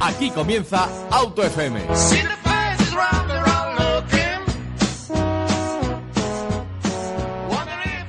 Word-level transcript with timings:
Aquí 0.00 0.30
comienza 0.30 0.88
Auto 1.10 1.42
FM. 1.42 1.80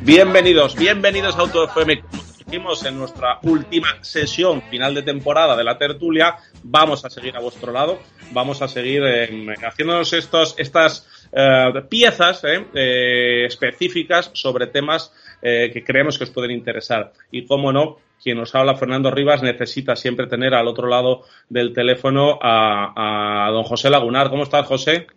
Bienvenidos, 0.01 0.75
bienvenidos 0.75 1.35
a 1.35 1.39
Auto 1.39 1.63
FM. 1.63 2.01
Como 2.01 2.23
dijimos 2.45 2.85
en 2.85 2.97
nuestra 2.97 3.39
última 3.41 3.87
sesión 4.01 4.61
final 4.69 4.93
de 4.93 5.01
temporada 5.01 5.57
de 5.57 5.63
la 5.63 5.77
tertulia, 5.77 6.37
vamos 6.63 7.03
a 7.05 7.09
seguir 7.09 7.35
a 7.35 7.39
vuestro 7.39 7.71
lado, 7.71 7.99
vamos 8.31 8.61
a 8.61 8.67
seguir 8.67 9.03
eh, 9.05 9.55
haciéndonos 9.65 10.13
estos, 10.13 10.55
estas 10.57 11.07
eh, 11.31 11.83
piezas 11.87 12.43
eh, 12.43 12.65
eh, 12.73 13.45
específicas 13.45 14.31
sobre 14.33 14.67
temas 14.67 15.11
eh, 15.41 15.69
que 15.71 15.83
creemos 15.83 16.17
que 16.17 16.25
os 16.25 16.31
pueden 16.31 16.51
interesar. 16.51 17.13
Y 17.31 17.45
cómo 17.45 17.71
no, 17.71 17.97
quien 18.21 18.37
nos 18.37 18.53
habla, 18.55 18.75
Fernando 18.75 19.11
Rivas, 19.11 19.41
necesita 19.41 19.95
siempre 19.95 20.27
tener 20.27 20.53
al 20.53 20.67
otro 20.67 20.87
lado 20.87 21.23
del 21.49 21.73
teléfono 21.73 22.37
a, 22.41 23.47
a 23.47 23.51
don 23.51 23.63
José 23.63 23.89
Lagunar. 23.89 24.29
¿Cómo 24.29 24.43
estás, 24.43 24.65
José? 24.65 25.07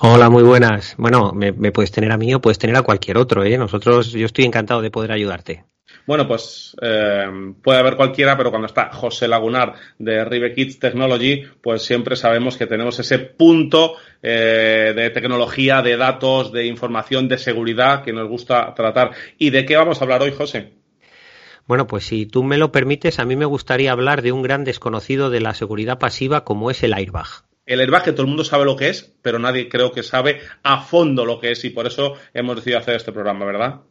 Hola, 0.00 0.30
muy 0.30 0.42
buenas. 0.42 0.94
Bueno, 0.98 1.32
me, 1.32 1.52
me, 1.52 1.72
puedes 1.72 1.90
tener 1.90 2.12
a 2.12 2.16
mí 2.16 2.32
o 2.34 2.40
puedes 2.40 2.58
tener 2.58 2.76
a 2.76 2.82
cualquier 2.82 3.18
otro, 3.18 3.44
¿eh? 3.44 3.58
Nosotros, 3.58 4.12
yo 4.12 4.26
estoy 4.26 4.44
encantado 4.44 4.82
de 4.82 4.90
poder 4.90 5.12
ayudarte. 5.12 5.64
Bueno, 6.06 6.26
pues 6.26 6.76
eh, 6.82 7.54
puede 7.62 7.78
haber 7.78 7.96
cualquiera, 7.96 8.36
pero 8.36 8.50
cuando 8.50 8.66
está 8.66 8.90
José 8.92 9.28
Lagunar 9.28 9.74
de 9.98 10.24
Rive 10.24 10.54
Kids 10.54 10.78
Technology, 10.78 11.44
pues 11.60 11.82
siempre 11.82 12.16
sabemos 12.16 12.56
que 12.56 12.66
tenemos 12.66 12.98
ese 12.98 13.18
punto 13.18 13.94
eh, 14.22 14.92
de 14.96 15.10
tecnología, 15.10 15.80
de 15.80 15.96
datos, 15.96 16.52
de 16.52 16.66
información, 16.66 17.28
de 17.28 17.38
seguridad 17.38 18.02
que 18.02 18.12
nos 18.12 18.28
gusta 18.28 18.74
tratar. 18.74 19.12
¿Y 19.38 19.50
de 19.50 19.64
qué 19.64 19.76
vamos 19.76 20.00
a 20.00 20.04
hablar 20.04 20.22
hoy, 20.22 20.32
José? 20.32 20.72
Bueno, 21.66 21.86
pues 21.86 22.04
si 22.04 22.26
tú 22.26 22.42
me 22.42 22.58
lo 22.58 22.72
permites, 22.72 23.20
a 23.20 23.24
mí 23.24 23.36
me 23.36 23.44
gustaría 23.44 23.92
hablar 23.92 24.22
de 24.22 24.32
un 24.32 24.42
gran 24.42 24.64
desconocido 24.64 25.30
de 25.30 25.40
la 25.40 25.54
seguridad 25.54 25.98
pasiva 25.98 26.44
como 26.44 26.70
es 26.70 26.82
el 26.82 26.94
airbag. 26.94 27.44
El 27.64 27.80
airbag 27.80 28.02
que 28.02 28.12
todo 28.12 28.22
el 28.22 28.28
mundo 28.28 28.42
sabe 28.44 28.64
lo 28.64 28.74
que 28.74 28.88
es, 28.88 29.14
pero 29.22 29.38
nadie 29.38 29.68
creo 29.68 29.92
que 29.92 30.02
sabe 30.02 30.40
a 30.64 30.82
fondo 30.82 31.24
lo 31.24 31.38
que 31.38 31.52
es 31.52 31.64
y 31.64 31.70
por 31.70 31.86
eso 31.86 32.14
hemos 32.34 32.56
decidido 32.56 32.80
hacer 32.80 32.96
este 32.96 33.12
programa, 33.12 33.44
¿verdad? 33.44 33.82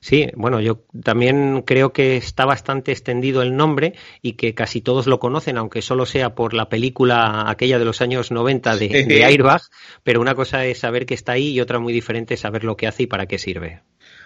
Sí, 0.00 0.28
bueno, 0.34 0.60
yo 0.60 0.84
también 1.02 1.62
creo 1.62 1.92
que 1.92 2.16
está 2.16 2.44
bastante 2.44 2.92
extendido 2.92 3.42
el 3.42 3.56
nombre 3.56 3.94
y 4.22 4.32
que 4.32 4.54
casi 4.54 4.80
todos 4.80 5.06
lo 5.06 5.18
conocen, 5.18 5.58
aunque 5.58 5.82
solo 5.82 6.06
sea 6.06 6.34
por 6.34 6.54
la 6.54 6.68
película 6.68 7.48
aquella 7.48 7.78
de 7.78 7.84
los 7.84 8.00
años 8.00 8.30
90 8.30 8.76
de, 8.76 8.88
sí. 8.88 9.02
de 9.04 9.24
Airbag, 9.24 9.62
pero 10.04 10.20
una 10.20 10.34
cosa 10.34 10.64
es 10.64 10.78
saber 10.78 11.06
que 11.06 11.14
está 11.14 11.32
ahí 11.32 11.48
y 11.50 11.60
otra 11.60 11.78
muy 11.78 11.92
diferente 11.92 12.34
es 12.34 12.40
saber 12.40 12.64
lo 12.64 12.76
que 12.76 12.86
hace 12.86 13.04
y 13.04 13.06
para 13.06 13.26
qué 13.26 13.38
sirve 13.38 13.82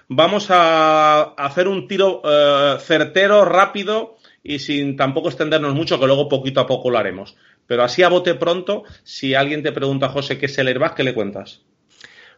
vamos 0.08 0.48
a 0.50 1.22
hacer 1.36 1.68
un 1.68 1.88
tiro 1.88 2.20
uh, 2.22 2.78
certero, 2.78 3.44
rápido 3.44 4.16
y 4.42 4.58
sin 4.58 4.96
tampoco 4.96 5.28
extendernos 5.28 5.74
mucho, 5.74 5.98
que 5.98 6.06
luego 6.06 6.28
poquito 6.28 6.60
a 6.60 6.66
poco 6.66 6.90
lo 6.90 6.98
haremos. 6.98 7.36
Pero 7.66 7.84
así 7.84 8.02
a 8.02 8.08
bote 8.08 8.34
pronto, 8.34 8.84
si 9.04 9.34
alguien 9.34 9.62
te 9.62 9.72
pregunta, 9.72 10.08
José, 10.08 10.38
¿qué 10.38 10.46
es 10.46 10.58
el 10.58 10.68
airbag? 10.68 10.94
¿Qué 10.94 11.04
le 11.04 11.14
cuentas? 11.14 11.62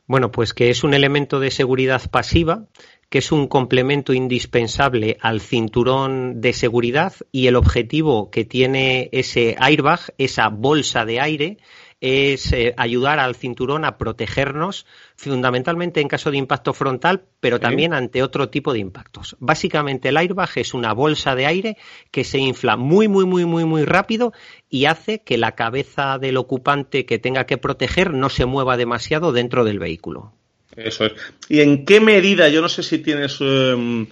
Bueno, 0.06 0.30
pues 0.30 0.52
que 0.52 0.68
es 0.68 0.84
un 0.84 0.92
elemento 0.92 1.40
de 1.40 1.50
seguridad 1.50 2.10
pasiva, 2.10 2.66
que 3.08 3.18
es 3.18 3.32
un 3.32 3.46
complemento 3.46 4.12
indispensable 4.12 5.16
al 5.20 5.40
cinturón 5.40 6.40
de 6.40 6.52
seguridad 6.52 7.14
y 7.32 7.46
el 7.46 7.56
objetivo 7.56 8.30
que 8.30 8.44
tiene 8.44 9.08
ese 9.12 9.56
airbag, 9.58 10.00
esa 10.18 10.48
bolsa 10.48 11.04
de 11.06 11.20
aire, 11.20 11.58
es 12.06 12.52
eh, 12.52 12.74
ayudar 12.76 13.18
al 13.18 13.34
cinturón 13.34 13.86
a 13.86 13.96
protegernos 13.96 14.84
fundamentalmente 15.16 16.02
en 16.02 16.08
caso 16.08 16.30
de 16.30 16.36
impacto 16.36 16.74
frontal, 16.74 17.24
pero 17.40 17.58
también 17.58 17.92
sí. 17.92 17.96
ante 17.96 18.22
otro 18.22 18.50
tipo 18.50 18.74
de 18.74 18.80
impactos. 18.80 19.36
Básicamente 19.40 20.10
el 20.10 20.18
airbag 20.18 20.50
es 20.56 20.74
una 20.74 20.92
bolsa 20.92 21.34
de 21.34 21.46
aire 21.46 21.76
que 22.10 22.22
se 22.22 22.38
infla 22.38 22.76
muy, 22.76 23.08
muy, 23.08 23.24
muy, 23.24 23.46
muy, 23.46 23.64
muy 23.64 23.84
rápido 23.86 24.34
y 24.68 24.84
hace 24.84 25.22
que 25.22 25.38
la 25.38 25.52
cabeza 25.52 26.18
del 26.18 26.36
ocupante 26.36 27.06
que 27.06 27.18
tenga 27.18 27.46
que 27.46 27.56
proteger 27.56 28.12
no 28.12 28.28
se 28.28 28.44
mueva 28.44 28.76
demasiado 28.76 29.32
dentro 29.32 29.64
del 29.64 29.78
vehículo. 29.78 30.34
Eso 30.76 31.06
es. 31.06 31.12
¿Y 31.48 31.60
en 31.60 31.86
qué 31.86 32.00
medida, 32.00 32.50
yo 32.50 32.60
no 32.60 32.68
sé 32.68 32.82
si 32.82 32.98
tienes 32.98 33.40
um, 33.40 34.06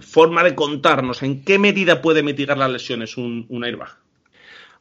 forma 0.00 0.42
de 0.42 0.56
contarnos, 0.56 1.22
en 1.22 1.44
qué 1.44 1.60
medida 1.60 2.02
puede 2.02 2.24
mitigar 2.24 2.58
las 2.58 2.72
lesiones 2.72 3.16
un, 3.16 3.46
un 3.48 3.64
airbag? 3.64 3.96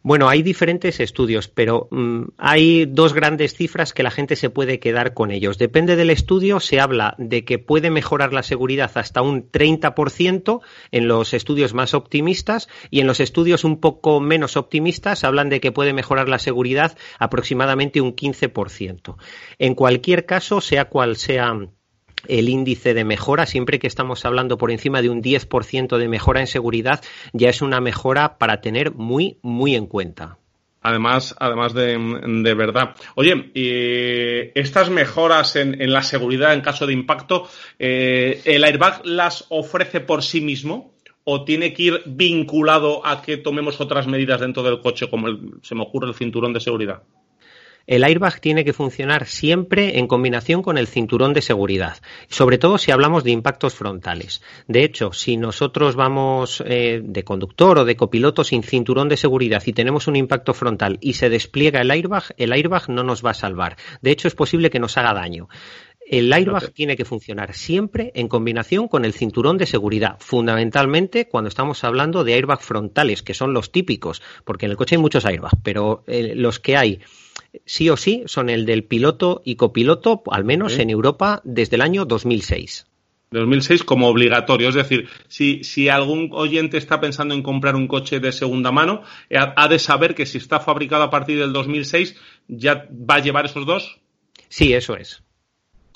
Bueno, 0.08 0.30
hay 0.30 0.42
diferentes 0.42 1.02
estudios, 1.02 1.50
pero 1.50 1.90
mmm, 1.92 2.30
hay 2.38 2.86
dos 2.86 3.12
grandes 3.12 3.56
cifras 3.56 3.92
que 3.92 4.04
la 4.04 4.10
gente 4.10 4.38
se 4.38 4.50
puede 4.50 4.80
quedar 4.80 5.14
con 5.14 5.32
ellos. 5.32 5.58
Depende 5.58 5.98
del 5.98 6.12
estudio, 6.12 6.62
se 6.62 6.80
habla 6.80 7.14
de 7.18 7.44
que 7.44 7.60
puede 7.60 7.92
mejorar 7.92 8.32
la 8.32 8.42
seguridad 8.42 8.90
hasta 8.94 9.22
un 9.22 9.52
30% 9.52 10.62
en 10.92 11.10
los 11.10 11.34
estudios 11.34 11.74
más 11.74 11.94
optimistas 11.94 12.70
y 12.90 13.02
en 13.02 13.08
los 13.08 13.20
estudios 13.20 13.66
un 13.66 13.82
poco 13.82 14.22
menos 14.22 14.56
optimistas 14.56 15.26
hablan 15.26 15.50
de 15.50 15.60
que 15.60 15.74
puede 15.74 15.92
mejorar 15.92 16.30
la 16.30 16.40
seguridad 16.40 16.98
aproximadamente 17.20 18.00
un 18.00 18.16
15%. 18.16 19.18
En 19.60 19.76
cualquier 19.76 20.26
caso, 20.26 20.62
sea 20.62 20.86
cual 20.86 21.18
sea 21.18 21.54
el 22.28 22.50
índice 22.50 22.94
de 22.94 23.04
mejora, 23.04 23.46
siempre 23.46 23.80
que 23.80 23.88
estamos 23.88 24.26
hablando 24.26 24.58
por 24.58 24.72
encima 24.72 25.02
de 25.02 25.10
un 25.10 25.22
10% 25.22 25.98
de 25.98 26.08
mejora 26.08 26.40
en 26.40 26.48
seguridad, 26.48 27.04
ya 27.34 27.50
es 27.50 27.62
una 27.62 27.82
mejora 27.82 28.38
para 28.38 28.62
tener 28.62 28.94
muy, 28.94 29.38
muy 29.42 29.76
en 29.76 29.88
cuenta. 29.88 30.38
Además, 30.82 31.36
además 31.40 31.74
de, 31.74 32.54
verdad. 32.56 32.96
Oye, 33.16 33.52
estas 34.56 34.90
mejoras 34.90 35.58
en, 35.58 35.92
la 35.92 36.02
seguridad 36.02 36.54
en 36.54 36.62
caso 36.62 36.88
de 36.88 36.94
impacto, 36.94 37.50
eh, 37.78 38.42
¿el 38.46 38.64
airbag 38.64 39.06
las 39.06 39.46
ofrece 39.50 40.00
por 40.00 40.24
sí 40.24 40.40
mismo? 40.40 40.94
¿O 41.26 41.44
tiene 41.44 41.74
que 41.74 41.84
ir 41.84 42.02
vinculado 42.06 43.06
a 43.06 43.22
que 43.22 43.36
tomemos 43.36 43.82
otras 43.82 44.08
medidas 44.08 44.40
dentro 44.40 44.64
del 44.64 44.80
coche, 44.80 45.10
como 45.10 45.28
se 45.62 45.76
me 45.76 45.82
ocurre 45.82 46.08
el 46.08 46.16
cinturón 46.16 46.54
de 46.54 46.62
seguridad? 46.62 47.04
El 47.88 48.04
airbag 48.04 48.42
tiene 48.42 48.66
que 48.66 48.74
funcionar 48.74 49.26
siempre 49.26 49.98
en 49.98 50.08
combinación 50.08 50.62
con 50.62 50.78
el 50.78 50.88
cinturón 50.88 51.34
de 51.34 51.42
seguridad, 51.42 51.98
sobre 52.28 52.58
todo 52.58 52.78
si 52.78 52.92
hablamos 52.92 53.24
de 53.24 53.32
impactos 53.32 53.74
frontales. 53.76 54.42
De 54.68 54.84
hecho, 54.84 55.14
si 55.14 55.38
nosotros 55.38 55.96
vamos 55.96 56.62
eh, 56.66 57.02
de 57.02 57.24
conductor 57.24 57.80
o 57.80 57.86
de 57.86 57.96
copiloto 57.96 58.44
sin 58.44 58.62
cinturón 58.62 59.08
de 59.08 59.16
seguridad 59.16 59.64
y 59.66 59.72
tenemos 59.72 60.08
un 60.08 60.18
impacto 60.18 60.54
frontal 60.54 60.98
y 61.00 61.14
se 61.14 61.30
despliega 61.30 61.80
el 61.80 61.90
airbag, 61.90 62.36
el 62.36 62.52
airbag 62.52 62.90
no 62.90 63.04
nos 63.04 63.26
va 63.26 63.32
a 63.32 63.36
salvar. 63.36 63.78
De 64.02 64.12
hecho, 64.12 64.28
es 64.28 64.36
posible 64.36 64.70
que 64.70 64.80
nos 64.80 64.98
haga 64.98 65.14
daño. 65.14 65.48
El 66.10 66.32
airbag 66.32 66.64
okay. 66.64 66.74
tiene 66.74 66.96
que 66.96 67.04
funcionar 67.04 67.54
siempre 67.54 68.12
en 68.16 68.30
combinación 68.30 68.88
con 68.88 69.04
el 69.04 69.14
cinturón 69.14 69.58
de 69.58 69.66
seguridad, 69.66 70.16
fundamentalmente 70.20 71.28
cuando 71.28 71.50
estamos 71.50 71.84
hablando 71.84 72.24
de 72.24 72.34
airbag 72.34 72.62
frontales, 72.62 73.24
que 73.24 73.34
son 73.34 73.54
los 73.54 73.74
típicos, 73.74 74.22
porque 74.46 74.66
en 74.66 74.72
el 74.72 74.78
coche 74.78 74.96
hay 74.96 75.02
muchos 75.02 75.26
airbags, 75.26 75.58
pero 75.64 76.06
eh, 76.08 76.34
los 76.36 76.62
que 76.62 76.78
hay 76.78 77.02
sí 77.66 77.90
o 77.90 77.98
sí 77.98 78.24
son 78.26 78.50
el 78.50 78.66
del 78.66 78.84
piloto 78.84 79.42
y 79.46 79.56
copiloto, 79.56 80.24
al 80.32 80.44
menos 80.44 80.74
sí. 80.74 80.82
en 80.82 80.90
Europa, 80.90 81.42
desde 81.44 81.76
el 81.76 81.82
año 81.82 82.06
2006. 82.06 82.86
2006 83.32 83.84
como 83.84 84.08
obligatorio. 84.08 84.70
Es 84.70 84.76
decir, 84.76 85.10
si, 85.28 85.64
si 85.64 85.90
algún 85.90 86.30
oyente 86.32 86.78
está 86.78 87.00
pensando 87.00 87.34
en 87.34 87.44
comprar 87.44 87.76
un 87.76 87.88
coche 87.88 88.20
de 88.20 88.32
segunda 88.32 88.72
mano, 88.72 89.04
ha, 89.36 89.54
ha, 89.56 89.68
de 89.68 89.80
saber 89.80 90.16
que 90.16 90.26
si 90.26 90.38
está 90.38 90.60
fabricado 90.60 91.04
a 91.04 91.10
partir 91.10 91.38
del 91.38 91.52
2006, 91.52 92.16
ya 92.48 92.88
va 92.92 93.16
a 93.16 93.20
llevar 93.20 93.46
esos 93.46 93.66
dos. 93.66 94.00
Sí, 94.50 94.74
eso 94.74 94.96
es. 94.96 95.22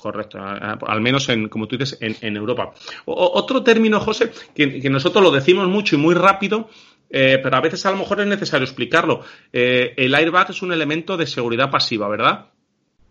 Correcto, 0.02 0.38
al 0.40 1.00
menos 1.00 1.28
en, 1.28 1.48
como 1.48 1.68
tú 1.68 1.78
dices, 1.78 1.96
en, 2.00 2.36
Europa. 2.36 2.74
otro 3.04 3.62
término, 3.62 4.00
José, 4.00 4.32
que, 4.52 4.90
nosotros 4.90 5.22
lo 5.22 5.30
decimos 5.30 5.68
mucho 5.68 5.94
y 5.94 5.98
muy 5.98 6.16
rápido, 6.16 6.68
eh, 7.12 7.38
pero 7.42 7.56
a 7.56 7.60
veces 7.60 7.84
a 7.84 7.90
lo 7.90 7.98
mejor 7.98 8.20
es 8.22 8.26
necesario 8.26 8.64
explicarlo. 8.64 9.22
Eh, 9.52 9.92
el 9.98 10.14
airbag 10.14 10.50
es 10.50 10.62
un 10.62 10.72
elemento 10.72 11.18
de 11.18 11.26
seguridad 11.26 11.70
pasiva, 11.70 12.08
¿verdad? 12.08 12.46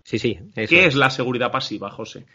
Sí, 0.03 0.17
sí. 0.17 0.39
¿Qué 0.55 0.85
es 0.85 0.95
la 0.95 1.11
seguridad 1.11 1.51
pasiva, 1.51 1.91
José? 1.91 2.25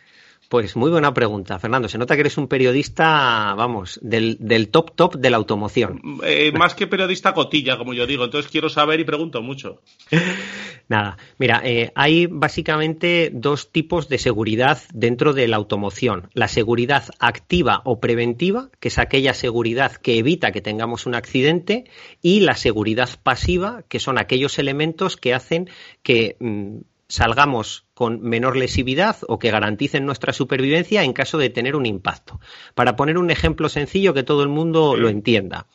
Pues 0.49 0.77
muy 0.77 0.91
buena 0.91 1.13
pregunta, 1.13 1.59
Fernando. 1.59 1.89
Se 1.89 1.99
nota 1.99 2.15
que 2.15 2.21
eres 2.21 2.39
un 2.39 2.47
periodista, 2.47 3.55
vamos, 3.57 3.99
del, 4.01 4.69
top 4.71 4.95
top 4.95 5.17
de 5.17 5.31
la 5.31 5.39
automoción. 5.39 6.01
Eh, 6.23 6.53
más 6.53 6.75
que 6.75 6.87
periodista 6.87 7.35
cotilla, 7.35 7.77
como 7.77 7.95
yo 7.95 8.07
digo. 8.07 8.25
Entonces 8.25 8.51
quiero 8.51 8.69
saber 8.69 9.01
y 9.01 9.05
pregunto 9.05 9.43
mucho. 9.43 9.83
Nada, 10.89 11.19
mira, 11.39 11.63
eh, 11.65 11.91
hay 11.97 12.27
básicamente 12.27 13.31
dos 13.33 13.73
tipos 13.73 14.09
de 14.09 14.19
seguridad 14.19 14.81
dentro 14.95 15.33
de 15.33 15.49
la 15.49 15.57
automoción. 15.57 16.31
La 16.33 16.47
seguridad 16.47 17.05
activa 17.19 17.83
o 17.85 17.99
preventiva, 17.99 18.71
que 18.79 18.89
es 18.89 18.99
aquella 18.99 19.35
seguridad 19.35 19.97
que 19.97 20.19
evita 20.19 20.53
que 20.53 20.61
tengamos 20.61 21.07
un 21.07 21.17
accidente, 21.17 21.91
y 22.23 22.41
la 22.41 22.55
seguridad 22.55 23.09
pasiva, 23.21 23.83
que 23.89 23.99
son 23.99 24.17
aquellos 24.17 24.61
elementos 24.61 25.17
que 25.17 25.35
hacen 25.35 25.69
que 26.05 26.37
mm, 26.39 26.79
salgamos 27.09 27.87
con 27.95 28.21
menor 28.21 28.57
lesividad 28.57 29.17
o 29.29 29.39
que 29.39 29.51
garanticen 29.51 30.07
nuestra 30.07 30.33
supervivencia 30.33 31.03
en 31.03 31.13
caso 31.13 31.39
de 31.39 31.51
tener 31.51 31.77
un 31.77 31.87
impacto. 31.87 32.41
Para 32.75 32.97
poner 32.97 33.19
un 33.19 33.31
ejemplo 33.31 33.69
sencillo 33.69 34.15
que 34.15 34.23
todo 34.23 34.43
el 34.43 34.49
mundo 34.49 34.97
lo 34.97 35.09
entienda. 35.09 35.67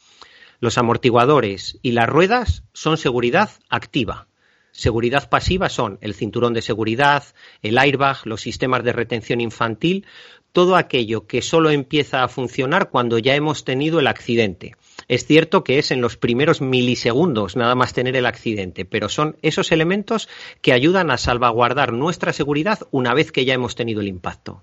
Los 0.60 0.78
amortiguadores 0.78 1.80
y 1.81 1.92
las 1.92 2.07
ruedas 2.07 2.63
son 2.74 2.98
seguridad 2.98 3.50
activa. 3.69 4.28
Seguridad 4.72 5.30
pasiva 5.30 5.69
son 5.69 5.98
el 6.01 6.13
cinturón 6.13 6.54
de 6.54 6.62
seguridad, 6.62 7.24
el 7.62 7.78
airbag, 7.78 8.25
los 8.25 8.42
sistemas 8.42 8.83
de 8.83 8.94
retención 8.94 9.42
infantil, 9.42 10.06
todo 10.51 10.75
aquello 10.75 11.28
que 11.28 11.42
solo 11.42 11.69
empieza 11.69 12.24
a 12.24 12.28
funcionar 12.28 12.89
cuando 12.89 13.18
ya 13.18 13.36
hemos 13.36 13.63
tenido 13.63 14.00
el 14.00 14.07
accidente. 14.07 14.75
Es 15.12 15.25
cierto 15.25 15.66
que 15.66 15.78
es 15.78 15.92
en 15.92 16.00
los 16.00 16.16
primeros 16.16 16.62
milisegundos 16.62 17.58
nada 17.58 17.75
más 17.75 17.94
tener 17.94 18.16
el 18.16 18.25
accidente, 18.25 18.86
pero 18.86 19.10
son 19.10 19.36
esos 19.42 19.74
elementos 19.74 20.30
que 20.62 20.72
ayudan 20.72 21.12
a 21.12 21.18
salvaguardar 21.18 21.92
nuestra 21.92 22.31
seguridad 22.31 22.80
una 22.92 23.13
vez 23.13 23.34
que 23.34 23.44
ya 23.44 23.54
hemos 23.54 23.75
tenido 23.75 24.00
el 24.00 24.08
impacto. 24.08 24.62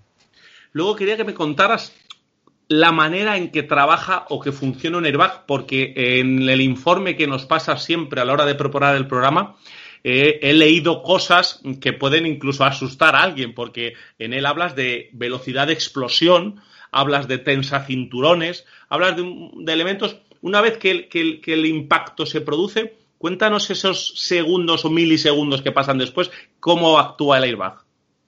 Luego 0.72 0.96
quería 0.96 1.18
que 1.18 1.24
me 1.24 1.34
contaras 1.34 1.94
la 2.66 2.92
manera 2.92 3.36
en 3.36 3.50
que 3.50 3.62
trabaja 3.62 4.24
o 4.30 4.40
que 4.40 4.50
funciona 4.50 4.96
un 4.96 5.04
airbag, 5.04 5.44
porque 5.44 5.92
en 5.94 6.48
el 6.48 6.62
informe 6.62 7.14
que 7.14 7.26
nos 7.26 7.44
pasa 7.44 7.76
siempre 7.76 8.22
a 8.22 8.24
la 8.24 8.32
hora 8.32 8.46
de 8.46 8.54
preparar 8.54 8.96
el 8.96 9.06
programa, 9.06 9.56
eh, 10.02 10.38
he 10.40 10.54
leído 10.54 11.02
cosas 11.02 11.60
que 11.78 11.92
pueden 11.92 12.24
incluso 12.24 12.64
asustar 12.64 13.16
a 13.16 13.22
alguien, 13.22 13.52
porque 13.52 13.96
en 14.18 14.32
él 14.32 14.46
hablas 14.46 14.74
de 14.74 15.10
velocidad 15.12 15.66
de 15.66 15.74
explosión, 15.74 16.62
hablas 16.90 17.28
de 17.28 17.36
tensa 17.36 17.84
cinturones, 17.84 18.64
hablas 18.88 19.14
de 19.14 19.72
elementos 19.74 20.16
una 20.42 20.60
vez 20.60 20.78
que 20.78 21.08
el, 21.12 21.66
impacto 21.66 22.26
se 22.26 22.40
produce, 22.40 22.96
cuéntanos 23.18 23.70
esos 23.70 24.14
segundos 24.16 24.84
o 24.84 24.90
milisegundos 24.90 25.62
que 25.62 25.72
pasan 25.72 25.98
después, 25.98 26.30
cómo 26.60 26.98
actúa 26.98 27.38
el 27.38 27.44
airbag. 27.44 27.78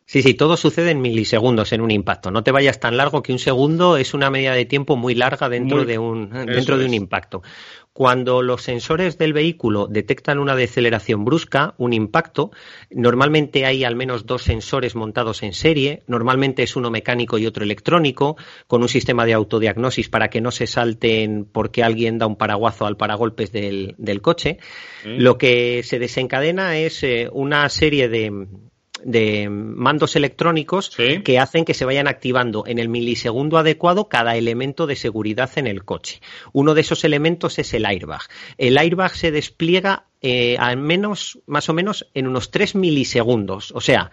Sí, 0.07 0.23
sí, 0.23 0.35
todo 0.35 0.57
sucede 0.57 0.91
en 0.91 1.01
milisegundos 1.01 1.73
en 1.73 1.81
un 1.81 1.93
impacto. 1.93 2.33
No 2.33 2.43
te 2.43 2.51
vayas 2.51 2.81
tan 2.81 2.97
largo 2.97 3.23
que 3.23 3.33
un 3.33 3.39
segundo 3.39 3.97
es 3.97 4.13
una 4.13 4.29
medida 4.29 4.55
de 4.55 4.65
tiempo 4.65 4.97
muy 4.97 5.15
larga 5.15 5.49
dentro 5.49 5.85
de 5.85 5.99
un 5.99 6.31
dentro 6.31 6.79
de 6.79 6.87
un 6.87 6.95
impacto. 6.95 7.43
Cuando 8.01 8.41
los 8.41 8.63
sensores 8.63 9.19
del 9.19 9.35
vehículo 9.35 9.87
detectan 9.87 10.39
una 10.39 10.57
deceleración 10.57 11.27
brusca, 11.27 11.75
un 11.77 11.93
impacto, 11.93 12.51
normalmente 12.89 13.67
hay 13.67 13.85
al 13.85 13.95
menos 13.95 14.25
dos 14.25 14.43
sensores 14.43 14.95
montados 14.95 15.43
en 15.43 15.53
serie, 15.53 16.03
normalmente 16.07 16.63
es 16.63 16.77
uno 16.77 16.91
mecánico 16.91 17.37
y 17.37 17.45
otro 17.45 17.63
electrónico, 17.63 18.39
con 18.67 18.81
un 18.81 18.89
sistema 18.89 19.27
de 19.27 19.35
autodiagnosis 19.35 20.09
para 20.09 20.31
que 20.31 20.41
no 20.41 20.51
se 20.51 20.67
salten 20.67 21.45
porque 21.45 21.83
alguien 21.83 22.17
da 22.17 22.27
un 22.27 22.37
paraguazo 22.37 22.87
al 22.87 22.97
paragolpes 22.97 23.53
del, 23.53 23.95
coche. 24.23 24.57
Lo 25.05 25.37
que 25.37 25.83
se 25.83 25.99
desencadena 25.99 26.79
es 26.79 27.03
eh, 27.03 27.29
una 27.31 27.69
serie 27.69 28.09
de, 28.09 28.47
de 29.05 29.49
mandos 29.49 30.17
electrónicos 30.17 30.91
que 31.25 31.39
hacen 31.39 31.65
que 31.65 31.75
se 31.75 31.85
vayan 31.85 32.09
activando 32.09 32.65
en 32.67 32.79
el 32.79 32.89
milisegundo 32.89 33.59
adecuado 33.59 34.09
cada 34.09 34.37
elemento 34.37 34.87
de 34.87 34.97
seguridad 34.97 35.51
en 35.57 35.67
el 35.67 35.85
coche. 35.85 36.21
Uno 36.53 36.75
de 36.75 36.83
esos 36.83 37.05
elementos 37.05 37.59
es 37.59 37.73
el 37.75 37.87
airbag. 37.87 38.23
El 38.59 38.79
airbag 38.79 39.15
se 39.15 39.31
despliega 39.31 40.07
eh, 40.23 40.57
al 40.59 40.77
menos, 40.77 41.39
más 41.47 41.69
o 41.69 41.73
menos, 41.73 42.09
en 42.15 42.27
unos 42.27 42.51
3 42.51 42.75
milisegundos. 42.75 43.73
O 43.73 43.81
sea, 43.81 44.11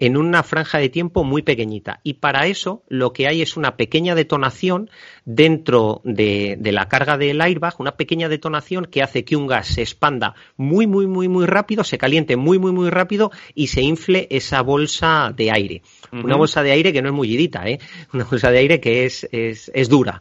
en 0.00 0.16
una 0.16 0.42
franja 0.42 0.78
de 0.78 0.88
tiempo 0.88 1.24
muy 1.24 1.42
pequeñita. 1.42 2.00
Y 2.02 2.14
para 2.14 2.46
eso 2.46 2.82
lo 2.88 3.12
que 3.12 3.26
hay 3.26 3.42
es 3.42 3.56
una 3.56 3.76
pequeña 3.76 4.14
detonación 4.14 4.90
dentro 5.24 6.00
de, 6.04 6.58
la 6.62 6.88
carga 6.88 7.18
del 7.18 7.40
airbag, 7.40 7.74
una 7.78 7.96
pequeña 7.96 8.28
detonación 8.28 8.84
que 8.86 9.02
hace 9.02 9.24
que 9.24 9.36
un 9.36 9.46
gas 9.46 9.68
se 9.68 9.82
expanda 9.82 10.34
muy, 10.56 10.86
muy, 10.86 11.06
muy, 11.06 11.28
muy 11.28 11.46
rápido, 11.46 11.84
se 11.84 11.98
caliente 11.98 12.36
muy, 12.36 12.58
muy, 12.58 12.72
muy 12.72 12.90
rápido 12.90 13.30
y 13.54 13.68
se 13.68 13.82
infle 13.82 14.28
esa 14.30 14.62
bolsa 14.62 15.32
de 15.36 15.50
aire. 15.50 15.82
Una 16.12 16.36
bolsa 16.36 16.62
de 16.62 16.72
aire 16.72 16.92
que 16.92 17.02
no 17.02 17.08
es 17.08 17.14
mullidita, 17.14 17.68
¿eh? 17.68 17.78
Una 18.12 18.24
bolsa 18.24 18.50
de 18.50 18.58
aire 18.58 18.80
que 18.80 19.04
es, 19.04 19.28
es, 19.32 19.70
es 19.74 19.88
dura. 19.88 20.20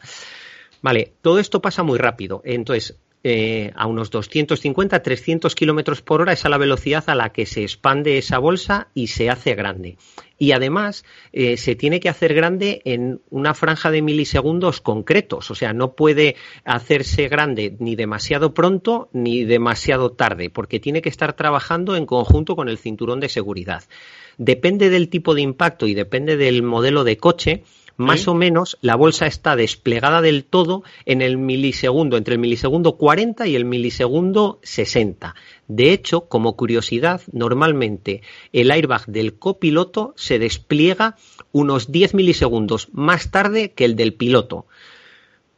Vale, 0.81 1.13
todo 1.21 1.39
esto 1.39 1.61
pasa 1.61 1.83
muy 1.83 1.97
rápido. 1.97 2.41
Entonces, 2.45 2.97
eh, 3.23 3.71
a 3.75 3.87
unos 3.87 4.11
250, 4.11 5.01
300 5.01 5.55
kilómetros 5.55 6.01
por 6.01 6.21
hora 6.21 6.33
es 6.33 6.45
a 6.45 6.49
la 6.49 6.57
velocidad 6.57 7.03
a 7.07 7.15
la 7.15 7.29
que 7.33 7.45
se 7.45 7.63
expande 7.63 8.17
esa 8.17 8.37
bolsa 8.37 8.89
y 8.93 9.07
se 9.07 9.29
hace 9.29 9.55
grande. 9.55 9.97
Y 10.37 10.51
además 10.51 11.03
eh, 11.33 11.57
se 11.57 11.75
tiene 11.75 11.99
que 11.99 12.09
hacer 12.09 12.35
grande 12.35 12.81
en 12.85 13.21
una 13.31 13.55
franja 13.55 13.89
de 13.89 14.03
milisegundos 14.03 14.81
concretos, 14.81 15.49
o 15.49 15.55
sea, 15.55 15.73
no 15.73 15.93
puede 15.93 16.35
hacerse 16.63 17.27
grande 17.27 17.75
ni 17.79 17.95
demasiado 17.95 18.53
pronto 18.53 19.09
ni 19.13 19.45
demasiado 19.45 20.11
tarde, 20.11 20.49
porque 20.51 20.79
tiene 20.79 21.01
que 21.01 21.09
estar 21.09 21.33
trabajando 21.33 21.95
en 21.95 22.05
conjunto 22.05 22.55
con 22.55 22.69
el 22.69 22.77
cinturón 22.77 23.19
de 23.19 23.29
seguridad. 23.29 23.83
Depende 24.37 24.91
del 24.91 25.09
tipo 25.09 25.33
de 25.33 25.41
impacto 25.41 25.87
y 25.87 25.95
depende 25.95 26.37
del 26.37 26.61
modelo 26.61 27.03
de 27.03 27.17
coche, 27.17 27.63
más 27.97 28.27
o 28.27 28.35
menos 28.35 28.77
la 28.81 28.95
bolsa 28.95 29.25
está 29.25 29.55
desplegada 29.55 30.21
del 30.21 30.45
todo 30.45 30.83
en 31.05 31.21
el 31.21 31.37
milisegundo, 31.37 32.15
entre 32.15 32.35
el 32.35 32.39
milisegundo 32.39 32.95
40 32.97 33.47
y 33.47 33.55
el 33.55 33.65
milisegundo 33.65 34.59
60. 34.63 35.35
De 35.67 35.91
hecho, 35.91 36.21
como 36.21 36.55
curiosidad, 36.55 37.21
normalmente 37.31 38.21
el 38.53 38.71
airbag 38.71 39.05
del 39.07 39.37
copiloto 39.37 40.13
se 40.15 40.39
despliega 40.39 41.15
unos 41.51 41.91
10 41.91 42.13
milisegundos 42.13 42.89
más 42.93 43.31
tarde 43.31 43.73
que 43.73 43.85
el 43.85 43.95
del 43.95 44.13
piloto. 44.13 44.67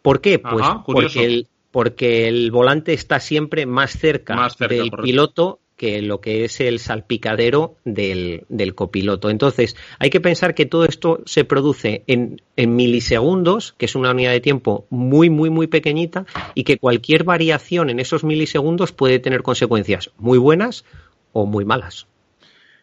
¿Por 0.02 0.22
qué? 0.22 0.40
Pues 0.40 0.66
porque, 0.86 1.26
el, 1.26 1.48
porque 1.72 2.28
el 2.28 2.52
volante 2.52 2.94
está 2.94 3.20
siempre 3.20 3.66
más 3.66 3.92
cerca, 3.92 4.50
del 4.68 4.92
piloto 4.92 5.60
que 5.80 6.02
lo 6.02 6.20
que 6.20 6.44
es 6.44 6.60
el 6.60 6.78
salpicadero 6.78 7.78
del, 7.86 8.46
copiloto. 8.76 9.30
Entonces, 9.30 9.78
hay 9.98 10.10
que 10.10 10.20
pensar 10.20 10.54
que 10.54 10.66
todo 10.66 10.84
esto 10.84 11.22
se 11.26 11.46
produce 11.46 12.04
en, 12.06 12.42
milisegundos, 12.58 13.74
que 13.78 13.86
es 13.86 13.96
una 13.96 14.12
unidad 14.12 14.34
de 14.34 14.42
tiempo 14.42 14.86
muy, 14.90 15.30
muy, 15.30 15.50
muy 15.50 15.68
pequeñita, 15.68 16.26
y 16.54 16.66
que 16.66 16.78
cualquier 16.78 17.24
variación 17.24 17.90
en 17.90 18.02
esos 18.02 18.26
milisegundos 18.26 18.92
puede 18.92 19.20
tener 19.20 19.42
consecuencias 19.42 20.12
muy 20.18 20.38
buenas 20.38 20.84
o 21.32 21.46
muy 21.46 21.64
malas. 21.64 22.08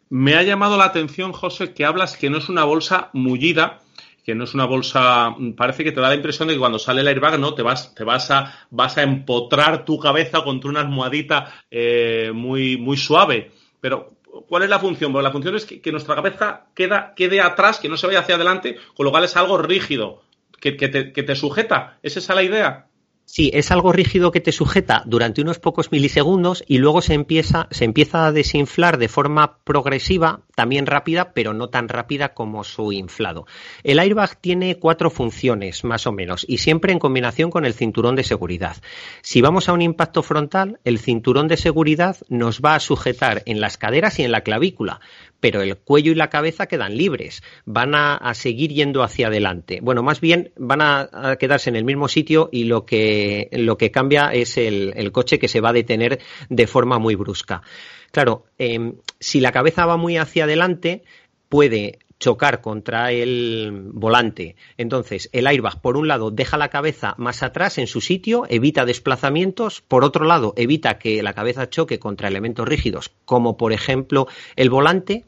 Me 0.09 0.35
ha 0.35 0.43
llamado 0.43 0.79
la 0.79 0.87
atención, 0.87 1.33
José, 1.33 1.75
que 1.75 1.85
hablas 1.85 2.17
que 2.17 2.31
no 2.31 2.39
es 2.39 2.49
una 2.49 2.65
bolsa 2.65 3.11
mullida, 3.13 3.83
que 4.27 4.35
no 4.35 4.43
es 4.43 4.55
una 4.55 4.67
bolsa, 4.67 5.37
parece 5.57 5.85
que 5.85 5.93
te 5.93 6.01
da 6.01 6.09
la 6.09 6.17
impresión 6.17 6.49
de 6.49 6.55
que 6.55 6.59
cuando 6.59 6.81
sale 6.81 7.01
el 7.01 7.07
airbag, 7.07 7.39
¿no? 7.39 7.55
Te 7.55 7.63
vas, 7.63 7.95
te 7.95 8.03
vas 8.03 8.29
a, 8.33 8.67
vas 8.71 8.99
a 8.99 9.05
empotrar 9.05 9.85
tu 9.85 10.01
cabeza 10.01 10.43
contra 10.43 10.69
una 10.69 10.81
almohadita 10.81 11.55
eh, 11.71 12.33
muy, 12.35 12.77
muy 12.77 12.97
suave. 12.97 13.53
Pero, 13.81 14.17
¿cuál 14.49 14.65
es 14.65 14.69
la 14.69 14.81
función? 14.81 15.13
Pues 15.13 15.23
la 15.23 15.31
función 15.31 15.55
es 15.55 15.65
que, 15.65 15.93
nuestra 15.93 16.17
cabeza 16.17 16.67
queda, 16.75 17.15
quede 17.15 17.41
atrás, 17.41 17.79
que 17.79 17.89
no 17.89 17.97
se 17.97 18.09
vaya 18.09 18.19
hacia 18.19 18.35
adelante, 18.35 18.77
con 18.97 19.05
lo 19.05 19.13
cual 19.13 19.23
es 19.23 19.37
algo 19.37 19.59
rígido, 19.59 20.23
que, 20.61 20.77
que, 20.77 20.89
te, 20.89 21.13
que 21.13 21.23
te 21.23 21.37
sujeta. 21.37 22.01
¿Es 22.03 22.17
esa 22.17 22.35
la 22.35 22.43
idea? 22.43 22.86
Sí, 23.29 23.51
es 23.53 23.73
algo 23.73 23.93
rígido 23.93 24.31
que 24.31 24.41
te 24.41 24.53
sujeta 24.53 25.03
durante 25.05 25.43
unos 25.43 25.59
pocos 25.59 25.91
milisegundos 25.91 26.63
y 26.69 26.79
luego 26.79 27.03
se 27.03 27.15
empieza, 27.15 27.67
se 27.73 27.85
empieza 27.85 28.25
a 28.25 28.31
desinflar 28.31 28.99
de 28.99 29.09
forma 29.09 29.59
progresiva, 29.65 30.43
también 30.55 30.87
rápida, 30.87 31.33
pero 31.33 31.53
no 31.53 31.69
tan 31.69 31.89
rápida 31.89 32.35
como 32.35 32.63
su 32.63 32.93
inflado. 32.93 33.45
El 33.83 33.99
airbag 33.99 34.37
tiene 34.41 34.79
cuatro 34.79 35.11
funciones, 35.11 35.83
más 35.83 36.07
o 36.07 36.13
menos, 36.13 36.47
y 36.49 36.59
siempre 36.59 36.93
en 36.93 37.01
combinación 37.01 37.51
con 37.51 37.65
el 37.65 37.75
cinturón 37.75 38.15
de 38.15 38.23
seguridad. 38.23 38.77
Si 39.23 39.43
vamos 39.43 39.69
a 39.69 39.73
un 39.73 39.83
impacto 39.83 40.23
frontal, 40.23 40.79
el 40.85 41.01
cinturón 41.01 41.49
de 41.49 41.57
seguridad 41.57 42.17
nos 42.29 42.61
va 42.61 42.77
a 42.77 42.81
sujetar 42.81 43.43
en 43.47 43.61
las 43.61 43.77
caderas 43.77 44.21
y 44.21 44.23
en 44.23 44.31
la 44.31 44.43
clavícula, 44.43 45.01
pero 45.41 45.63
el 45.63 45.77
cuello 45.77 46.13
y 46.13 46.15
la 46.15 46.31
cabeza 46.31 46.67
quedan 46.67 46.97
libres, 46.97 47.43
van 47.65 47.95
a, 47.95 48.35
seguir 48.35 48.73
yendo 48.73 49.03
hacia 49.03 49.29
adelante. 49.29 49.81
Bueno, 49.83 50.03
más 50.03 50.21
bien 50.21 50.53
van 50.57 50.81
a, 50.83 51.37
quedarse 51.39 51.71
en 51.71 51.77
el 51.77 51.85
mismo 51.85 52.09
sitio 52.09 52.49
y 52.53 52.65
lo 52.65 52.87
que, 52.87 53.49
lo 53.53 53.77
que 53.77 53.91
cambia 53.91 54.31
es 54.33 54.57
el, 54.57 55.11
coche 55.13 55.39
que 55.39 55.49
se 55.49 55.61
va 55.61 55.71
a 55.71 55.75
detener 55.75 56.21
de 56.49 56.67
forma 56.67 56.99
muy 56.99 57.15
brusca. 57.15 57.63
Claro, 58.11 58.47
em, 58.59 58.97
si 59.21 59.41
la 59.41 59.53
cabeza 59.53 59.87
va 59.87 59.97
muy 59.97 60.17
hacia 60.17 60.45
adelante, 60.45 61.03
puede 61.49 61.99
chocar 62.19 62.61
contra 62.61 63.13
el 63.13 63.91
volante. 63.93 64.57
Entonces, 64.77 65.29
el 65.33 65.47
airbag, 65.47 65.81
por 65.81 65.97
un 65.97 66.09
lado, 66.09 66.31
deja 66.31 66.57
la 66.57 66.69
cabeza 66.69 67.15
más 67.19 67.43
atrás 67.43 67.79
en 67.79 67.87
su 67.87 68.01
sitio, 68.01 68.45
evita 68.49 68.85
desplazamientos, 68.85 69.83
por 69.83 70.05
otro 70.05 70.25
lado, 70.25 70.55
evita 70.57 70.99
que 70.99 71.23
la 71.23 71.35
cabeza 71.35 71.69
choque 71.69 71.99
contra 71.99 72.29
elementos 72.29 72.67
rígidos, 72.67 73.13
como 73.25 73.57
por 73.57 73.73
ejemplo 73.73 74.27
el 74.57 74.71
volante, 74.71 75.25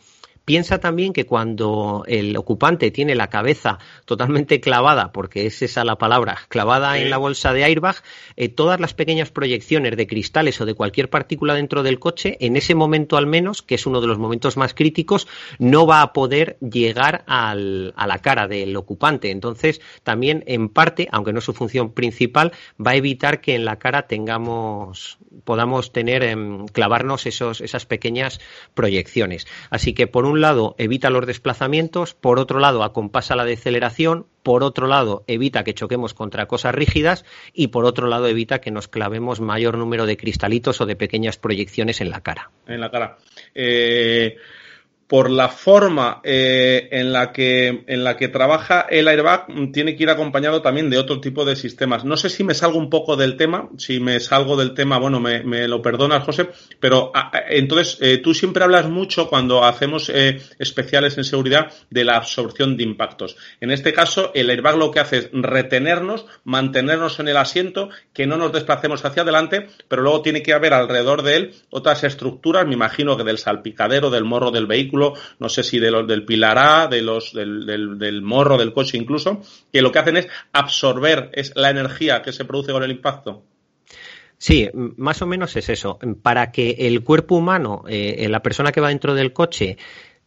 Piensa 0.49 0.81
también 0.81 1.13
que 1.13 1.27
cuando 1.27 2.05
el 2.07 2.35
ocupante 2.35 2.91
tiene 2.91 3.15
la 3.15 3.29
cabeza 3.29 3.79
totalmente 4.07 4.63
clavada, 4.63 5.13
porque 5.13 5.45
es 5.45 5.61
esa 5.61 5.85
la 5.85 5.99
palabra, 5.99 6.39
clavada 6.49 6.97
en 6.97 7.11
la 7.11 7.19
bolsa 7.19 7.53
de 7.53 7.65
airbag, 7.65 7.97
eh, 8.35 8.49
todas 8.49 8.81
las 8.81 8.95
pequeñas 8.95 9.31
proyecciones 9.31 9.95
de 9.95 10.07
cristales 10.07 10.59
o 10.63 10.65
de 10.65 10.73
cualquier 10.73 11.11
partícula 11.11 11.53
dentro 11.53 11.83
del 11.83 11.99
coche, 11.99 12.39
en 12.41 12.57
ese 12.57 12.75
momento 12.75 13.19
al 13.19 13.27
menos, 13.27 13.61
que 13.61 13.75
es 13.75 13.85
uno 13.85 14.01
de 14.01 14.07
los 14.07 14.17
momentos 14.17 14.57
más 14.57 14.73
críticos, 14.73 15.29
no 15.59 15.87
va 15.87 16.01
a 16.01 16.15
poder 16.15 16.57
llegar 16.61 17.25
a 17.27 17.55
la 17.55 18.19
cara 18.23 18.49
del 18.49 18.75
ocupante. 18.75 19.31
Entonces, 19.31 19.83
también 20.03 20.45
en 20.47 20.71
parte, 20.71 21.09
aunque 21.13 21.35
no 21.35 21.41
es 21.41 21.45
su 21.45 21.53
función 21.53 21.93
principal, 21.93 22.53
va 22.81 22.93
a 22.93 22.97
evitar 22.97 23.43
que 23.43 23.55
en 23.55 23.67
la 23.67 23.79
cara 23.79 24.07
tengamos, 24.07 25.19
podamos 25.45 25.93
tener, 25.93 26.23
em, 26.23 26.65
clavarnos 26.69 27.27
esos, 27.27 27.61
esas 27.61 27.85
pequeñas 27.85 28.41
proyecciones. 28.73 29.47
Así 29.69 29.93
que 29.93 30.07
por 30.07 30.25
un 30.25 30.38
lado 30.39 30.75
evita 30.79 31.11
los 31.11 31.27
desplazamientos, 31.27 32.15
por 32.15 32.39
otro 32.39 32.59
lado 32.59 32.83
acompasa 32.83 33.37
la 33.37 33.45
deceleración, 33.45 34.27
por 34.43 34.63
otro 34.63 34.87
lado 34.87 35.25
evita 35.27 35.65
que 35.65 35.75
choquemos 35.75 36.15
contra 36.15 36.47
cosas 36.47 36.75
rígidas 36.75 37.25
y 37.53 37.69
por 37.69 37.85
otro 37.85 38.07
lado 38.07 38.27
evita 38.27 38.61
que 38.61 38.71
nos 38.71 38.89
clavemos 38.89 39.41
mayor 39.41 39.77
número 39.77 40.07
de 40.07 40.17
cristalitos 40.17 40.81
o 40.81 40.87
de 40.87 40.97
pequeñas 40.97 41.37
proyecciones 41.37 42.01
en 42.01 42.11
la 42.11 42.21
cara. 42.21 42.51
En 42.67 42.81
la 42.81 42.91
cara. 42.91 43.19
Eh, 43.55 44.37
por 45.09 45.31
la 45.31 45.49
forma 45.49 46.21
eh, 46.23 46.89
en, 46.93 47.15
la 47.15 47.33
que, 47.33 47.83
en 47.87 48.05
la 48.05 48.19
que 48.19 48.29
trabaja 48.29 48.83
el 48.91 49.09
airbag, 49.09 49.47
tiene 49.73 49.97
que 49.97 50.03
ir 50.03 50.11
acompañado 50.11 50.61
también 50.61 50.91
de 50.91 50.99
otro 50.99 51.19
tipo 51.19 51.47
de 51.47 51.57
sistemas. 51.57 52.05
No 52.05 52.19
sé 52.19 52.29
si 52.29 52.45
me 52.45 52.53
salgo 52.53 52.79
un 52.79 52.91
poco 52.91 53.17
del 53.17 53.39
tema, 53.39 53.71
si 53.79 54.01
me 54.01 54.21
salgo 54.21 54.55
del 54.55 54.75
tema, 54.75 54.99
bueno, 54.99 55.19
me, 55.19 55.67
lo 55.67 55.81
perdonas, 55.81 56.25
José, 56.25 56.51
pero 56.79 57.11
ah, 57.15 57.31
ah, 57.33 57.41
entonces 57.49 57.97
eh, 58.03 58.19
tú 58.19 58.35
siempre 58.35 58.63
hablas 58.63 58.91
mucho 58.91 59.31
cuando 59.31 59.65
hacemos 59.65 60.11
eh, 60.11 60.43
especiales 60.59 61.17
en 61.17 61.25
seguridad 61.25 61.73
de 61.89 62.05
la 62.05 62.17
absorción 62.17 62.77
de 62.77 62.83
impactos. 62.83 63.39
En 63.63 63.71
este 63.71 63.95
caso, 63.95 64.31
el 64.35 64.51
airbag 64.51 64.77
lo 64.77 64.91
que 64.91 65.01
hace 65.01 65.17
es 65.17 65.31
retenernos, 65.33 66.27
mantenernos 66.45 67.19
en 67.19 67.29
el 67.29 67.39
asiento, 67.39 67.89
que 68.13 68.27
no 68.27 68.37
nos 68.37 68.53
desplacemos 68.53 69.03
hacia 69.07 69.23
adelante, 69.23 69.69
pero 69.89 70.03
luego 70.03 70.21
tiene 70.21 70.43
que 70.43 70.53
haber 70.53 70.75
alrededor 70.75 71.23
de 71.23 71.37
él 71.37 71.55
otras 71.71 72.05
estructuras, 72.05 72.67
me 72.67 72.75
imagino 72.75 73.17
que 73.17 73.25
del 73.25 73.39
salpicadero, 73.39 74.11
del 74.11 74.25
morro 74.25 74.51
del 74.51 74.67
vehículo, 74.67 74.98
no 75.39 75.49
sé 75.49 75.63
si 75.63 75.79
de 75.79 75.91
los 75.91 76.07
del 76.07 76.25
pilar 76.25 76.59
A, 76.59 76.87
de 76.87 77.03
los, 77.03 77.33
del, 77.33 78.23
morro 78.23 78.59
del 78.59 78.73
coche 78.73 78.97
incluso, 78.97 79.43
que 79.73 79.83
lo 79.83 79.93
que 79.93 79.99
hacen 79.99 80.17
es 80.17 80.29
absorber 80.53 81.31
es 81.33 81.53
la 81.57 81.71
energía 81.71 82.23
que 82.23 82.33
se 82.33 82.45
produce 82.45 82.73
con 82.73 82.83
el 82.83 82.91
impacto. 82.91 83.43
Sí, 84.41 84.69
más 84.75 85.21
o 85.21 85.27
menos 85.27 85.57
es 85.57 85.69
eso. 85.69 85.99
Para 86.23 86.53
que 86.53 86.77
el 86.79 87.03
cuerpo 87.03 87.35
humano, 87.35 87.83
eh, 87.89 88.29
la 88.31 88.41
persona 88.41 88.71
que 88.71 88.81
va 88.81 88.89
dentro 88.89 89.15
del 89.15 89.33
coche, 89.33 89.77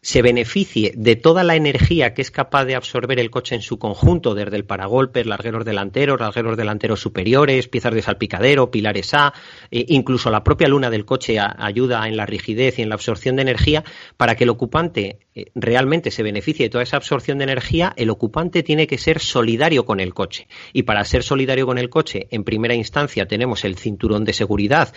se 0.04 0.24
beneficie 0.24 0.94
de 0.96 1.16
toda 1.16 1.44
la 1.44 1.56
energía 1.56 2.16
que 2.16 2.24
es 2.24 2.32
capaz 2.32 2.66
de 2.66 2.74
absorber 2.74 3.20
el 3.20 3.30
coche 3.30 3.54
en 3.54 3.62
su 3.62 3.78
conjunto, 3.78 4.34
desde 4.34 4.56
el 4.56 4.66
paragolpes, 4.66 5.28
largueros 5.28 5.64
delanteros, 5.64 6.20
largueros 6.20 6.58
delanteros 6.58 7.00
superiores, 7.00 7.68
piezas 7.68 7.94
de 7.94 8.02
salpicadero, 8.02 8.72
pilares 8.72 9.14
A, 9.14 9.32
e 9.70 9.86
incluso 9.90 10.32
la 10.32 10.44
propia 10.44 10.68
luna 10.68 10.90
del 10.90 11.06
coche 11.06 11.38
ayuda 11.40 12.08
en 12.08 12.18
la 12.18 12.26
rigidez 12.26 12.80
y 12.80 12.82
en 12.82 12.90
la 12.90 12.96
absorción 12.96 13.36
de 13.36 13.44
energía, 13.44 13.84
para 14.18 14.36
que 14.36 14.46
el 14.46 14.50
ocupante 14.50 15.20
eh, 15.36 15.52
realmente 15.54 16.10
se 16.10 16.24
beneficie 16.24 16.66
de 16.66 16.72
toda 16.72 16.84
esa 16.84 16.98
absorción 16.98 17.38
de 17.38 17.44
energía, 17.44 17.94
el 17.96 18.10
ocupante 18.10 18.64
tiene 18.64 18.88
que 18.88 18.98
ser 18.98 19.20
solidario 19.20 19.86
con 19.86 20.00
el 20.00 20.16
coche. 20.16 20.48
Y 20.74 20.84
para 20.84 21.06
ser 21.06 21.22
solidario 21.22 21.68
con 21.68 21.78
el 21.78 21.92
coche, 21.92 22.28
en 22.32 22.44
primera 22.44 22.74
instancia 22.74 23.28
tenemos 23.28 23.64
el 23.66 23.78
cinturón 23.78 24.26
de 24.26 24.34
seguridad, 24.34 24.94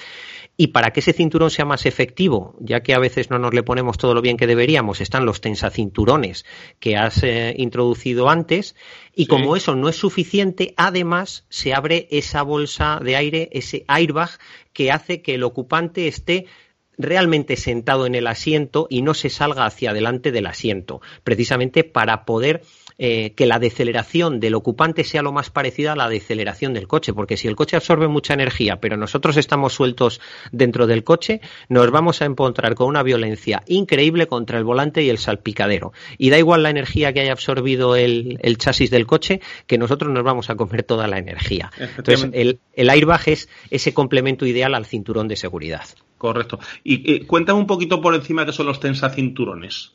y 0.56 0.68
para 0.68 0.92
que 0.92 1.00
ese 1.00 1.12
cinturón 1.12 1.50
sea 1.50 1.64
más 1.64 1.84
efectivo, 1.84 2.54
ya 2.61 2.80
que 2.80 2.94
a 2.94 2.99
veces 2.99 3.28
no 3.28 3.38
nos 3.38 3.54
le 3.54 3.64
ponemos 3.64 3.99
todo 3.99 4.14
lo 4.14 4.23
bien 4.23 4.37
que 4.37 4.46
deberíamos, 4.46 4.93
están 5.00 5.26
los 5.26 5.40
tensacinturones 5.40 6.44
que 6.80 6.96
has 6.96 7.22
eh, 7.22 7.54
introducido 7.56 8.28
antes. 8.28 8.76
Y 9.14 9.26
como 9.26 9.56
eso 9.56 9.74
no 9.76 9.88
es 9.88 9.96
suficiente, 9.96 10.74
además 10.76 11.46
se 11.48 11.74
abre 11.74 12.08
esa 12.10 12.42
bolsa 12.42 13.00
de 13.02 13.16
aire, 13.16 13.48
ese 13.52 13.84
airbag, 13.88 14.30
que 14.72 14.90
hace 14.90 15.22
que 15.22 15.34
el 15.34 15.44
ocupante 15.44 16.08
esté 16.08 16.46
realmente 16.98 17.56
sentado 17.56 18.06
en 18.06 18.14
el 18.14 18.26
asiento 18.26 18.86
y 18.88 19.02
no 19.02 19.14
se 19.14 19.30
salga 19.30 19.66
hacia 19.66 19.90
adelante 19.90 20.32
del 20.32 20.46
asiento, 20.46 21.00
precisamente 21.22 21.84
para 21.84 22.24
poder 22.24 22.62
eh, 22.98 23.32
que 23.34 23.46
la 23.46 23.58
deceleración 23.58 24.40
del 24.40 24.54
ocupante 24.54 25.04
sea 25.04 25.22
lo 25.22 25.32
más 25.32 25.50
parecida 25.50 25.92
a 25.92 25.96
la 25.96 26.08
deceleración 26.08 26.74
del 26.74 26.86
coche, 26.86 27.12
porque 27.12 27.36
si 27.36 27.48
el 27.48 27.56
coche 27.56 27.76
absorbe 27.76 28.08
mucha 28.08 28.34
energía, 28.34 28.76
pero 28.80 28.96
nosotros 28.96 29.36
estamos 29.36 29.72
sueltos 29.72 30.20
dentro 30.52 30.86
del 30.86 31.04
coche, 31.04 31.40
nos 31.68 31.90
vamos 31.90 32.22
a 32.22 32.26
encontrar 32.26 32.74
con 32.74 32.88
una 32.88 33.02
violencia 33.02 33.62
increíble 33.66 34.26
contra 34.26 34.58
el 34.58 34.64
volante 34.64 35.02
y 35.02 35.10
el 35.10 35.18
salpicadero. 35.18 35.92
Y 36.18 36.30
da 36.30 36.38
igual 36.38 36.62
la 36.62 36.70
energía 36.70 37.12
que 37.12 37.20
haya 37.20 37.32
absorbido 37.32 37.96
el, 37.96 38.38
chasis 38.58 38.90
del 38.90 39.06
coche, 39.06 39.40
que 39.66 39.78
nosotros 39.78 40.12
nos 40.12 40.22
vamos 40.22 40.50
a 40.50 40.54
comer 40.54 40.84
toda 40.84 41.08
la 41.08 41.18
energía. 41.18 41.72
Entonces, 41.78 42.30
el, 42.32 42.60
el 42.74 42.90
airbag 42.90 43.22
es 43.26 43.48
ese 43.70 43.92
complemento 43.92 44.46
ideal 44.46 44.74
al 44.74 44.86
cinturón 44.86 45.28
de 45.28 45.36
seguridad. 45.36 45.84
Correcto. 46.18 46.58
Y 46.84 47.12
eh, 47.12 47.26
cuéntame 47.26 47.58
un 47.58 47.66
poquito 47.66 48.00
por 48.00 48.14
encima 48.14 48.46
qué 48.46 48.52
son 48.52 48.66
los 48.66 48.80
tensacinturones. 48.80 49.92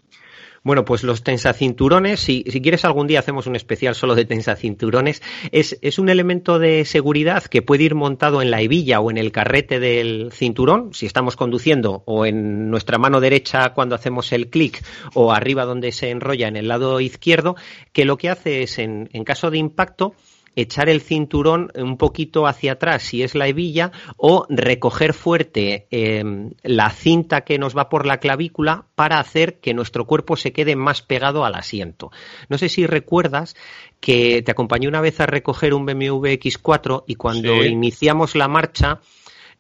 Bueno, 0.64 0.86
pues 0.86 1.04
los 1.04 1.24
tensacinturones, 1.24 2.20
si, 2.20 2.44
si 2.48 2.62
quieres 2.62 2.86
algún 2.86 3.08
día 3.08 3.20
hacemos 3.20 3.48
un 3.48 3.56
especial 3.56 3.96
solo 3.96 4.16
de 4.16 4.26
tensacinturones, 4.26 5.22
es, 5.52 5.78
es 5.82 6.00
un 6.00 6.10
elemento 6.10 6.60
de 6.60 6.86
seguridad 6.86 7.44
que 7.44 7.62
puede 7.62 7.84
ir 7.84 7.96
montado 7.96 8.42
en 8.42 8.52
la 8.52 8.62
hebilla 8.62 9.00
o 9.00 9.10
en 9.12 9.18
el 9.18 9.32
carrete 9.32 9.80
del 9.80 10.32
cinturón, 10.32 10.94
si 10.94 11.06
estamos 11.06 11.36
conduciendo, 11.36 12.04
o 12.06 12.26
en 12.26 12.70
nuestra 12.70 12.98
mano 12.98 13.20
derecha 13.20 13.74
cuando 13.74 13.96
hacemos 13.96 14.32
el 14.32 14.50
clic, 14.50 14.84
o 15.14 15.32
arriba 15.32 15.66
donde 15.66 15.92
se 15.92 16.10
enrolla 16.10 16.48
en 16.48 16.58
el 16.58 16.68
lado 16.68 17.00
izquierdo, 17.00 17.56
que 17.94 18.06
lo 18.06 18.18
que 18.18 18.30
hace 18.30 18.64
es, 18.64 18.80
en, 18.80 19.10
en 19.14 19.24
caso 19.24 19.52
de 19.52 19.58
impacto, 19.58 20.14
echar 20.62 20.90
el 20.90 21.02
cinturón 21.02 21.72
un 21.76 21.98
poquito 21.98 22.48
hacia 22.48 22.74
atrás 22.74 23.04
si 23.04 23.24
es 23.24 23.36
la 23.36 23.48
hebilla 23.48 23.92
o 24.18 24.46
recoger 24.50 25.14
fuerte 25.14 25.88
em, 25.92 26.52
la 26.64 26.90
cinta 26.90 27.42
que 27.42 27.60
nos 27.60 27.78
va 27.78 27.90
por 27.90 28.06
la 28.06 28.20
clavícula 28.20 28.86
para 28.96 29.20
hacer 29.20 29.60
que 29.60 29.74
nuestro 29.74 30.06
cuerpo 30.06 30.36
se 30.36 30.52
quede 30.52 30.76
más 30.76 31.02
pegado 31.02 31.46
al 31.46 31.56
asiento. 31.56 32.12
No 32.50 32.58
sé 32.58 32.70
si 32.70 32.86
recuerdas 32.86 33.56
que 34.00 34.42
te 34.42 34.52
acompañé 34.52 34.88
una 34.88 35.02
vez 35.02 35.20
a 35.20 35.26
recoger 35.26 35.74
un 35.74 35.86
BMW 35.86 36.28
X4 36.28 37.04
y 37.08 37.16
cuando 37.16 37.64
iniciamos 37.64 38.36
la 38.36 38.48
marcha 38.48 39.00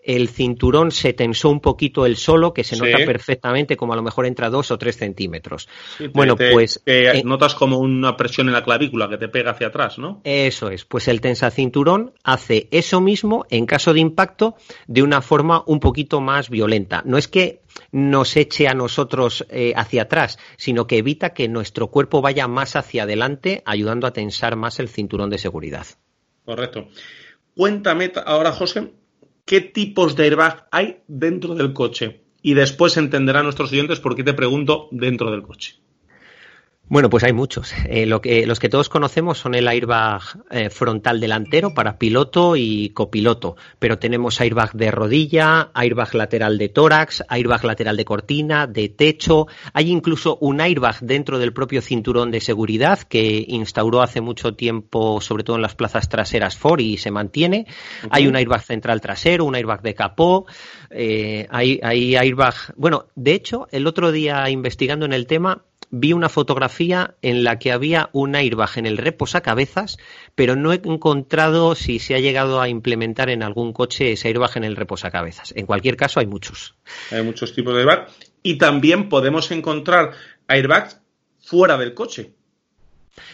el 0.02 0.30
cinturón 0.30 0.92
se 0.92 1.14
tensó 1.14 1.50
un 1.50 1.60
poquito 1.60 2.06
el 2.06 2.16
solo, 2.16 2.54
que 2.54 2.64
se 2.64 2.78
nota 2.78 3.06
perfectamente 3.06 3.76
como 3.76 3.94
a 3.94 3.96
lo 3.96 4.02
mejor 4.02 4.26
entra 4.26 4.50
dos 4.50 4.72
o 4.72 4.78
tres 4.78 4.98
centímetros. 4.98 5.68
bueno, 6.14 6.36
pues... 6.36 6.82
Eh, 6.86 7.22
notas 7.26 7.54
como 7.56 7.78
una 7.80 8.16
presión 8.16 8.48
en 8.48 8.54
la 8.54 8.64
clavícula 8.64 9.10
que 9.10 9.18
te 9.18 9.28
pega 9.28 9.52
hacia 9.52 9.68
atrás, 9.68 10.00
¿no? 10.00 10.22
Eso 10.24 10.70
es, 10.70 10.86
pues 10.86 11.08
el 11.08 11.22
tensacinturón 11.22 12.14
hace 12.24 12.68
eso 12.72 13.02
mismo 13.02 13.46
en 13.50 13.66
caso 13.66 13.94
de 13.94 14.00
impacto 14.00 14.56
de 14.88 15.04
una 15.04 15.22
forma 15.22 15.64
un 15.68 15.80
poquito 15.80 16.22
más 16.22 16.50
violenta. 16.50 17.02
No 17.06 17.18
es 17.18 17.28
que 17.28 17.62
nos 17.92 18.36
eche 18.38 18.68
a 18.68 18.74
nosotros 18.74 19.46
eh, 19.50 19.74
hacia 19.76 20.04
atrás, 20.04 20.40
sino 20.58 20.88
que 20.88 20.98
evita 20.98 21.34
que 21.34 21.48
nuestro 21.48 21.88
cuerpo 21.88 22.22
vaya 22.22 22.48
más 22.48 22.76
hacia 22.76 23.04
adelante, 23.04 23.62
ayudando 23.66 24.08
a 24.08 24.14
tensar 24.14 24.56
más 24.56 24.80
el 24.80 24.90
cinturón 24.90 25.30
de 25.30 25.38
seguridad. 25.38 25.86
Correcto. 26.46 26.88
Cuéntame 27.56 28.12
ahora, 28.26 28.52
José, 28.52 28.92
qué 29.50 29.62
tipos 29.62 30.16
de 30.16 30.26
airbag 30.26 30.68
hay 30.72 31.00
dentro 31.08 31.56
del 31.56 31.74
coche. 31.74 32.22
Y 32.44 32.54
después 32.54 32.98
entenderán 32.98 33.46
nuestros 33.46 33.72
oyentes 33.72 34.00
por 34.00 34.16
qué 34.16 34.24
te 34.24 34.36
pregunto 34.36 34.88
dentro 34.92 35.32
del 35.32 35.42
coche. 35.42 35.78
Bueno, 36.90 37.12
pues 37.12 37.24
hay 37.24 37.34
muchos. 37.34 37.72
Eh, 37.86 38.08
lo 38.08 38.20
que, 38.20 38.48
los 38.48 38.60
que 38.60 38.68
todos 38.68 38.90
conocemos 38.90 39.38
son 39.38 39.54
el 39.54 39.68
airbag 39.68 40.24
eh, 40.50 40.72
frontal 40.72 41.20
delantero 41.20 41.76
para 41.76 42.00
piloto 42.00 42.56
y 42.56 42.90
copiloto, 42.90 43.58
pero 43.78 44.00
tenemos 44.00 44.42
airbag 44.42 44.74
de 44.74 44.90
rodilla, 44.90 45.70
airbag 45.76 46.16
lateral 46.16 46.58
de 46.58 46.70
tórax, 46.70 47.24
airbag 47.30 47.64
lateral 47.64 47.96
de 47.96 48.06
cortina, 48.06 48.66
de 48.66 48.90
techo. 48.90 49.46
Hay 49.74 49.92
incluso 49.92 50.40
un 50.42 50.62
airbag 50.62 51.00
dentro 51.02 51.38
del 51.38 51.54
propio 51.54 51.84
cinturón 51.84 52.32
de 52.32 52.42
seguridad 52.42 52.98
que 53.04 53.46
instauró 53.48 54.02
hace 54.02 54.20
mucho 54.20 54.56
tiempo, 54.56 55.22
sobre 55.22 55.44
todo 55.44 55.58
en 55.58 55.62
las 55.62 55.76
plazas 55.76 56.10
traseras 56.10 56.58
Ford 56.58 56.80
y 56.80 56.98
se 56.98 57.12
mantiene. 57.12 57.68
Hay 58.10 58.26
un 58.26 58.36
airbag 58.36 58.64
central 58.64 59.00
trasero, 59.00 59.46
un 59.46 59.54
airbag 59.54 59.84
de 59.84 59.94
capó. 59.94 60.48
Eh, 60.90 61.46
hay, 61.52 61.80
hay 61.84 62.16
airbag. 62.16 62.56
Bueno, 62.78 63.06
de 63.14 63.36
hecho, 63.36 63.68
el 63.72 63.86
otro 63.86 64.12
día 64.12 64.50
investigando 64.50 65.06
en 65.06 65.14
el 65.14 65.28
tema 65.28 65.66
vi 65.92 66.14
una 66.14 66.30
fotografía 66.30 67.16
en 67.22 67.44
la 67.44 67.60
que 67.60 67.72
había 67.72 68.10
un 68.14 68.36
airbag 68.36 68.78
en 68.78 68.86
el 68.86 68.98
reposacabezas, 68.98 69.98
pero 70.36 70.56
no 70.56 70.72
he 70.72 70.82
encontrado 70.84 71.76
si 71.76 72.00
se 72.00 72.16
ha 72.16 72.20
llegado 72.20 72.62
a 72.62 72.70
implementar 72.70 73.30
en 73.30 73.44
algún 73.44 73.74
coche 73.74 74.12
ese 74.12 74.28
airbag 74.28 74.58
en 74.58 74.64
el 74.64 74.76
reposacabezas. 74.76 75.54
En 75.56 75.66
cualquier 75.66 75.98
caso, 75.98 76.20
hay 76.20 76.28
muchos. 76.28 76.76
Hay 77.12 77.24
muchos 77.24 77.54
tipos 77.54 77.74
de 77.74 77.82
airbag. 77.82 78.08
Y 78.44 78.58
también 78.58 79.10
podemos 79.10 79.52
encontrar 79.52 80.12
airbags 80.48 81.02
fuera 81.40 81.78
del 81.78 81.94
coche. 81.94 82.34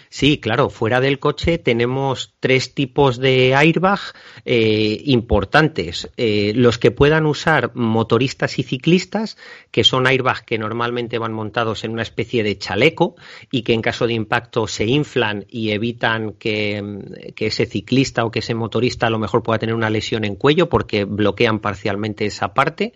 Sí, 0.10 0.39
claro, 0.39 0.70
fuera 0.70 1.01
del 1.01 1.20
coche 1.20 1.58
tenemos 1.58 2.34
tres 2.39 2.74
tipos 2.74 3.18
de 3.18 3.56
airbag 3.56 4.00
eh, 4.46 5.01
importantes. 5.06 6.10
Eh, 6.18 6.54
los 6.56 6.77
que 6.77 6.92
puedan 6.92 7.25
usar 7.25 7.72
motoristas 7.75 8.60
y 8.60 8.63
ciclistas, 8.63 9.38
que 9.72 9.84
son 9.84 10.08
airbags 10.08 10.44
que 10.44 10.58
normalmente 10.58 11.20
van 11.20 11.34
montados 11.34 11.84
en 11.84 11.92
una 11.92 12.01
especie 12.01 12.44
de 12.44 12.58
chaleco 12.58 13.15
y 13.51 13.63
que 13.63 13.74
en 13.74 13.82
caso 13.82 14.08
de 14.08 14.13
impacto 14.13 14.68
se 14.68 14.86
inflan 14.86 15.46
y 15.50 15.72
evitan 15.72 16.34
que, 16.34 17.34
que 17.36 17.48
ese 17.48 17.65
ciclista 17.65 18.25
o 18.25 18.32
que 18.32 18.39
ese 18.39 18.56
motorista 18.56 19.08
a 19.08 19.10
lo 19.10 19.20
mejor 19.20 19.44
pueda 19.44 19.60
tener 19.60 19.75
una 19.75 19.89
lesión 19.89 20.24
en 20.24 20.36
cuello 20.36 20.70
porque 20.70 21.06
bloquean 21.06 21.60
parcialmente 21.60 22.25
esa 22.25 22.54
parte. 22.54 22.94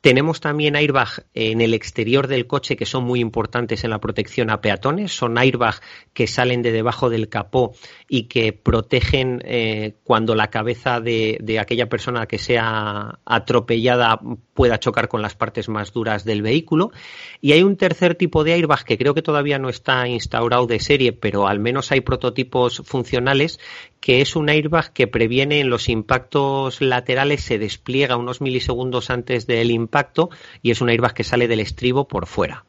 Tenemos 0.00 0.40
también 0.40 0.76
airbag 0.76 1.26
en 1.34 1.60
el 1.60 1.74
exterior 1.74 2.28
del 2.28 2.46
coche 2.46 2.76
que 2.76 2.86
son 2.86 3.04
muy 3.04 3.18
importantes 3.18 3.82
en 3.82 3.90
la 3.90 3.98
protección 3.98 4.48
a 4.50 4.60
peatones. 4.60 5.12
Son 5.12 5.36
airbag 5.38 5.80
que 6.12 6.28
salen 6.28 6.62
de 6.62 6.70
debajo 6.70 7.10
del 7.10 7.28
capó 7.28 7.74
y 8.08 8.24
que 8.24 8.52
protegen 8.52 9.42
eh, 9.44 9.96
cuando 10.04 10.36
la 10.36 10.50
cabeza 10.50 11.00
de, 11.00 11.38
de, 11.40 11.58
aquella 11.58 11.88
persona 11.88 12.26
que 12.26 12.38
sea 12.38 13.18
atropellada 13.24 14.20
pueda 14.54 14.78
chocar 14.78 15.08
con 15.08 15.20
las 15.20 15.34
partes 15.34 15.68
más 15.68 15.92
duras 15.92 16.24
del 16.24 16.42
vehículo. 16.42 16.92
Y 17.40 17.52
hay 17.52 17.64
un 17.64 17.76
tercer 17.76 18.14
tipo 18.14 18.44
de 18.44 18.52
airbag 18.52 18.84
que 18.84 18.98
creo 18.98 19.14
que 19.14 19.22
todavía 19.22 19.58
no 19.58 19.68
está 19.68 20.06
instaurado 20.06 20.66
de 20.68 20.78
serie, 20.78 21.12
pero 21.12 21.48
al 21.48 21.58
menos 21.58 21.90
hay 21.90 22.02
prototipos 22.02 22.82
funcionales 22.84 23.58
que 24.00 24.20
es 24.20 24.36
un 24.36 24.48
airbag 24.48 24.92
que 24.92 25.06
previene 25.06 25.60
en 25.60 25.70
los 25.70 25.88
impactos 25.88 26.80
laterales, 26.80 27.42
se 27.42 27.58
despliega 27.58 28.16
unos 28.16 28.40
milisegundos 28.40 29.10
antes 29.10 29.46
del 29.46 29.70
impacto 29.70 30.30
y 30.62 30.70
es 30.70 30.80
un 30.80 30.88
airbag 30.88 31.14
que 31.14 31.24
sale 31.24 31.48
del 31.48 31.60
estribo 31.60 32.08
por 32.08 32.26
fuera. 32.26 32.64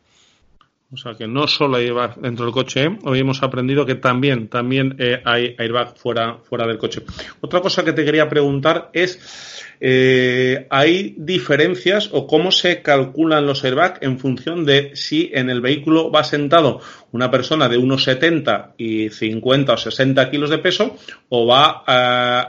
O 0.91 0.97
sea 0.97 1.13
que 1.13 1.27
no 1.27 1.45
solo 1.45 1.77
hay 1.77 1.85
airbag 1.85 2.19
dentro 2.19 2.45
del 2.45 2.53
coche, 2.53 2.85
¿eh? 2.85 2.97
hoy 3.03 3.19
hemos 3.19 3.43
aprendido 3.43 3.85
que 3.85 3.93
también, 3.93 4.47
también 4.47 4.95
eh, 4.97 5.21
hay 5.23 5.55
airbag 5.59 5.95
fuera, 5.95 6.39
fuera 6.41 6.65
del 6.65 6.79
coche. 6.79 7.03
Otra 7.41 7.61
cosa 7.61 7.85
que 7.85 7.93
te 7.93 8.03
quería 8.03 8.27
preguntar 8.27 8.89
es, 8.91 9.67
eh, 9.79 10.65
¿hay 10.71 11.13
diferencias 11.15 12.09
o 12.11 12.25
cómo 12.25 12.51
se 12.51 12.81
calculan 12.81 13.45
los 13.45 13.63
airbags 13.63 14.01
en 14.01 14.17
función 14.17 14.65
de 14.65 14.95
si 14.95 15.29
en 15.31 15.51
el 15.51 15.61
vehículo 15.61 16.09
va 16.09 16.23
sentado 16.23 16.81
una 17.11 17.29
persona 17.29 17.69
de 17.69 17.77
unos 17.77 18.03
70 18.05 18.73
y 18.79 19.09
50 19.09 19.73
o 19.73 19.77
60 19.77 20.31
kilos 20.31 20.49
de 20.49 20.57
peso 20.57 20.97
o 21.29 21.45
va 21.45 21.83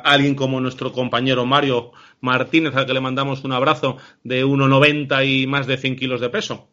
alguien 0.03 0.35
como 0.35 0.63
nuestro 0.63 0.93
compañero 0.93 1.45
Mario 1.45 1.93
Martínez, 2.23 2.75
al 2.75 2.87
que 2.87 2.95
le 2.95 3.01
mandamos 3.01 3.45
un 3.45 3.53
abrazo, 3.53 3.99
de 4.25 4.47
1,90 4.47 5.27
y 5.27 5.47
más 5.47 5.67
de 5.67 5.77
100 5.77 5.97
kilos 5.97 6.23
de 6.23 6.31
peso? 6.31 6.71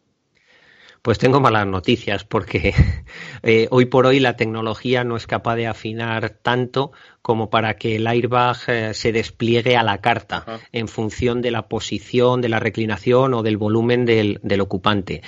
Pues 1.08 1.18
tengo 1.18 1.40
malas 1.40 1.66
noticias 1.66 2.24
porque 2.24 2.74
eh, 3.42 3.66
hoy 3.70 3.86
por 3.86 4.04
hoy 4.04 4.20
la 4.20 4.36
tecnología 4.36 5.04
no 5.04 5.16
es 5.16 5.26
capaz 5.26 5.56
de 5.56 5.66
afinar 5.66 6.28
tanto 6.28 6.92
como 7.22 7.48
para 7.48 7.76
que 7.78 7.96
el 7.96 8.06
airbag 8.06 8.58
eh, 8.66 8.92
se 8.92 9.10
despliegue 9.10 9.74
a 9.78 9.82
la 9.82 10.02
carta 10.02 10.44
en 10.70 10.86
función 10.86 11.40
de 11.40 11.50
la 11.50 11.66
posición, 11.66 12.42
de 12.42 12.50
la 12.50 12.60
reclinación 12.60 13.32
o 13.32 13.42
del 13.42 13.56
volumen 13.56 14.04
del, 14.04 14.38
del 14.42 14.60
ocupante. 14.60 15.22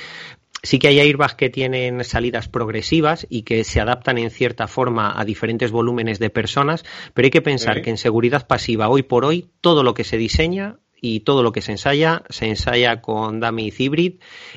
Sí 0.63 0.79
que 0.79 0.89
hay 0.89 1.01
airbags 1.01 1.35
que 1.35 1.49
tienen 1.49 2.05
salidas 2.05 2.47
progresivas 2.47 3.27
y 3.31 3.45
que 3.45 3.65
se 3.65 3.81
adaptan 3.81 4.19
en 4.19 4.31
cierta 4.31 4.67
forma 4.67 5.19
a 5.19 5.25
diferentes 5.25 5.71
volúmenes 5.71 6.19
de 6.19 6.29
personas, 6.29 6.85
pero 7.15 7.25
hay 7.25 7.31
que 7.31 7.41
pensar 7.41 7.77
¿Sí? 7.77 7.83
que 7.85 7.89
en 7.89 7.97
seguridad 7.97 8.47
pasiva 8.47 8.91
hoy 8.91 9.03
por 9.03 9.25
hoy 9.25 9.49
todo 9.63 9.83
lo 9.83 9.95
que 9.95 10.05
se 10.05 10.19
diseña 10.19 10.77
y 11.01 11.21
todo 11.21 11.43
lo 11.43 11.53
que 11.53 11.63
se 11.63 11.73
ensaya 11.73 12.23
se 12.29 12.47
ensaya 12.47 13.01
con 13.01 13.41
dummies 13.41 13.79
hybrid 13.81 14.15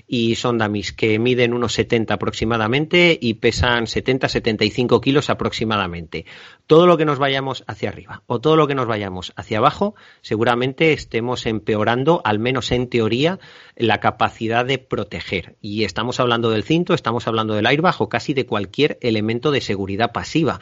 y 0.08 0.36
son 0.36 0.58
dummies 0.58 0.94
que 0.94 1.20
miden 1.20 1.54
unos 1.54 1.74
70 1.74 2.14
aproximadamente 2.14 3.18
y 3.20 3.36
pesan 3.36 3.86
70-75 3.86 5.02
kilos 5.02 5.30
aproximadamente. 5.30 6.26
Todo 6.68 6.88
lo 6.88 6.98
que 6.98 7.06
nos 7.06 7.20
vayamos 7.20 7.64
hacia 7.68 7.90
arriba 7.90 8.24
o 8.28 8.40
todo 8.40 8.56
lo 8.56 8.68
que 8.68 8.76
nos 8.76 8.88
vayamos 8.88 9.34
hacia 9.36 9.58
abajo 9.60 9.96
seguramente 10.22 10.94
estemos 10.94 11.46
empeorando, 11.46 12.22
al 12.24 12.40
menos 12.40 12.72
en 12.72 12.90
teoría, 12.90 13.40
la 13.76 14.00
capacidad 14.00 14.66
de 14.66 14.78
proteger. 14.78 15.56
Y 15.62 15.84
estamos 15.84 16.20
hablando 16.20 16.50
del 16.50 16.64
cinto, 16.64 16.94
estamos 16.94 17.28
hablando 17.28 17.54
del 17.54 17.66
airbag 17.66 17.96
o 18.00 18.10
casi 18.10 18.34
de 18.34 18.46
cualquier 18.46 18.98
elemento 19.02 19.52
de 19.52 19.62
seguridad 19.62 20.12
pasiva. 20.12 20.60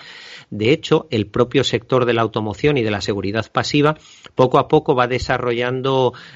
De 0.49 0.71
hecho, 0.71 1.07
el 1.11 1.27
propio 1.27 1.63
sector 1.63 2.05
de 2.05 2.13
la 2.13 2.21
automoción 2.21 2.77
y 2.77 2.83
de 2.83 2.91
la 2.91 3.01
seguridad 3.01 3.51
pasiva 3.51 3.97
poco 4.35 4.59
a 4.59 4.67
poco 4.67 4.95
va 4.95 5.07
desarrollando 5.07 5.70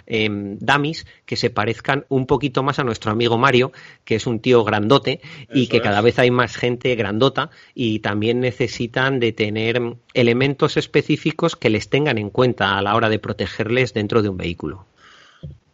eh, 0.07 0.29
dummies 0.31 1.05
que 1.25 1.35
se 1.35 1.49
parezcan 1.49 2.05
un 2.09 2.25
poquito 2.25 2.63
más 2.63 2.79
a 2.79 2.83
nuestro 2.83 3.11
amigo 3.11 3.37
Mario, 3.37 3.71
que 4.03 4.15
es 4.15 4.27
un 4.27 4.39
tío 4.39 4.63
grandote 4.63 5.21
y 5.53 5.67
que 5.67 5.77
es. 5.77 5.83
cada 5.83 6.01
vez 6.01 6.19
hay 6.19 6.31
más 6.31 6.55
gente 6.55 6.95
grandota 6.95 7.49
y 7.73 7.99
también 7.99 8.39
necesitan 8.39 9.19
de 9.19 9.31
tener 9.31 9.81
elementos 10.13 10.77
específicos 10.77 11.55
que 11.55 11.69
les 11.69 11.89
tengan 11.89 12.17
en 12.17 12.29
cuenta 12.29 12.77
a 12.77 12.81
la 12.81 12.95
hora 12.95 13.09
de 13.09 13.19
protegerles 13.19 13.93
dentro 13.93 14.21
de 14.21 14.29
un 14.29 14.37
vehículo. 14.37 14.85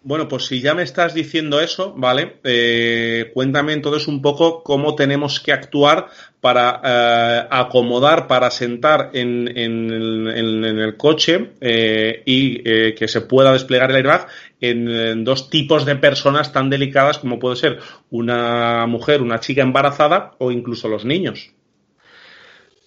Bueno, 0.04 0.28
pues 0.28 0.48
si 0.48 0.62
ya 0.62 0.74
me 0.74 0.82
estás 0.82 1.14
diciendo 1.14 1.62
eso, 1.62 1.94
¿vale? 1.96 2.40
Eh, 2.44 3.30
cuéntame 3.36 3.74
entonces 3.74 4.08
un 4.08 4.20
poco 4.20 4.64
cómo 4.64 4.96
tenemos 4.96 5.40
que 5.40 5.52
actuar 5.52 6.08
para 6.42 6.82
eh, 6.84 7.48
acomodar, 7.52 8.26
para 8.26 8.50
sentar 8.50 9.12
en, 9.14 9.48
el 9.48 10.98
coche 10.98 11.52
eh, 11.62 12.24
y 12.26 12.68
eh, 12.68 12.96
que 12.96 13.08
se 13.08 13.22
pueda 13.22 13.54
desplegar 13.54 13.92
el 13.92 13.98
airbag 13.98 14.28
en, 14.60 15.24
dos 15.24 15.52
tipos 15.52 15.86
de 15.86 15.96
personas 15.96 16.52
tan 16.52 16.72
delicadas 16.72 17.20
como 17.20 17.38
puede 17.38 17.58
ser 17.58 17.78
una 18.10 18.88
mujer, 18.88 19.22
una 19.22 19.40
chica 19.40 19.62
embarazada 19.62 20.34
o 20.40 20.52
incluso 20.52 20.90
los 20.90 21.06
niños. 21.06 21.52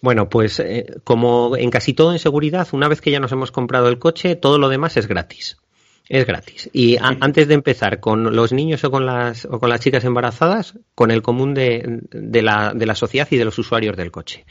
Bueno, 0.03 0.29
pues 0.29 0.62
como 1.05 1.57
en 1.57 1.70
casi 1.70 1.94
todo 1.94 2.12
en 2.12 2.18
seguridad, 2.18 2.66
una 2.72 2.88
vez 2.88 3.00
que 3.00 3.12
ya 3.12 3.20
nos 3.20 3.31
hemos 3.31 3.53
comprado 3.53 3.88
el 3.88 4.00
coche, 4.00 4.35
todo 4.35 4.59
lo 4.59 4.68
demás 4.68 4.96
es 4.96 5.07
gratis. 5.07 5.59
Es 6.08 6.26
gratis. 6.26 6.68
Y 6.72 6.96
a, 6.96 7.16
antes 7.20 7.48
de 7.48 7.54
empezar 7.54 8.00
con 8.00 8.36
los 8.36 8.52
niños 8.52 8.84
o 8.84 8.90
con 8.90 9.06
las, 9.06 9.46
o 9.46 9.58
con 9.58 9.70
las 9.70 9.80
chicas 9.80 10.04
embarazadas, 10.04 10.78
con 10.94 11.10
el 11.10 11.22
común 11.22 11.54
de, 11.54 12.00
de, 12.10 12.42
la, 12.42 12.74
de 12.74 12.86
la 12.86 12.94
sociedad 12.94 13.28
y 13.30 13.36
de 13.36 13.44
los 13.44 13.58
usuarios 13.58 13.96
del 13.96 14.10
coche. 14.10 14.44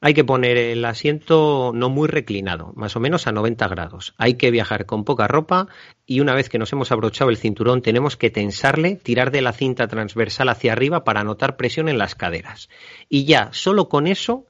Hay 0.00 0.12
que 0.12 0.24
poner 0.24 0.58
el 0.58 0.84
asiento 0.84 1.72
no 1.74 1.88
muy 1.88 2.06
reclinado, 2.06 2.72
más 2.76 2.94
o 2.96 3.00
menos 3.00 3.26
a 3.26 3.32
90 3.32 3.66
grados. 3.66 4.14
Hay 4.18 4.34
que 4.34 4.50
viajar 4.50 4.84
con 4.84 5.04
poca 5.04 5.26
ropa 5.26 5.68
y 6.04 6.20
una 6.20 6.34
vez 6.34 6.50
que 6.50 6.58
nos 6.58 6.72
hemos 6.72 6.92
abrochado 6.92 7.30
el 7.30 7.38
cinturón 7.38 7.80
tenemos 7.80 8.16
que 8.16 8.30
tensarle, 8.30 8.96
tirar 8.96 9.30
de 9.30 9.40
la 9.40 9.52
cinta 9.52 9.88
transversal 9.88 10.50
hacia 10.50 10.72
arriba 10.72 11.02
para 11.02 11.24
notar 11.24 11.56
presión 11.56 11.88
en 11.88 11.98
las 11.98 12.14
caderas. 12.14 12.68
Y 13.08 13.24
ya, 13.24 13.48
solo 13.52 13.88
con 13.88 14.06
eso, 14.06 14.46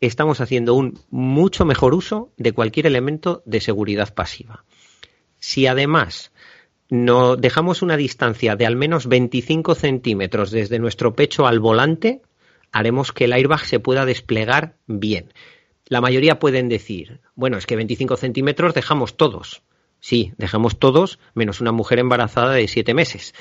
estamos 0.00 0.40
haciendo 0.40 0.74
un 0.74 0.98
mucho 1.10 1.66
mejor 1.66 1.94
uso 1.94 2.32
de 2.38 2.52
cualquier 2.52 2.86
elemento 2.86 3.42
de 3.44 3.60
seguridad 3.60 4.14
pasiva. 4.14 4.64
Si 5.46 5.66
además 5.66 6.32
no 6.88 7.36
dejamos 7.36 7.82
una 7.82 7.98
distancia 7.98 8.56
de 8.56 8.64
al 8.64 8.76
menos 8.76 9.06
25 9.06 9.74
centímetros 9.74 10.50
desde 10.50 10.78
nuestro 10.78 11.14
pecho 11.14 11.46
al 11.46 11.60
volante, 11.60 12.22
haremos 12.72 13.12
que 13.12 13.26
el 13.26 13.34
airbag 13.34 13.66
se 13.66 13.78
pueda 13.78 14.06
desplegar 14.06 14.76
bien. 14.86 15.34
La 15.84 16.00
mayoría 16.00 16.38
pueden 16.38 16.70
decir, 16.70 17.20
bueno, 17.34 17.58
es 17.58 17.66
que 17.66 17.76
25 17.76 18.16
centímetros 18.16 18.72
dejamos 18.72 19.18
todos. 19.18 19.62
Sí, 20.04 20.34
dejamos 20.36 20.78
todos, 20.78 21.18
menos 21.32 21.62
una 21.62 21.72
mujer 21.72 21.98
embarazada 21.98 22.52
de 22.52 22.68
siete 22.68 22.92
meses. 22.92 23.34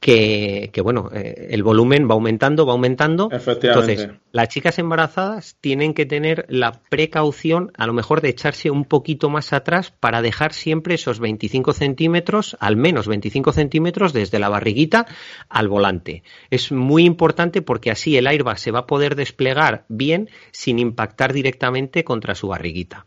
Que, 0.00 0.70
que 0.72 0.80
bueno, 0.80 1.10
eh, 1.14 1.46
el 1.50 1.62
volumen 1.62 2.10
va 2.10 2.14
aumentando, 2.14 2.66
va 2.66 2.72
aumentando. 2.72 3.28
Entonces, 3.30 4.08
las 4.32 4.48
chicas 4.48 4.80
embarazadas 4.80 5.56
tienen 5.60 5.94
que 5.94 6.06
tener 6.06 6.44
la 6.48 6.72
precaución, 6.90 7.70
a 7.78 7.86
lo 7.86 7.92
mejor, 7.92 8.20
de 8.20 8.30
echarse 8.30 8.68
un 8.68 8.84
poquito 8.84 9.30
más 9.30 9.52
atrás 9.52 9.92
para 9.92 10.20
dejar 10.20 10.54
siempre 10.54 10.96
esos 10.96 11.20
25 11.20 11.72
centímetros, 11.72 12.56
al 12.58 12.74
menos 12.74 13.06
25 13.06 13.52
centímetros, 13.52 14.12
desde 14.12 14.40
la 14.40 14.48
barriguita 14.48 15.06
al 15.48 15.68
volante. 15.68 16.24
Es 16.50 16.72
muy 16.72 17.04
importante 17.04 17.62
porque 17.62 17.92
así 17.92 18.16
el 18.16 18.26
airbag 18.26 18.58
se 18.58 18.72
va 18.72 18.80
a 18.80 18.86
poder 18.86 19.14
desplegar 19.14 19.84
bien 19.88 20.30
sin 20.50 20.80
impactar 20.80 21.32
directamente 21.32 22.02
contra 22.02 22.34
su 22.34 22.48
barriguita. 22.48 23.06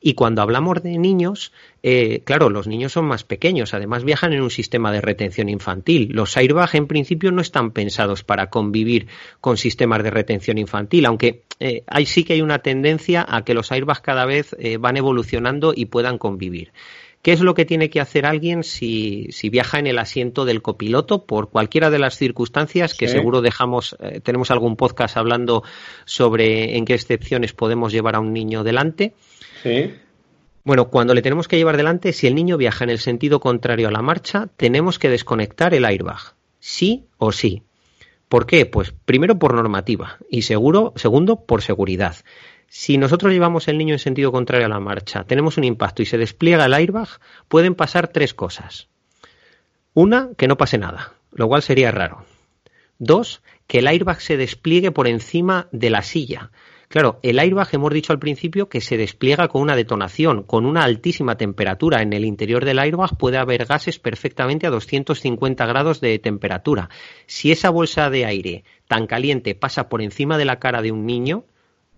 Y 0.00 0.14
cuando 0.14 0.42
hablamos 0.42 0.82
de 0.82 0.96
niños, 0.96 1.52
eh, 1.82 2.22
claro, 2.24 2.50
los 2.50 2.68
niños 2.68 2.92
son 2.92 3.06
más 3.06 3.24
pequeños, 3.24 3.74
además 3.74 4.04
viajan 4.04 4.32
en 4.32 4.42
un 4.42 4.50
sistema 4.50 4.92
de 4.92 5.00
retención 5.00 5.48
infantil. 5.48 6.10
Los 6.12 6.36
airbag 6.36 6.76
en 6.76 6.86
principio 6.86 7.32
no 7.32 7.40
están 7.40 7.72
pensados 7.72 8.22
para 8.22 8.48
convivir 8.48 9.08
con 9.40 9.56
sistemas 9.56 10.04
de 10.04 10.10
retención 10.10 10.56
infantil, 10.58 11.06
aunque 11.06 11.42
eh, 11.58 11.82
sí 12.06 12.24
que 12.24 12.34
hay 12.34 12.42
una 12.42 12.60
tendencia 12.60 13.26
a 13.28 13.44
que 13.44 13.54
los 13.54 13.72
airbags 13.72 14.00
cada 14.00 14.24
vez 14.24 14.54
eh, 14.58 14.76
van 14.76 14.96
evolucionando 14.96 15.72
y 15.74 15.86
puedan 15.86 16.18
convivir. 16.18 16.72
¿Qué 17.22 17.32
es 17.32 17.40
lo 17.40 17.54
que 17.54 17.64
tiene 17.64 17.90
que 17.90 18.00
hacer 18.00 18.24
alguien 18.24 18.62
si, 18.62 19.26
si, 19.32 19.50
viaja 19.50 19.80
en 19.80 19.88
el 19.88 19.98
asiento 19.98 20.44
del 20.44 20.62
copiloto 20.62 21.26
por 21.26 21.50
cualquiera 21.50 21.90
de 21.90 21.98
las 21.98 22.16
circunstancias 22.16 22.94
que 22.94 23.08
sí. 23.08 23.14
seguro 23.14 23.40
dejamos, 23.42 23.96
eh, 24.00 24.20
tenemos 24.20 24.52
algún 24.52 24.76
podcast 24.76 25.16
hablando 25.16 25.64
sobre 26.04 26.76
en 26.76 26.84
qué 26.84 26.94
excepciones 26.94 27.52
podemos 27.52 27.92
llevar 27.92 28.14
a 28.14 28.20
un 28.20 28.32
niño 28.32 28.62
delante? 28.62 29.14
Sí. 29.62 29.94
Bueno, 30.64 30.90
cuando 30.90 31.14
le 31.14 31.22
tenemos 31.22 31.48
que 31.48 31.56
llevar 31.56 31.76
delante, 31.76 32.12
si 32.12 32.26
el 32.26 32.34
niño 32.34 32.56
viaja 32.56 32.84
en 32.84 32.90
el 32.90 32.98
sentido 32.98 33.40
contrario 33.40 33.88
a 33.88 33.90
la 33.90 34.02
marcha, 34.02 34.48
tenemos 34.56 34.98
que 34.98 35.08
desconectar 35.08 35.74
el 35.74 35.84
airbag. 35.84 36.34
Sí 36.60 37.06
o 37.16 37.32
sí. 37.32 37.62
¿Por 38.28 38.46
qué? 38.46 38.66
Pues 38.66 38.92
primero 38.92 39.38
por 39.38 39.54
normativa 39.54 40.18
y 40.28 40.42
seguro, 40.42 40.92
segundo 40.96 41.46
por 41.46 41.62
seguridad. 41.62 42.16
Si 42.68 42.98
nosotros 42.98 43.32
llevamos 43.32 43.66
el 43.68 43.78
niño 43.78 43.94
en 43.94 43.98
sentido 43.98 44.30
contrario 44.30 44.66
a 44.66 44.68
la 44.68 44.80
marcha, 44.80 45.24
tenemos 45.24 45.56
un 45.56 45.64
impacto 45.64 46.02
y 46.02 46.06
se 46.06 46.18
despliega 46.18 46.66
el 46.66 46.74
airbag, 46.74 47.08
pueden 47.48 47.74
pasar 47.74 48.08
tres 48.08 48.34
cosas. 48.34 48.88
Una, 49.94 50.28
que 50.36 50.48
no 50.48 50.58
pase 50.58 50.76
nada, 50.76 51.14
lo 51.32 51.48
cual 51.48 51.62
sería 51.62 51.90
raro. 51.90 52.26
Dos, 52.98 53.40
que 53.66 53.78
el 53.78 53.86
airbag 53.86 54.20
se 54.20 54.36
despliegue 54.36 54.90
por 54.90 55.08
encima 55.08 55.68
de 55.72 55.88
la 55.88 56.02
silla. 56.02 56.50
Claro, 56.88 57.18
el 57.22 57.38
airbag 57.38 57.68
hemos 57.72 57.92
dicho 57.92 58.14
al 58.14 58.18
principio 58.18 58.70
que 58.70 58.80
se 58.80 58.96
despliega 58.96 59.48
con 59.48 59.60
una 59.60 59.76
detonación, 59.76 60.42
con 60.42 60.64
una 60.64 60.84
altísima 60.84 61.36
temperatura. 61.36 62.00
En 62.00 62.14
el 62.14 62.24
interior 62.24 62.64
del 62.64 62.78
airbag 62.78 63.14
puede 63.18 63.36
haber 63.36 63.66
gases 63.66 63.98
perfectamente 63.98 64.66
a 64.66 64.70
250 64.70 65.66
grados 65.66 66.00
de 66.00 66.18
temperatura. 66.18 66.88
Si 67.26 67.52
esa 67.52 67.68
bolsa 67.68 68.08
de 68.08 68.24
aire 68.24 68.64
tan 68.86 69.06
caliente 69.06 69.54
pasa 69.54 69.90
por 69.90 70.00
encima 70.00 70.38
de 70.38 70.46
la 70.46 70.58
cara 70.58 70.80
de 70.80 70.90
un 70.90 71.04
niño, 71.04 71.44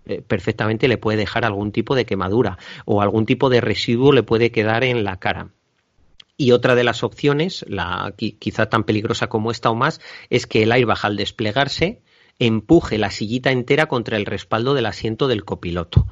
eh, 0.07 0.23
perfectamente 0.27 0.89
le 0.89 0.99
puede 0.99 1.19
dejar 1.19 1.45
algún 1.45 1.71
tipo 1.71 1.95
de 1.95 2.05
quemadura 2.05 2.59
o 2.85 3.01
algún 3.01 3.27
tipo 3.27 3.49
de 3.49 3.61
residuo 3.61 4.11
le 4.11 4.25
puede 4.25 4.51
quedar 4.51 4.83
en 4.83 5.05
la 5.05 5.19
cara. 5.19 5.51
Y 6.37 6.51
otra 6.51 6.75
de 6.75 6.83
las 6.83 7.05
opciones, 7.05 7.65
la, 7.69 8.13
quizá 8.17 8.67
tan 8.67 8.83
peligrosa 8.83 9.29
como 9.29 9.53
esta 9.53 9.71
o 9.71 9.77
más, 9.77 10.01
es 10.31 10.49
que 10.49 10.65
el 10.65 10.73
airbag 10.73 10.99
al 11.03 11.17
desplegarse 11.17 12.01
empuje 12.41 12.99
la 12.99 13.11
sillita 13.11 13.53
entera 13.53 13.87
contra 13.87 14.17
el 14.17 14.27
respaldo 14.27 14.75
del 14.75 14.87
asiento 14.87 15.29
del 15.29 15.45
copiloto. 15.45 16.07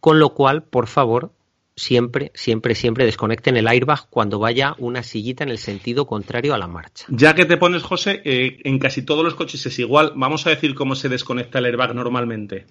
Con 0.00 0.18
lo 0.18 0.30
cual, 0.30 0.62
por 0.62 0.86
favor, 0.86 1.32
siempre, 1.76 2.30
siempre, 2.34 2.74
siempre 2.74 3.04
desconecten 3.04 3.56
el 3.56 3.68
airbag 3.68 4.08
cuando 4.08 4.38
vaya 4.38 4.74
una 4.78 5.02
sillita 5.02 5.44
en 5.44 5.50
el 5.50 5.58
sentido 5.58 6.06
contrario 6.06 6.54
a 6.54 6.58
la 6.58 6.68
marcha. 6.68 7.06
Ya 7.08 7.34
que 7.34 7.44
te 7.44 7.56
pones, 7.56 7.82
José, 7.82 8.22
eh, 8.24 8.58
en 8.64 8.78
casi 8.78 9.02
todos 9.02 9.24
los 9.24 9.34
coches 9.34 9.66
es 9.66 9.78
igual. 9.78 10.12
Vamos 10.16 10.46
a 10.46 10.50
decir 10.50 10.74
cómo 10.74 10.94
se 10.94 11.08
desconecta 11.08 11.58
el 11.58 11.66
airbag 11.66 11.94
normalmente. 11.94 12.66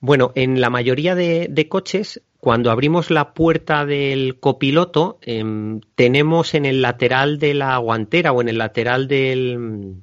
Bueno, 0.00 0.30
en 0.36 0.60
la 0.60 0.70
mayoría 0.70 1.16
de, 1.16 1.66
coches, 1.68 2.22
cuando 2.38 2.70
abrimos 2.70 3.10
la 3.10 3.34
puerta 3.34 3.84
del 3.84 4.38
copiloto, 4.38 5.18
em, 5.22 5.80
tenemos 5.96 6.54
en 6.54 6.66
el 6.66 6.82
lateral 6.82 7.38
de 7.40 7.54
la 7.54 7.76
guantera 7.78 8.30
o 8.30 8.40
en 8.40 8.48
el 8.48 8.58
lateral 8.58 9.08
del, 9.08 9.96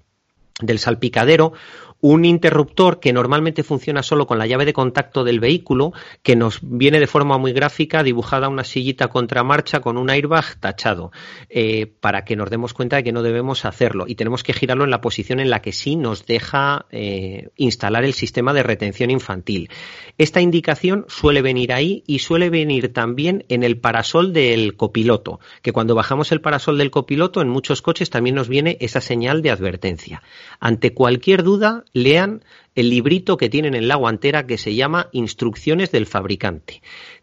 del 0.62 0.80
salpicadero 0.80 1.54
un 2.02 2.26
interruptor 2.26 3.00
que 3.00 3.14
normalmente 3.14 3.64
funciona 3.64 4.04
solo 4.04 4.28
con 4.28 4.38
la 4.38 4.46
llave 4.46 4.66
de 4.66 4.74
contacto 4.74 5.24
del 5.24 5.40
vehículo, 5.40 5.94
que 6.22 6.36
nos 6.36 6.60
viene 6.62 7.00
de 7.00 7.08
forma 7.08 7.38
muy 7.38 7.52
gráfica, 7.52 8.04
dibujada 8.04 8.50
una 8.50 8.64
sillita 8.64 9.08
contramarcha 9.08 9.80
con 9.80 9.98
un 9.98 10.10
airbag 10.10 10.60
tachado, 10.60 11.12
eh, 11.50 11.88
para 12.00 12.24
que 12.26 12.36
nos 12.36 12.50
demos 12.50 12.74
cuenta 12.74 12.98
de 12.98 13.04
que 13.04 13.12
no 13.12 13.24
debemos 13.24 13.66
hacerlo 13.66 14.06
y 14.08 14.16
tenemos 14.16 14.44
que 14.44 14.54
girarlo 14.54 14.84
en 14.84 14.92
la 14.92 15.02
posición 15.02 15.40
en 15.40 15.50
la 15.50 15.62
que 15.62 15.72
sí 15.72 15.96
nos 15.96 16.26
deja 16.26 16.86
eh, 16.92 17.50
instalar 17.56 18.04
el 18.04 18.14
sistema 18.14 18.54
de 18.54 18.64
retención 18.64 19.10
infantil. 19.10 19.70
Esta 20.18 20.42
indicación 20.42 21.06
suele 21.08 21.42
venir 21.42 21.74
ahí 21.74 22.04
y 22.08 22.20
suele 22.20 22.50
venir 22.50 22.94
también 22.94 23.46
en 23.50 23.64
el 23.64 23.78
parasol 23.78 24.32
del 24.32 24.76
copiloto, 24.76 25.40
que 25.62 25.72
cuando 25.72 25.96
bajamos 25.96 26.32
el 26.32 26.42
parasol 26.42 26.78
del 26.78 26.92
copiloto 26.92 27.42
en 27.42 27.50
muchos 27.50 27.82
coches 27.82 28.10
también 28.10 28.36
nos 28.36 28.48
viene 28.48 28.78
esa 28.80 29.02
señal 29.02 29.42
de 29.42 29.52
advertencia. 29.52 30.22
Ante 30.60 30.94
cualquier 30.94 31.44
duda, 31.44 31.84
lean 31.96 32.44
el 32.76 32.90
librito 32.90 33.38
que 33.38 33.50
tienen 33.50 33.74
en 33.74 33.88
la 33.88 33.96
guantera 33.96 34.46
que 34.46 34.58
se 34.58 34.76
llama 34.76 35.08
Instrucciones 35.14 35.92
del 35.92 36.06
fabricante. 36.06 36.82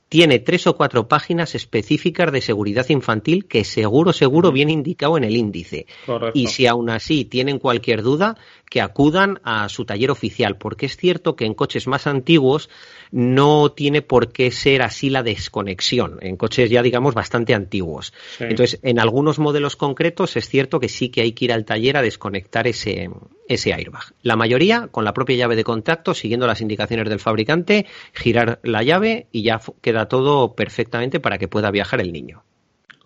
Tiene 0.09 0.39
tres 0.39 0.67
o 0.67 0.77
cuatro 0.77 1.09
páginas 1.09 1.55
específicas 1.55 2.33
de 2.33 2.41
seguridad 2.41 2.89
infantil 2.89 3.47
que 3.47 3.65
seguro, 3.65 4.13
seguro 4.13 4.51
viene 4.51 4.73
indicado 4.73 5.17
en 5.17 5.25
el 5.25 5.37
índice. 5.37 5.87
Y 6.35 6.49
si 6.49 6.67
aún 6.67 6.91
así 6.91 7.25
tienen 7.25 7.59
cualquier 7.59 8.03
duda, 8.03 8.37
que 8.73 8.81
acudan 8.81 9.39
a 9.45 9.69
su 9.69 9.85
taller 9.85 10.11
oficial, 10.11 10.57
porque 10.57 10.87
es 10.87 10.97
cierto 10.97 11.37
que 11.37 11.45
en 11.45 11.53
coches 11.53 11.87
más 11.87 12.07
antiguos 12.07 12.71
no 13.11 13.71
tiene 13.73 14.01
por 14.01 14.33
qué 14.33 14.51
ser 14.51 14.81
así 14.81 15.11
la 15.11 15.23
desconexión, 15.23 16.17
en 16.23 16.39
coches 16.39 16.71
ya 16.71 16.81
digamos 16.83 17.13
bastante 17.13 17.53
antiguos. 17.53 18.15
Entonces, 18.41 18.81
en 18.83 18.99
algunos 18.99 19.39
modelos 19.39 19.77
concretos 19.77 20.39
es 20.39 20.49
cierto 20.49 20.81
que 20.81 20.89
sí 20.89 21.11
que 21.11 21.21
hay 21.21 21.33
que 21.33 21.45
ir 21.45 21.53
al 21.53 21.67
taller 21.67 21.99
a 21.99 22.03
desconectar 22.03 22.67
ese, 22.67 23.11
ese 23.47 23.75
airbag. 23.75 24.15
La 24.23 24.37
mayoría 24.37 24.89
con 24.91 25.05
la 25.05 25.13
propia 25.13 25.37
llave 25.37 25.55
de 25.55 25.65
contacto, 25.65 26.15
siguiendo 26.15 26.47
las 26.47 26.63
indicaciones 26.63 27.11
del 27.11 27.21
fabricante, 27.21 27.85
girar 28.15 28.59
la 28.63 28.83
llave 28.83 29.27
y 29.33 29.43
ya 29.43 29.61
queda 29.83 30.09
todo 30.09 30.55
perfectamente 30.55 31.21
para 31.21 31.37
que 31.37 31.47
pueda 31.47 31.71
viajar 31.71 32.01
el 32.01 32.11
niño. 32.11 32.43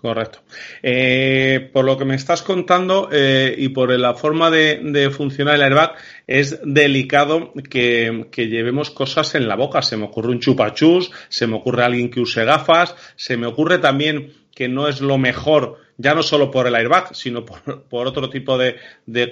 Correcto. 0.06 0.38
Eh, 0.84 1.68
por 1.72 1.84
lo 1.84 1.98
que 1.98 2.04
me 2.04 2.14
estás 2.14 2.40
contando 2.42 3.08
eh, 3.10 3.52
y 3.58 3.70
por 3.70 3.90
la 3.98 4.14
forma 4.14 4.52
de, 4.52 5.10
funcionar 5.10 5.56
el 5.56 5.62
airbag, 5.62 5.96
es 6.28 6.60
delicado 6.62 7.52
que, 7.68 8.28
llevemos 8.36 8.92
cosas 8.92 9.34
en 9.34 9.48
la 9.48 9.56
boca. 9.56 9.82
Se 9.82 9.96
me 9.96 10.04
ocurre 10.04 10.30
un 10.30 10.38
chupachus, 10.38 11.10
se 11.28 11.48
me 11.48 11.56
ocurre 11.56 11.82
alguien 11.82 12.08
que 12.08 12.20
use 12.20 12.44
gafas, 12.44 12.94
se 13.16 13.36
me 13.36 13.48
ocurre 13.48 13.78
también 13.78 14.32
que 14.54 14.68
no 14.68 14.86
es 14.86 15.00
lo 15.00 15.18
mejor, 15.18 15.78
ya 15.96 16.14
no 16.14 16.22
solo 16.22 16.52
por 16.52 16.68
el 16.68 16.76
airbag, 16.76 17.12
sino 17.12 17.44
por, 17.44 18.06
otro 18.06 18.30
tipo 18.30 18.56
de, 18.56 18.76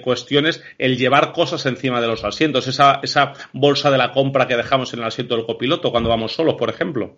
cuestiones, 0.01 0.61
el 0.77 0.97
llevar 0.97 1.31
cosas 1.31 1.65
encima 1.67 2.01
de 2.01 2.07
los 2.07 2.25
asientos, 2.25 2.67
esa, 2.67 2.99
esa 3.01 3.31
bolsa 3.53 3.89
de 3.91 3.97
la 3.97 4.11
compra 4.11 4.45
que 4.45 4.57
dejamos 4.57 4.93
en 4.93 4.99
el 4.99 5.05
asiento 5.05 5.37
del 5.37 5.45
copiloto 5.45 5.89
cuando 5.89 6.09
vamos 6.09 6.33
solos, 6.33 6.55
por 6.55 6.69
ejemplo. 6.69 7.15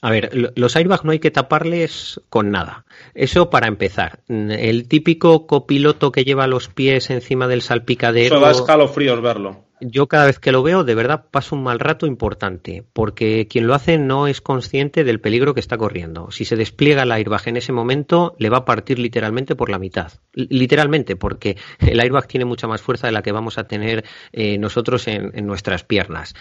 A 0.00 0.10
ver, 0.10 0.52
los 0.54 0.76
airbags 0.76 1.04
no 1.04 1.10
hay 1.10 1.18
que 1.18 1.30
taparles 1.30 2.20
con 2.28 2.50
nada. 2.50 2.84
Eso 3.14 3.50
para 3.50 3.66
empezar. 3.66 4.20
El 4.28 4.86
típico 4.86 5.46
copiloto 5.46 6.12
que 6.12 6.24
lleva 6.24 6.46
los 6.46 6.68
pies 6.68 7.10
encima 7.10 7.48
del 7.48 7.62
salpicadero. 7.62 8.36
Eso 8.36 8.44
da 8.44 8.52
escalofríos 8.52 9.20
verlo. 9.20 9.64
Yo 9.80 10.08
cada 10.08 10.26
vez 10.26 10.40
que 10.40 10.50
lo 10.50 10.62
veo, 10.62 10.82
de 10.82 10.94
verdad 10.94 11.26
paso 11.30 11.54
un 11.54 11.62
mal 11.62 11.78
rato 11.78 12.06
importante, 12.06 12.84
porque 12.92 13.46
quien 13.48 13.68
lo 13.68 13.74
hace 13.74 13.96
no 13.96 14.26
es 14.26 14.40
consciente 14.40 15.04
del 15.04 15.20
peligro 15.20 15.54
que 15.54 15.60
está 15.60 15.78
corriendo. 15.78 16.32
Si 16.32 16.44
se 16.44 16.56
despliega 16.56 17.04
el 17.04 17.12
airbag 17.12 17.46
en 17.46 17.56
ese 17.56 17.72
momento, 17.72 18.34
le 18.38 18.50
va 18.50 18.58
a 18.58 18.64
partir 18.64 18.98
literalmente 18.98 19.54
por 19.54 19.70
la 19.70 19.78
mitad. 19.78 20.12
Literalmente, 20.32 21.14
porque 21.14 21.56
el 21.78 22.00
airbag 22.00 22.26
tiene 22.26 22.44
mucha 22.44 22.66
más 22.66 22.82
fuerza 22.82 23.06
de 23.06 23.12
la 23.12 23.22
que 23.22 23.30
vamos 23.30 23.56
a 23.56 23.68
tener 23.68 24.04
eh, 24.32 24.58
nosotros 24.58 25.06
en 25.06 25.46
nuestras 25.46 25.84
piernas. 25.84 26.34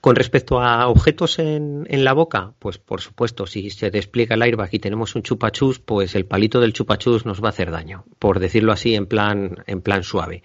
Con 0.00 0.16
respecto 0.16 0.60
a 0.60 0.88
objetos 0.88 1.38
en, 1.38 1.86
la 1.88 2.12
boca, 2.12 2.52
pues 2.58 2.78
por 2.78 3.00
supuesto, 3.00 3.46
si 3.46 3.70
se 3.70 3.90
despliega 3.90 4.34
el 4.34 4.42
airbag 4.42 4.68
y 4.72 4.78
tenemos 4.78 5.14
un 5.14 5.22
chupachus, 5.22 5.78
pues 5.80 6.14
el 6.14 6.26
palito 6.26 6.60
del 6.60 6.72
chupachus 6.72 7.26
nos 7.26 7.42
va 7.42 7.48
a 7.48 7.50
hacer 7.50 7.70
daño, 7.70 8.04
por 8.18 8.38
decirlo 8.38 8.72
así 8.72 8.94
en 8.94 9.06
plan, 9.06 9.56
en 9.66 9.80
plan 9.80 10.02
suave. 10.02 10.42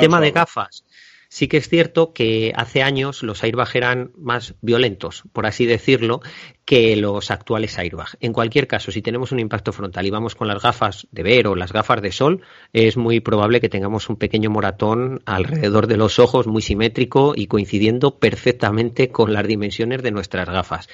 Tema 0.00 0.20
de 0.20 0.30
gafas. 0.30 0.84
Sí 1.32 1.48
que 1.48 1.56
es 1.56 1.70
cierto 1.70 2.12
que 2.12 2.52
hace 2.54 2.82
años 2.82 3.22
los 3.22 3.42
airbag 3.42 3.70
eran 3.72 4.10
más 4.18 4.54
violentos, 4.60 5.22
por 5.32 5.46
así 5.46 5.64
decirlo, 5.64 6.20
que 6.66 6.94
los 6.94 7.30
actuales 7.30 7.78
airbag. 7.78 8.18
En 8.20 8.34
cualquier 8.34 8.66
caso, 8.66 8.92
si 8.92 9.00
tenemos 9.00 9.32
un 9.32 9.40
impacto 9.40 9.72
frontal 9.72 10.04
y 10.04 10.10
vamos 10.10 10.34
con 10.34 10.46
las 10.46 10.62
gafas 10.62 11.06
de 11.10 11.22
ver 11.22 11.46
o 11.46 11.56
las 11.56 11.72
gafas 11.72 12.02
de 12.02 12.12
sol, 12.12 12.42
es 12.74 12.98
muy 12.98 13.20
probable 13.20 13.62
que 13.62 13.70
tengamos 13.70 14.10
un 14.10 14.16
pequeño 14.16 14.50
moratón 14.50 15.22
alrededor 15.24 15.86
de 15.86 15.96
los 15.96 16.18
ojos, 16.18 16.46
muy 16.46 16.60
simétrico 16.60 17.32
y 17.34 17.46
coincidiendo 17.46 18.18
perfectamente 18.18 19.08
con 19.08 19.32
las 19.32 19.46
dimensiones 19.46 20.02
de 20.02 20.10
nuestras 20.10 20.50
gafas 20.50 20.90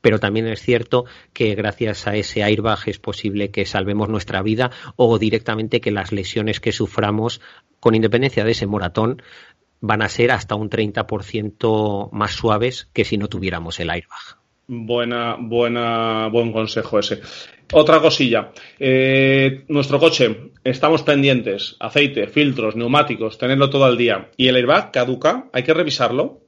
pero 0.00 0.18
también 0.18 0.46
es 0.46 0.60
cierto 0.60 1.04
que 1.32 1.54
gracias 1.54 2.06
a 2.06 2.16
ese 2.16 2.42
airbag 2.42 2.78
es 2.86 2.98
posible 2.98 3.50
que 3.50 3.66
salvemos 3.66 4.08
nuestra 4.08 4.42
vida 4.42 4.70
o 4.96 5.18
directamente 5.18 5.80
que 5.80 5.90
las 5.90 6.12
lesiones 6.12 6.60
que 6.60 6.72
suframos, 6.72 7.40
con 7.80 7.94
independencia 7.94 8.44
de 8.44 8.52
ese 8.52 8.66
moratón, 8.66 9.22
van 9.80 10.02
a 10.02 10.08
ser 10.08 10.30
hasta 10.30 10.54
un 10.54 10.70
30% 10.70 12.10
más 12.12 12.32
suaves 12.32 12.88
que 12.92 13.04
si 13.04 13.18
no 13.18 13.28
tuviéramos 13.28 13.80
el 13.80 13.90
airbag. 13.90 14.38
Buena, 14.66 15.36
buena, 15.38 16.28
buen 16.28 16.52
consejo 16.52 17.00
ese. 17.00 17.20
Otra 17.72 18.00
cosilla. 18.00 18.52
Eh, 18.78 19.64
nuestro 19.68 19.98
coche, 19.98 20.52
estamos 20.62 21.02
pendientes. 21.02 21.76
Aceite, 21.80 22.28
filtros, 22.28 22.76
neumáticos, 22.76 23.36
tenerlo 23.36 23.68
todo 23.68 23.84
al 23.84 23.96
día. 23.96 24.30
¿Y 24.36 24.48
el 24.48 24.56
airbag 24.56 24.92
caduca? 24.92 25.48
¿Hay 25.52 25.64
que 25.64 25.74
revisarlo? 25.74 26.40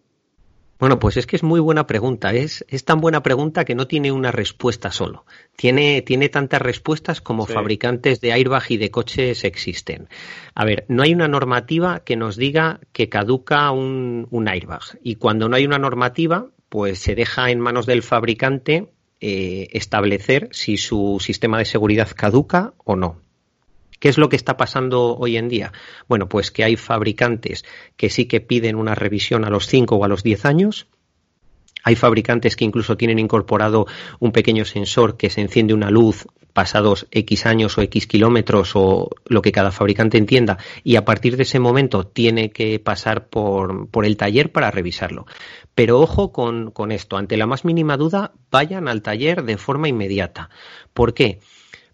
Bueno, 0.83 0.99
pues 0.99 1.17
es 1.17 1.29
que 1.29 1.37
es 1.37 1.45
muy 1.45 1.61
buena 1.61 1.87
pregunta. 1.87 2.33
Es, 2.33 2.65
es 2.67 2.85
tan 2.85 3.01
buena 3.01 3.23
pregunta 3.23 3.65
que 3.65 3.77
no 3.77 3.87
tiene 3.87 4.11
una 4.11 4.33
respuesta 4.33 4.91
solo. 4.91 5.25
Tiene, 5.55 6.03
tiene 6.03 6.29
tantas 6.29 6.61
respuestas 6.61 7.21
como 7.21 7.47
fabricantes 7.47 8.21
de 8.21 8.33
airbag 8.33 8.65
y 8.69 8.79
de 8.79 8.91
coches 8.91 9.45
existen. 9.45 10.09
A 10.57 10.65
ver, 10.65 10.85
no 10.89 11.05
hay 11.05 11.15
una 11.15 11.29
normativa 11.29 12.01
que 12.01 12.17
nos 12.17 12.37
diga 12.37 12.81
que 12.91 13.09
caduca 13.09 13.71
un, 13.71 14.27
un 14.33 14.49
airbag. 14.49 14.99
Y 15.05 15.15
cuando 15.15 15.49
no 15.49 15.55
hay 15.55 15.67
una 15.67 15.79
normativa, 15.79 16.49
pues 16.69 16.99
se 16.99 17.15
deja 17.15 17.53
en 17.53 17.61
manos 17.61 17.87
del 17.87 18.03
fabricante 18.03 18.89
eh, 19.21 19.69
establecer 19.71 20.49
si 20.51 20.79
su 20.79 21.19
sistema 21.21 21.59
de 21.59 21.65
seguridad 21.65 22.09
caduca 22.13 22.75
o 22.79 22.97
no. 22.97 23.21
¿Qué 23.99 24.09
es 24.09 24.19
lo 24.19 24.29
que 24.29 24.37
está 24.37 24.57
pasando 24.57 25.17
hoy 25.17 25.37
en 25.37 25.49
día? 25.49 25.73
Bueno, 26.09 26.29
pues 26.29 26.51
que 26.51 26.65
hay 26.65 26.77
fabricantes 26.77 27.65
que 27.97 28.11
sí 28.11 28.27
que 28.27 28.41
piden 28.41 28.77
una 28.77 28.95
revisión 28.95 29.45
a 29.45 29.51
los 29.51 29.67
5 29.67 29.97
o 29.97 30.05
a 30.05 30.09
los 30.09 30.23
10 30.23 30.45
años. 30.45 30.89
Hay 31.85 31.97
fabricantes 31.97 32.57
que 32.57 32.65
incluso 32.65 32.97
tienen 32.97 33.19
incorporado 33.19 33.87
un 34.21 34.33
pequeño 34.33 34.65
sensor 34.65 35.17
que 35.17 35.31
se 35.31 35.41
enciende 35.41 35.75
una 35.75 35.91
luz 35.91 36.27
pasados 36.53 37.07
X 37.11 37.47
años 37.47 37.77
o 37.79 37.83
X 37.83 38.07
kilómetros 38.07 38.73
o 38.75 39.11
lo 39.27 39.43
que 39.43 39.53
cada 39.53 39.73
fabricante 39.73 40.19
entienda 40.19 40.59
y 40.85 40.97
a 40.97 41.05
partir 41.05 41.37
de 41.37 41.45
ese 41.45 41.59
momento 41.59 42.07
tiene 42.07 42.51
que 42.51 42.79
pasar 42.79 43.29
por, 43.29 43.89
por 43.89 44.05
el 44.05 44.17
taller 44.17 44.53
para 44.53 44.71
revisarlo. 44.71 45.27
Pero 45.75 46.01
ojo 46.01 46.33
con, 46.33 46.71
con 46.71 46.93
esto, 46.93 47.17
ante 47.17 47.37
la 47.37 47.47
más 47.47 47.65
mínima 47.65 47.97
duda, 47.97 48.33
vayan 48.51 48.89
al 48.89 49.03
taller 49.03 49.43
de 49.45 49.57
forma 49.57 49.89
inmediata. 49.89 50.51
¿Por 50.93 51.15
qué? 51.15 51.41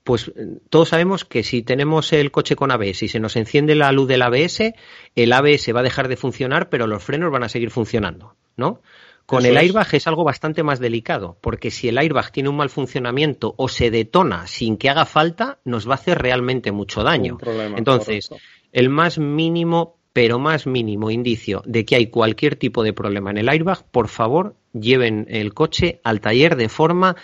Pues 0.08 0.32
todos 0.70 0.88
sabemos 0.88 1.26
que 1.26 1.42
si 1.42 1.60
tenemos 1.60 2.14
el 2.14 2.30
coche 2.30 2.56
con 2.56 2.70
ABS 2.70 3.02
y 3.02 3.08
se 3.08 3.20
nos 3.20 3.36
enciende 3.36 3.74
la 3.74 3.92
luz 3.92 4.08
del 4.08 4.22
ABS, 4.22 4.72
el 5.14 5.32
ABS 5.34 5.68
va 5.76 5.80
a 5.80 5.82
dejar 5.82 6.08
de 6.08 6.16
funcionar, 6.16 6.70
pero 6.70 6.86
los 6.86 7.04
frenos 7.04 7.30
van 7.30 7.42
a 7.42 7.50
seguir 7.50 7.70
funcionando, 7.70 8.34
¿no? 8.56 8.80
Con 9.26 9.44
el 9.44 9.58
airbag 9.58 9.86
es. 9.92 10.06
algo 10.06 10.24
bastante 10.24 10.62
más 10.62 10.80
delicado, 10.80 11.36
porque 11.42 11.70
si 11.70 11.90
el 11.90 11.98
airbag 11.98 12.32
tiene 12.32 12.48
un 12.48 12.56
mal 12.56 12.70
funcionamiento 12.70 13.52
o 13.58 13.68
se 13.68 13.90
detona 13.90 14.46
sin 14.46 14.78
que 14.78 14.88
haga 14.88 15.04
falta, 15.04 15.58
nos 15.66 15.86
va 15.86 15.92
a 15.92 15.96
hacer 15.96 16.16
realmente 16.16 16.72
mucho 16.72 17.02
daño. 17.02 17.36
Entonces, 17.76 18.30
el 18.72 18.88
más 18.88 19.18
mínimo, 19.18 19.98
pero 20.14 20.38
más 20.38 20.66
mínimo 20.66 21.10
indicio 21.10 21.62
de 21.66 21.84
que 21.84 21.96
hay 21.96 22.06
cualquier 22.06 22.56
tipo 22.56 22.82
de 22.82 22.94
problema 22.94 23.30
en 23.30 23.36
el 23.36 23.50
airbag, 23.50 23.84
por 23.90 24.08
favor, 24.08 24.54
lleven 24.72 25.26
el 25.28 25.52
coche 25.52 26.00
al 26.02 26.22
taller 26.22 26.56
de 26.56 26.70
forma 26.70 27.14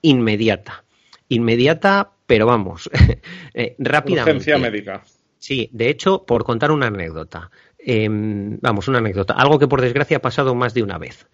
inmediata. 0.00 0.84
Inmediata, 1.30 2.10
pero 2.26 2.44
vamos, 2.44 2.90
eh, 3.54 3.74
rápidamente. 3.78 4.30
Urgencia 4.32 4.58
médica. 4.58 5.02
Sí, 5.38 5.70
de 5.72 5.88
hecho, 5.88 6.26
por 6.26 6.44
contar 6.44 6.70
una 6.70 6.88
anécdota. 6.88 7.50
Em, 7.78 8.58
vamos, 8.60 8.88
una 8.88 8.98
anécdota. 8.98 9.32
Algo 9.34 9.58
que 9.58 9.68
por 9.68 9.80
desgracia 9.80 10.18
ha 10.18 10.20
pasado 10.20 10.54
más 10.54 10.74
de 10.74 10.82
una 10.82 10.98
vez. 10.98 11.26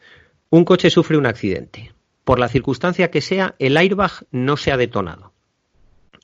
Un 0.48 0.64
coche 0.64 0.90
sufre 0.90 1.16
un 1.16 1.26
accidente. 1.26 1.92
Por 2.22 2.38
la 2.38 2.48
circunstancia 2.48 3.11
que 3.11 3.20
sea, 3.20 3.56
el 3.59 3.76
airbag 3.76 4.12
no 4.30 4.56
se 4.56 4.70
ha 4.70 4.76
detonado. 4.76 5.32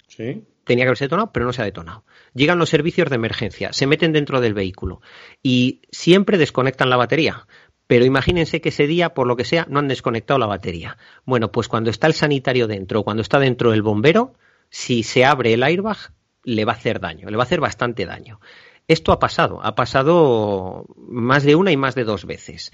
Sí. 0.06 0.44
Tenía 0.64 0.84
que 0.84 0.88
haberse 0.88 1.06
detonado, 1.06 1.32
pero 1.32 1.46
no 1.46 1.52
se 1.52 1.62
ha 1.62 1.64
detonado. 1.64 2.04
Llegan 2.34 2.58
los 2.58 2.70
servicios 2.70 3.08
de 3.10 3.16
emergencia, 3.16 3.72
se 3.72 3.86
meten 3.86 4.12
dentro 4.12 4.40
del 4.40 4.54
vehículo 4.54 5.00
y 5.42 5.82
siempre 5.90 6.38
desconectan 6.38 6.88
la 6.88 6.96
batería. 6.96 7.46
Pero 7.92 8.06
imagínense 8.06 8.62
que 8.62 8.70
ese 8.70 8.86
día, 8.86 9.12
por 9.12 9.26
lo 9.26 9.36
que 9.36 9.44
sea, 9.44 9.66
no 9.68 9.78
han 9.78 9.86
desconectado 9.86 10.38
la 10.38 10.46
batería. 10.46 10.96
Bueno, 11.26 11.52
pues 11.52 11.68
cuando 11.68 11.90
está 11.90 12.06
el 12.06 12.14
sanitario 12.14 12.66
dentro, 12.66 13.02
cuando 13.02 13.20
está 13.20 13.38
dentro 13.38 13.74
el 13.74 13.82
bombero, 13.82 14.32
si 14.70 15.02
se 15.02 15.26
abre 15.26 15.52
el 15.52 15.62
airbag, 15.62 15.98
le 16.42 16.64
va 16.64 16.72
a 16.72 16.76
hacer 16.76 17.00
daño, 17.00 17.28
le 17.28 17.36
va 17.36 17.42
a 17.42 17.44
hacer 17.44 17.60
bastante 17.60 18.06
daño. 18.06 18.40
Esto 18.88 19.12
ha 19.12 19.20
pasado, 19.20 19.60
ha 19.62 19.74
pasado 19.76 20.86
más 20.96 21.44
de 21.44 21.54
una 21.54 21.70
y 21.70 21.76
más 21.76 21.94
de 21.94 22.04
dos 22.04 22.24
veces. 22.24 22.72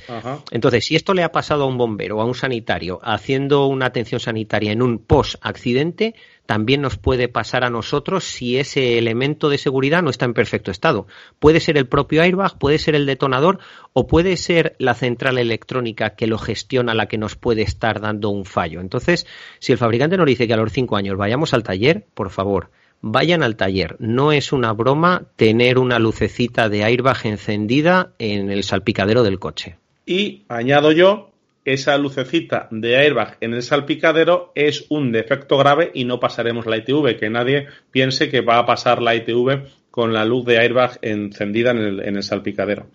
Entonces, 0.51 0.87
si 0.87 0.97
esto 0.97 1.13
le 1.13 1.23
ha 1.23 1.33
pasado 1.33 1.65
a 1.65 1.67
un 1.67 1.77
bombero 1.77 2.17
o 2.17 2.21
a 2.23 2.25
un 2.25 2.35
sanitario 2.35 2.99
haciendo 3.03 3.67
una 3.67 3.87
atención 3.87 4.19
sanitaria 4.19 4.73
en 4.73 4.81
un 4.81 4.99
post-accidente, 4.99 6.15
también 6.47 6.81
nos 6.81 6.97
puede 6.97 7.29
pasar 7.29 7.63
a 7.63 7.69
nosotros 7.69 8.25
si 8.25 8.57
ese 8.57 8.97
elemento 8.97 9.51
de 9.51 9.59
seguridad 9.59 10.03
no 10.03 10.09
está 10.09 10.25
en 10.25 10.33
perfecto 10.33 10.71
estado. 10.71 11.07
Puede 11.39 11.61
ser 11.61 11.77
el 11.77 11.87
propio 11.87 12.23
airbag, 12.23 12.59
puede 12.59 12.79
ser 12.79 12.95
el 12.95 13.05
detonador 13.05 13.59
o 13.93 14.07
puede 14.07 14.39
ser 14.39 14.77
la 14.79 14.95
central 14.95 15.37
electrónica 15.37 16.17
que 16.17 16.27
lo 16.27 16.39
gestiona 16.39 16.95
la 16.95 17.07
que 17.07 17.19
nos 17.19 17.37
puede 17.37 17.63
estar 17.63 18.01
dando 18.01 18.31
un 18.31 18.47
fallo. 18.47 18.81
Entonces, 18.81 19.27
si 19.59 19.73
el 19.73 19.79
fabricante 19.79 20.17
nos 20.17 20.27
dice 20.27 20.47
que 20.47 20.55
a 20.55 20.57
los 20.57 20.73
cinco 20.73 20.97
años 20.97 21.19
vayamos 21.19 21.53
al 21.53 21.65
taller, 21.65 22.07
por 22.15 22.31
favor, 22.31 22.71
vayan 23.01 23.43
al 23.43 23.57
taller. 23.57 23.97
No 23.99 24.33
es 24.33 24.53
una 24.53 24.73
broma 24.73 25.25
tener 25.37 25.79
una 25.79 25.99
lucecita 25.99 26.69
de 26.69 26.85
airbag 26.85 27.27
encendida 27.27 28.13
en 28.19 28.51
el 28.51 28.65
salpicadero 28.65 29.23
del 29.23 29.39
coche. 29.39 29.77
Y 30.07 30.45
añado 30.49 30.93
yo, 30.93 31.31
esa 31.65 31.99
lucecita 31.99 32.69
de 32.71 32.97
airbag 32.97 33.37
en 33.41 33.53
el 33.55 33.63
salpicadero 33.63 34.53
es 34.55 34.87
un 34.89 35.13
defecto 35.13 35.59
grave 35.59 35.91
y 35.95 36.05
no 36.05 36.19
pasaremos 36.19 36.67
la 36.67 36.79
ITV. 36.79 37.19
Que 37.19 37.31
nadie 37.31 37.67
piense 37.91 38.31
que 38.31 38.41
va 38.41 38.59
a 38.59 38.67
pasar 38.67 39.03
la 39.03 39.15
ITV 39.15 39.67
con 39.91 40.13
la 40.13 40.25
luz 40.25 40.45
de 40.45 40.59
airbag 40.59 40.99
encendida 41.03 41.73
en 41.73 42.17
el, 42.17 42.23
salpicadero. 42.23 42.87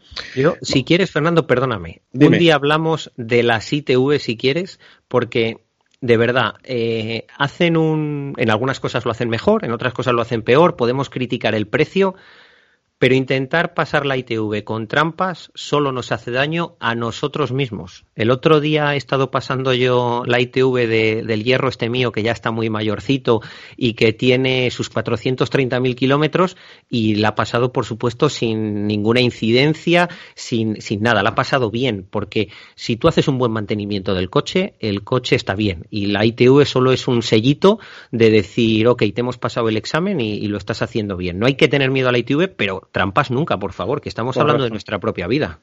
si 0.61 0.83
quieres, 0.83 1.11
Fernando, 1.11 1.47
perdóname. 1.47 2.01
Un 2.13 2.37
día 2.37 2.55
hablamos 2.55 3.11
de 3.17 3.43
las 3.43 3.73
ITV, 3.73 4.19
si 4.19 4.37
quieres, 4.37 4.79
porque 5.07 5.57
de 6.03 6.17
verdad, 6.17 6.55
eh, 6.65 7.27
hacen 7.37 7.77
un. 7.77 8.33
En 8.35 8.51
algunas 8.51 8.81
cosas 8.81 9.05
lo 9.05 9.11
hacen 9.11 9.29
mejor, 9.29 9.63
en 9.63 9.71
otras 9.71 9.93
cosas 9.93 10.13
lo 10.13 10.21
hacen 10.21 10.41
peor. 10.41 10.75
Podemos 10.75 11.09
criticar 11.09 11.55
el 11.55 11.65
precio, 11.65 12.15
pero 12.97 13.15
intentar 13.15 13.73
pasar 13.73 14.05
la 14.05 14.15
ITV 14.15 14.63
con 14.63 14.87
trampas 14.87 15.51
solo 15.55 15.91
nos 15.91 16.11
hace 16.11 16.31
daño 16.31 16.77
a 16.79 16.95
nosotros 16.95 17.51
mismos. 17.51 18.05
El 18.15 18.31
otro 18.31 18.61
día 18.61 18.93
he 18.93 18.97
estado 18.97 19.29
pasando 19.29 19.73
yo 19.73 20.23
la 20.25 20.39
ITV 20.39 20.87
del 20.87 21.43
hierro 21.43 21.67
este 21.67 21.89
mío, 21.89 22.11
que 22.11 22.23
ya 22.23 22.31
está 22.31 22.51
muy 22.51 22.69
mayorcito 22.69 23.41
y 23.75 23.93
que 23.93 24.13
tiene 24.13 24.71
sus 24.71 24.89
430.000 24.89 25.95
kilómetros, 25.95 26.55
y 26.89 27.15
la 27.15 27.29
ha 27.29 27.35
pasado, 27.35 27.73
por 27.73 27.85
supuesto, 27.85 28.29
sin 28.29 28.87
ninguna 28.87 29.19
incidencia, 29.19 30.09
sin, 30.35 30.81
sin 30.81 31.01
nada. 31.01 31.23
La 31.23 31.31
ha 31.31 31.35
pasado 31.35 31.71
bien, 31.71 32.07
porque 32.09 32.49
si 32.75 32.95
tú 32.95 33.07
haces 33.07 33.27
un 33.27 33.37
buen 33.37 33.51
mantenimiento 33.51 34.13
del 34.13 34.29
coche, 34.29 34.75
el 34.79 35.03
coche 35.03 35.35
está 35.35 35.55
bien. 35.55 35.87
Y 35.89 36.05
la 36.07 36.25
ITV 36.25 36.65
solo 36.65 36.91
es 36.91 37.07
un 37.07 37.21
sellito 37.21 37.79
de 38.11 38.29
decir, 38.29 38.87
ok, 38.87 39.03
te 39.13 39.21
hemos 39.21 39.37
pasado 39.37 39.67
el 39.69 39.77
examen 39.77 40.21
y, 40.21 40.35
y 40.35 40.47
lo 40.47 40.57
estás 40.57 40.81
haciendo 40.81 41.17
bien. 41.17 41.39
No 41.39 41.47
hay 41.47 41.55
que 41.55 41.67
tener 41.67 41.91
miedo 41.91 42.09
a 42.09 42.11
la 42.11 42.19
ITV, 42.19 42.47
pero 42.55 42.82
trampas 42.91 43.31
nunca, 43.31 43.57
por 43.57 43.73
favor, 43.73 44.01
que 44.01 44.09
estamos 44.09 44.37
hablando 44.37 44.63
de 44.63 44.69
nuestra 44.69 44.99
propia 44.99 45.27
vida. 45.27 45.59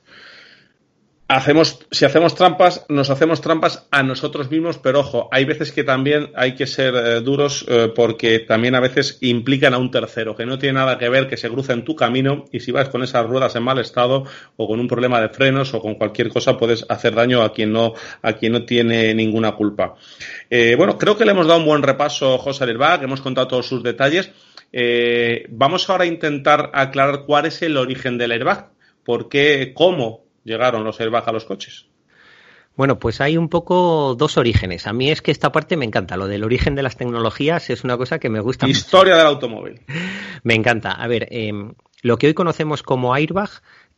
Hacemos, 1.32 1.86
si 1.92 2.04
hacemos 2.04 2.34
trampas, 2.34 2.84
nos 2.88 3.08
hacemos 3.08 3.40
trampas 3.40 3.86
a 3.92 4.02
nosotros 4.02 4.50
mismos, 4.50 4.78
pero 4.78 4.98
ojo, 4.98 5.28
hay 5.30 5.44
veces 5.44 5.70
que 5.70 5.84
también 5.84 6.32
hay 6.34 6.56
que 6.56 6.66
ser 6.66 6.92
eh, 6.96 7.20
duros 7.20 7.64
eh, 7.68 7.92
porque 7.94 8.40
también 8.40 8.74
a 8.74 8.80
veces 8.80 9.16
implican 9.20 9.72
a 9.72 9.78
un 9.78 9.92
tercero, 9.92 10.34
que 10.34 10.44
no 10.44 10.58
tiene 10.58 10.80
nada 10.80 10.98
que 10.98 11.08
ver, 11.08 11.28
que 11.28 11.36
se 11.36 11.48
cruza 11.48 11.72
en 11.72 11.84
tu 11.84 11.94
camino 11.94 12.46
y 12.50 12.58
si 12.58 12.72
vas 12.72 12.88
con 12.88 13.04
esas 13.04 13.24
ruedas 13.28 13.54
en 13.54 13.62
mal 13.62 13.78
estado 13.78 14.24
o 14.56 14.66
con 14.66 14.80
un 14.80 14.88
problema 14.88 15.20
de 15.20 15.28
frenos 15.28 15.72
o 15.72 15.80
con 15.80 15.94
cualquier 15.94 16.30
cosa 16.30 16.58
puedes 16.58 16.84
hacer 16.88 17.14
daño 17.14 17.42
a 17.42 17.52
quien 17.52 17.70
no, 17.70 17.94
a 18.22 18.32
quien 18.32 18.50
no 18.50 18.64
tiene 18.64 19.14
ninguna 19.14 19.52
culpa. 19.52 19.94
Eh, 20.50 20.74
bueno, 20.76 20.98
creo 20.98 21.16
que 21.16 21.24
le 21.24 21.30
hemos 21.30 21.46
dado 21.46 21.60
un 21.60 21.66
buen 21.66 21.84
repaso, 21.84 22.38
José 22.38 22.66
que 22.66 23.04
hemos 23.04 23.20
contado 23.20 23.46
todos 23.46 23.68
sus 23.68 23.84
detalles. 23.84 24.32
Eh, 24.72 25.46
vamos 25.48 25.88
ahora 25.90 26.04
a 26.04 26.06
intentar 26.06 26.70
aclarar 26.74 27.24
cuál 27.26 27.46
es 27.46 27.62
el 27.62 27.76
origen 27.76 28.18
del 28.18 28.32
airbag, 28.32 28.70
por 29.04 29.28
qué, 29.28 29.72
cómo 29.74 30.24
llegaron 30.44 30.84
los 30.84 31.00
airbags 31.00 31.28
a 31.28 31.32
los 31.32 31.44
coches. 31.44 31.86
Bueno, 32.76 32.98
pues 32.98 33.20
hay 33.20 33.36
un 33.36 33.48
poco 33.48 34.14
dos 34.14 34.38
orígenes. 34.38 34.86
A 34.86 34.92
mí 34.92 35.10
es 35.10 35.20
que 35.20 35.32
esta 35.32 35.52
parte 35.52 35.76
me 35.76 35.84
encanta. 35.84 36.16
Lo 36.16 36.28
del 36.28 36.44
origen 36.44 36.74
de 36.74 36.82
las 36.82 36.96
tecnologías 36.96 37.68
es 37.68 37.84
una 37.84 37.96
cosa 37.96 38.18
que 38.18 38.30
me 38.30 38.40
gusta. 38.40 38.66
Historia 38.68 39.16
del 39.16 39.26
automóvil. 39.26 39.80
Me 40.44 40.54
encanta. 40.54 40.92
A 40.92 41.06
ver, 41.06 41.28
em, 41.30 41.74
lo 42.00 42.16
que 42.16 42.28
hoy 42.28 42.34
conocemos 42.34 42.82
como 42.82 43.12
airbag 43.12 43.50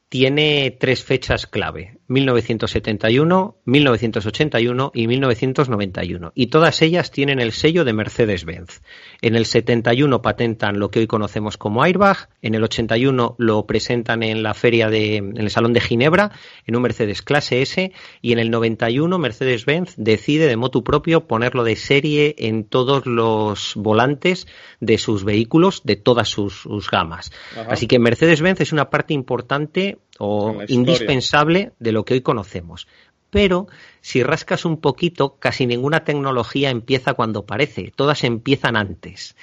tiene 0.08 0.76
tres 0.78 1.04
fechas 1.04 1.46
clave, 1.46 1.98
1971, 2.12 3.57
1981 3.64 4.92
y 4.94 5.07
1991, 5.07 6.33
y 6.35 6.46
todas 6.46 6.83
ellas 6.83 7.11
tienen 7.11 7.40
el 7.40 7.53
sello 7.53 7.85
de 7.85 7.92
Mercedes-Benz. 7.92 8.83
En 9.20 9.35
el 9.35 9.46
71 9.46 10.22
patentan 10.22 10.79
lo 10.79 10.90
que 10.90 11.01
hoy 11.01 11.07
conocemos 11.07 11.57
como 11.57 11.83
airbag, 11.83 12.29
en 12.42 12.55
el 12.55 12.62
81 12.62 13.37
lo 13.38 13.66
presentan 13.66 14.22
en 14.22 14.42
la 14.42 14.55
feria 14.55 14.88
de, 14.88 15.16
en 15.16 15.38
el 15.38 15.51
Salón 15.51 15.72
de 15.72 15.81
Ginebra, 15.81 16.33
en 16.66 16.77
un 16.77 16.83
Mercedes 16.83 17.22
clase 17.22 17.62
S, 17.62 17.92
y 18.20 18.33
en 18.33 18.38
el 18.38 18.51
91 18.51 19.18
Mercedes-Benz 19.18 19.94
decide 19.96 20.46
de 20.46 20.57
motu 20.57 20.85
propio 20.85 21.27
ponerlo 21.27 21.64
de 21.64 21.77
serie 21.77 22.35
en 22.38 22.64
todos 22.64 23.07
los 23.07 23.72
volantes 23.77 24.46
de 24.81 24.98
sus 24.98 25.25
vehículos, 25.25 25.83
de 25.85 25.96
todas 25.96 26.29
sus, 26.29 26.62
gamas. 26.90 27.33
Así 27.68 27.87
que 27.87 27.98
Mercedes-Benz 27.98 28.61
es 28.61 28.72
una 28.72 28.90
parte 28.90 29.14
importante 29.14 29.98
o 30.18 30.62
indispensable 30.68 31.72
de 31.79 31.92
lo 31.92 32.01
que 32.04 32.14
hoy 32.14 32.20
conocemos. 32.20 32.86
Pero 33.30 33.66
si 34.02 34.22
rascas 34.22 34.66
un 34.66 34.78
poquito, 34.78 35.36
casi 35.38 35.66
ninguna 35.66 36.04
tecnología 36.04 36.68
empieza 36.68 37.14
cuando 37.14 37.46
parece, 37.46 37.90
todas 37.96 38.24
empiezan 38.24 38.76
antes. 38.76 39.34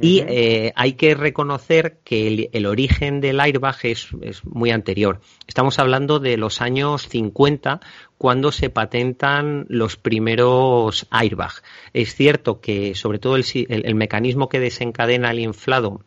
Y 0.00 0.20
eh, 0.26 0.72
hay 0.74 0.94
que 0.94 1.14
reconocer 1.14 2.00
que 2.04 2.50
el, 2.52 2.66
origen 2.66 3.20
del 3.20 3.40
airbag 3.40 3.76
es, 3.84 4.08
muy 4.44 4.70
anterior. 4.70 5.20
Estamos 5.46 5.78
hablando 5.78 6.18
de 6.18 6.36
los 6.36 6.60
años 6.60 7.08
50, 7.08 7.80
cuando 8.18 8.52
se 8.52 8.68
patentan 8.68 9.66
los 9.68 9.96
primeros 9.96 11.06
airbag. 11.10 11.52
Es 11.92 12.14
cierto 12.14 12.60
que, 12.60 12.94
sobre 12.94 13.18
todo, 13.18 13.36
el 13.36 13.94
mecanismo 13.94 14.48
que 14.48 14.60
desencadena 14.60 15.30
el 15.30 15.40
inflado 15.40 16.00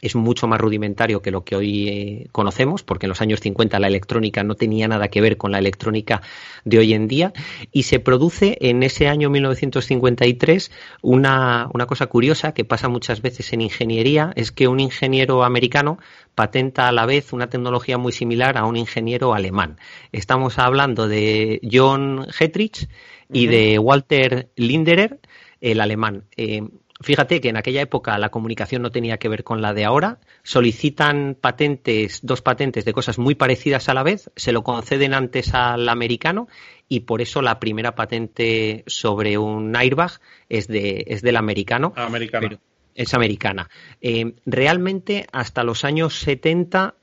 es 0.00 0.14
mucho 0.14 0.46
más 0.46 0.60
rudimentario 0.60 1.22
que 1.22 1.30
lo 1.30 1.44
que 1.44 1.56
hoy 1.56 1.88
eh, 1.88 2.28
conocemos, 2.32 2.82
porque 2.82 3.06
en 3.06 3.10
los 3.10 3.20
años 3.20 3.40
50 3.40 3.78
la 3.78 3.86
electrónica 3.86 4.42
no 4.42 4.54
tenía 4.54 4.88
nada 4.88 5.08
que 5.08 5.20
ver 5.20 5.36
con 5.36 5.52
la 5.52 5.58
electrónica 5.58 6.22
de 6.64 6.78
hoy 6.78 6.94
en 6.94 7.08
día, 7.08 7.32
y 7.72 7.84
se 7.84 8.00
produce 8.00 8.56
en 8.60 8.82
ese 8.82 9.08
año 9.08 9.30
1953 9.30 10.70
una, 11.02 11.68
una 11.72 11.86
cosa 11.86 12.06
curiosa 12.06 12.52
que 12.52 12.64
pasa 12.64 12.88
muchas 12.88 13.22
veces 13.22 13.52
en 13.52 13.60
ingeniería, 13.60 14.32
es 14.36 14.52
que 14.52 14.68
un 14.68 14.80
ingeniero 14.80 15.44
americano 15.44 15.98
patenta 16.34 16.88
a 16.88 16.92
la 16.92 17.06
vez 17.06 17.32
una 17.32 17.48
tecnología 17.48 17.98
muy 17.98 18.12
similar 18.12 18.56
a 18.56 18.64
un 18.64 18.76
ingeniero 18.76 19.34
alemán. 19.34 19.78
Estamos 20.12 20.58
hablando 20.58 21.08
de 21.08 21.60
John 21.70 22.26
Hetrich 22.38 22.88
y 23.32 23.46
de 23.46 23.78
Walter 23.78 24.50
Linderer, 24.56 25.20
el 25.60 25.80
alemán. 25.80 26.24
Eh, 26.36 26.62
Fíjate 27.02 27.40
que 27.40 27.48
en 27.48 27.56
aquella 27.56 27.80
época 27.80 28.18
la 28.18 28.28
comunicación 28.28 28.82
no 28.82 28.90
tenía 28.90 29.16
que 29.16 29.30
ver 29.30 29.42
con 29.42 29.62
la 29.62 29.72
de 29.72 29.86
ahora. 29.86 30.18
Solicitan 30.42 31.34
patentes, 31.40 32.20
dos 32.22 32.42
patentes 32.42 32.84
de 32.84 32.92
cosas 32.92 33.18
muy 33.18 33.34
parecidas 33.34 33.88
a 33.88 33.94
la 33.94 34.02
vez, 34.02 34.30
se 34.36 34.52
lo 34.52 34.62
conceden 34.62 35.14
antes 35.14 35.54
al 35.54 35.88
americano 35.88 36.46
y 36.88 37.00
por 37.00 37.22
eso 37.22 37.40
la 37.40 37.58
primera 37.58 37.94
patente 37.94 38.84
sobre 38.86 39.38
un 39.38 39.74
airbag 39.76 40.20
es, 40.50 40.68
de, 40.68 41.04
es 41.06 41.22
del 41.22 41.36
americano. 41.36 41.94
Es 42.94 43.14
americana. 43.14 43.70
Eh, 44.02 44.34
realmente 44.44 45.26
hasta 45.32 45.64
los 45.64 45.84
años 45.84 46.18
70, 46.18 46.96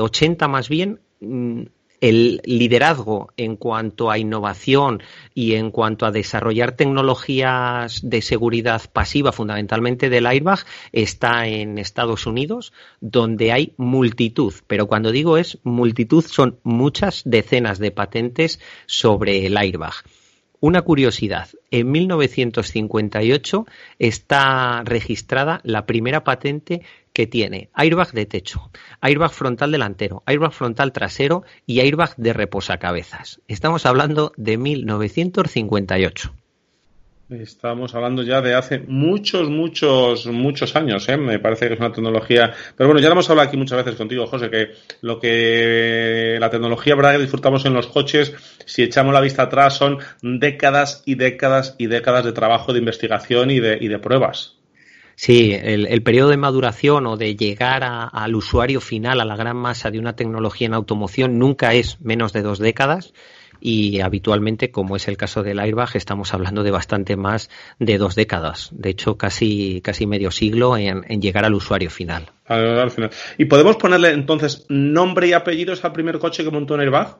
80 0.00 0.44
eh, 0.44 0.48
más 0.48 0.68
bien, 0.70 1.00
mm, 1.20 1.64
el 2.02 2.40
liderazgo 2.44 3.32
en 3.36 3.56
cuanto 3.56 4.10
a 4.10 4.18
innovación 4.18 5.02
y 5.34 5.54
en 5.54 5.70
cuanto 5.70 6.04
a 6.04 6.10
desarrollar 6.10 6.72
tecnologías 6.72 8.00
de 8.02 8.20
seguridad 8.22 8.82
pasiva, 8.92 9.30
fundamentalmente 9.30 10.10
del 10.10 10.26
airbag, 10.26 10.58
está 10.90 11.46
en 11.46 11.78
Estados 11.78 12.26
Unidos, 12.26 12.72
donde 13.00 13.52
hay 13.52 13.74
multitud, 13.76 14.52
pero 14.66 14.88
cuando 14.88 15.12
digo 15.12 15.38
es 15.38 15.58
multitud, 15.62 16.24
son 16.24 16.58
muchas 16.64 17.22
decenas 17.24 17.78
de 17.78 17.92
patentes 17.92 18.58
sobre 18.86 19.46
el 19.46 19.56
airbag. 19.56 19.94
Una 20.58 20.82
curiosidad, 20.82 21.48
en 21.70 21.90
1958 21.90 23.66
está 23.98 24.82
registrada 24.84 25.60
la 25.64 25.86
primera 25.86 26.22
patente 26.22 26.82
que 27.12 27.26
tiene 27.26 27.70
airbag 27.74 28.12
de 28.12 28.26
techo, 28.26 28.70
airbag 29.00 29.32
frontal 29.32 29.72
delantero, 29.72 30.22
airbag 30.26 30.52
frontal 30.52 30.92
trasero 30.92 31.44
y 31.66 31.80
airbag 31.80 32.14
de 32.16 32.32
reposacabezas. 32.32 33.40
Estamos 33.48 33.86
hablando 33.86 34.32
de 34.36 34.58
1958. 34.58 36.34
Estamos 37.40 37.94
hablando 37.94 38.22
ya 38.22 38.42
de 38.42 38.54
hace 38.54 38.80
muchos, 38.80 39.48
muchos, 39.48 40.26
muchos 40.26 40.76
años, 40.76 41.08
¿eh? 41.08 41.16
Me 41.16 41.38
parece 41.38 41.66
que 41.66 41.74
es 41.74 41.80
una 41.80 41.92
tecnología. 41.92 42.52
Pero 42.76 42.88
bueno, 42.88 43.00
ya 43.00 43.08
lo 43.08 43.12
hemos 43.12 43.30
hablado 43.30 43.48
aquí 43.48 43.56
muchas 43.56 43.82
veces 43.82 43.96
contigo, 43.96 44.26
José, 44.26 44.50
que 44.50 44.72
lo 45.00 45.18
que 45.18 46.36
la 46.38 46.50
tecnología, 46.50 46.94
¿verdad?, 46.94 47.12
que 47.12 47.22
disfrutamos 47.22 47.64
en 47.64 47.72
los 47.72 47.86
coches, 47.86 48.34
si 48.66 48.82
echamos 48.82 49.14
la 49.14 49.20
vista 49.20 49.44
atrás, 49.44 49.74
son 49.74 49.98
décadas 50.20 51.02
y 51.06 51.14
décadas 51.14 51.74
y 51.78 51.86
décadas 51.86 52.24
de 52.24 52.32
trabajo, 52.32 52.74
de 52.74 52.80
investigación 52.80 53.50
y 53.50 53.60
de, 53.60 53.78
y 53.80 53.88
de 53.88 53.98
pruebas. 53.98 54.58
Sí, 55.14 55.52
el, 55.52 56.02
periodo 56.02 56.30
de 56.30 56.36
maduración 56.36 57.06
o 57.06 57.16
de 57.16 57.36
llegar 57.36 57.82
al 57.84 58.34
usuario 58.34 58.80
final, 58.80 59.20
a 59.20 59.24
la 59.24 59.36
gran 59.36 59.56
masa 59.56 59.90
de 59.90 59.98
una 59.98 60.16
tecnología 60.16 60.66
en 60.66 60.74
automoción, 60.74 61.38
nunca 61.38 61.74
es 61.74 62.00
menos 62.00 62.32
de 62.32 62.42
dos 62.42 62.58
décadas 62.58 63.12
y 63.62 64.00
habitualmente, 64.00 64.72
como 64.72 64.96
es 64.96 65.06
el 65.06 65.16
caso 65.16 65.44
del 65.44 65.60
airbag, 65.60 65.90
estamos 65.94 66.34
hablando 66.34 66.64
de 66.64 66.72
bastante 66.72 67.16
más 67.16 67.48
de 67.78 67.96
dos 67.96 68.16
décadas. 68.16 68.70
De 68.72 68.90
hecho, 68.90 69.16
casi, 69.16 69.80
casi 69.82 70.04
medio 70.04 70.32
siglo 70.32 70.76
en, 70.76 71.02
llegar 71.20 71.44
al 71.44 71.54
usuario 71.54 71.88
final. 71.88 72.32
Al 72.46 72.90
final. 72.90 73.10
¿Y 73.38 73.44
podemos 73.44 73.76
ponerle 73.76 74.10
entonces 74.10 74.66
nombre 74.68 75.28
y 75.28 75.32
apellidos 75.32 75.84
al 75.84 75.92
primer 75.92 76.18
coche 76.18 76.42
que 76.42 76.50
montó 76.50 76.74
un 76.74 76.80
airbag? 76.80 77.18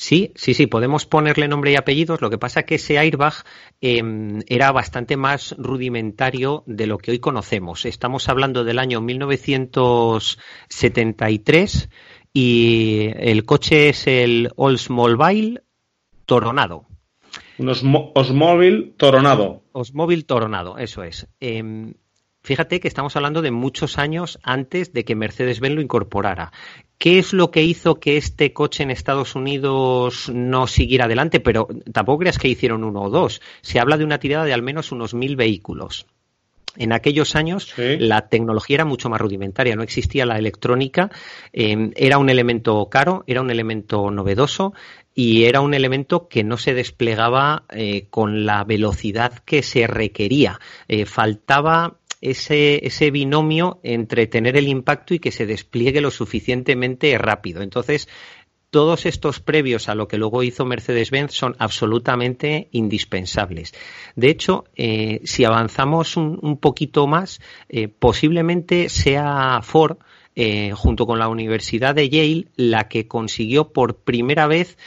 Sí, 0.00 0.32
sí, 0.34 0.54
sí, 0.54 0.66
podemos 0.66 1.04
ponerle 1.04 1.46
nombre 1.46 1.72
y 1.72 1.76
apellidos. 1.76 2.22
Lo 2.22 2.30
que 2.30 2.38
pasa 2.38 2.60
es 2.60 2.66
que 2.66 2.76
ese 2.76 2.96
airbag 2.96 3.34
em, 3.82 4.40
era 4.46 4.72
bastante 4.72 5.18
más 5.18 5.54
rudimentario 5.58 6.62
de 6.64 6.86
lo 6.86 6.96
que 6.96 7.10
hoy 7.10 7.18
conocemos. 7.18 7.84
Estamos 7.84 8.30
hablando 8.30 8.64
del 8.64 8.78
año 8.78 9.02
1973 9.02 11.90
y 12.32 13.10
el 13.14 13.44
coche 13.44 13.90
es 13.90 14.06
el 14.06 14.48
Oldsmobile 14.56 15.64
Toronado. 16.24 16.86
Un 17.58 17.68
Osmóvil 17.68 18.94
Toronado. 18.96 19.64
Osmóvil 19.72 20.24
Toronado, 20.24 20.78
eso 20.78 21.02
es. 21.02 21.28
Em, 21.40 21.92
fíjate 22.42 22.80
que 22.80 22.88
estamos 22.88 23.16
hablando 23.16 23.42
de 23.42 23.50
muchos 23.50 23.98
años 23.98 24.38
antes 24.42 24.92
de 24.92 25.04
que 25.04 25.14
Mercedes-Benz 25.14 25.74
lo 25.74 25.82
incorporara. 25.82 26.52
¿Qué 26.98 27.18
es 27.18 27.32
lo 27.32 27.50
que 27.50 27.62
hizo 27.62 27.98
que 27.98 28.18
este 28.18 28.52
coche 28.52 28.82
en 28.82 28.90
Estados 28.90 29.34
Unidos 29.34 30.30
no 30.34 30.66
siguiera 30.66 31.06
adelante? 31.06 31.40
Pero 31.40 31.66
tampoco 31.92 32.18
creas 32.18 32.38
que 32.38 32.48
hicieron 32.48 32.84
uno 32.84 33.02
o 33.02 33.10
dos. 33.10 33.40
Se 33.62 33.80
habla 33.80 33.96
de 33.96 34.04
una 34.04 34.18
tirada 34.18 34.44
de 34.44 34.52
al 34.52 34.62
menos 34.62 34.92
unos 34.92 35.14
mil 35.14 35.34
vehículos. 35.36 36.06
En 36.76 36.92
aquellos 36.92 37.34
años 37.34 37.74
la 37.76 38.28
tecnología 38.28 38.76
era 38.76 38.84
mucho 38.84 39.08
más 39.08 39.20
rudimentaria, 39.20 39.74
no 39.74 39.82
existía 39.82 40.24
la 40.24 40.38
electrónica, 40.38 41.10
eh, 41.52 41.90
era 41.96 42.18
un 42.18 42.30
elemento 42.30 42.88
caro, 42.88 43.24
era 43.26 43.40
un 43.40 43.50
elemento 43.50 44.10
novedoso 44.10 44.72
y 45.14 45.44
era 45.44 45.60
un 45.60 45.74
elemento 45.74 46.28
que 46.28 46.44
no 46.44 46.56
se 46.56 46.74
desplegaba 46.74 47.64
eh, 47.70 48.06
con 48.10 48.46
la 48.46 48.62
velocidad 48.64 49.32
que 49.44 49.62
se 49.62 49.86
requería. 49.86 50.60
Eh, 50.86 51.06
faltaba 51.06 51.99
ese, 52.20 52.86
ese 52.86 53.10
binomio 53.10 53.80
entre 53.82 54.26
tener 54.26 54.56
el 54.56 54.68
impacto 54.68 55.14
y 55.14 55.18
que 55.18 55.32
se 55.32 55.46
despliegue 55.46 56.00
lo 56.00 56.10
suficientemente 56.10 57.16
rápido. 57.18 57.62
Entonces, 57.62 58.08
todos 58.70 59.04
estos 59.04 59.40
previos 59.40 59.88
a 59.88 59.94
lo 59.94 60.06
que 60.06 60.16
luego 60.16 60.42
hizo 60.42 60.64
Mercedes-Benz 60.64 61.32
son 61.32 61.56
absolutamente 61.58 62.68
indispensables. 62.70 63.74
De 64.14 64.30
hecho, 64.30 64.64
eh, 64.76 65.20
si 65.24 65.44
avanzamos 65.44 66.16
un, 66.16 66.58
poquito 66.58 67.06
más, 67.06 67.40
eh, 67.68 67.88
posiblemente 67.88 68.88
sea 68.88 69.60
Ford, 69.62 69.98
eh, 70.36 70.72
junto 70.72 71.06
con 71.06 71.18
la 71.18 71.28
Universidad 71.28 71.96
de 71.96 72.08
Yale, 72.08 72.46
la 72.54 72.88
que 72.88 73.08
consiguió 73.08 73.72
por 73.72 73.96
primera 73.96 74.46
vez 74.46 74.78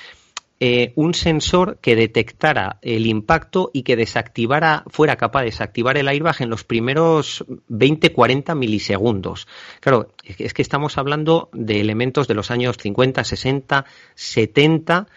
eh, 0.65 0.93
un 0.95 1.13
sensor 1.13 1.77
que 1.81 1.93
detectara 1.93 2.77
el 2.81 3.05
impacto 3.05 3.69
y 3.73 3.83
que 3.83 3.97
desactivara, 3.97 4.85
fuera 4.87 5.17
capaz 5.17 5.41
de 5.41 5.47
desactivar 5.47 5.97
el 5.97 6.07
airbag 6.07 6.41
en 6.41 6.49
los 6.49 6.63
primeros 6.63 7.43
20-40 7.69 8.55
milisegundos. 8.55 9.45
Claro, 9.81 10.13
es 10.23 10.53
que 10.53 10.61
estamos 10.61 10.97
hablando 10.97 11.49
de 11.51 11.81
elementos 11.81 12.29
de 12.29 12.35
los 12.35 12.49
años 12.49 12.77
50, 12.77 13.25
60, 13.25 13.83
70 14.15 15.07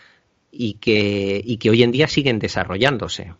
y 0.51 0.75
que, 0.81 1.41
y 1.45 1.59
que 1.59 1.71
hoy 1.71 1.85
en 1.85 1.93
día 1.93 2.09
siguen 2.09 2.41
desarrollándose. 2.41 3.33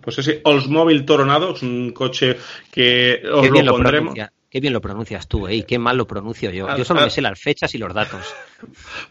Pues 0.00 0.16
ese 0.16 0.40
Oldsmobile 0.44 1.02
Toronado 1.02 1.54
es 1.54 1.62
un 1.62 1.92
coche 1.92 2.38
que 2.72 3.20
os 3.30 3.50
lo 3.50 3.72
pondremos. 3.72 4.14
Qué 4.48 4.60
bien 4.60 4.72
lo 4.72 4.80
pronuncias 4.80 5.28
tú, 5.28 5.46
¿eh? 5.46 5.56
Y 5.56 5.62
qué 5.64 5.78
mal 5.78 5.98
lo 5.98 6.06
pronuncio 6.06 6.50
yo. 6.52 6.74
Yo 6.74 6.86
solo 6.86 7.02
me 7.02 7.10
sé 7.10 7.20
las 7.20 7.38
fechas 7.38 7.74
y 7.74 7.78
los 7.78 7.92
datos. 7.92 8.34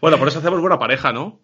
Bueno, 0.00 0.18
por 0.18 0.26
eso 0.26 0.40
hacemos 0.40 0.60
buena 0.60 0.80
pareja, 0.80 1.12
¿no? 1.12 1.38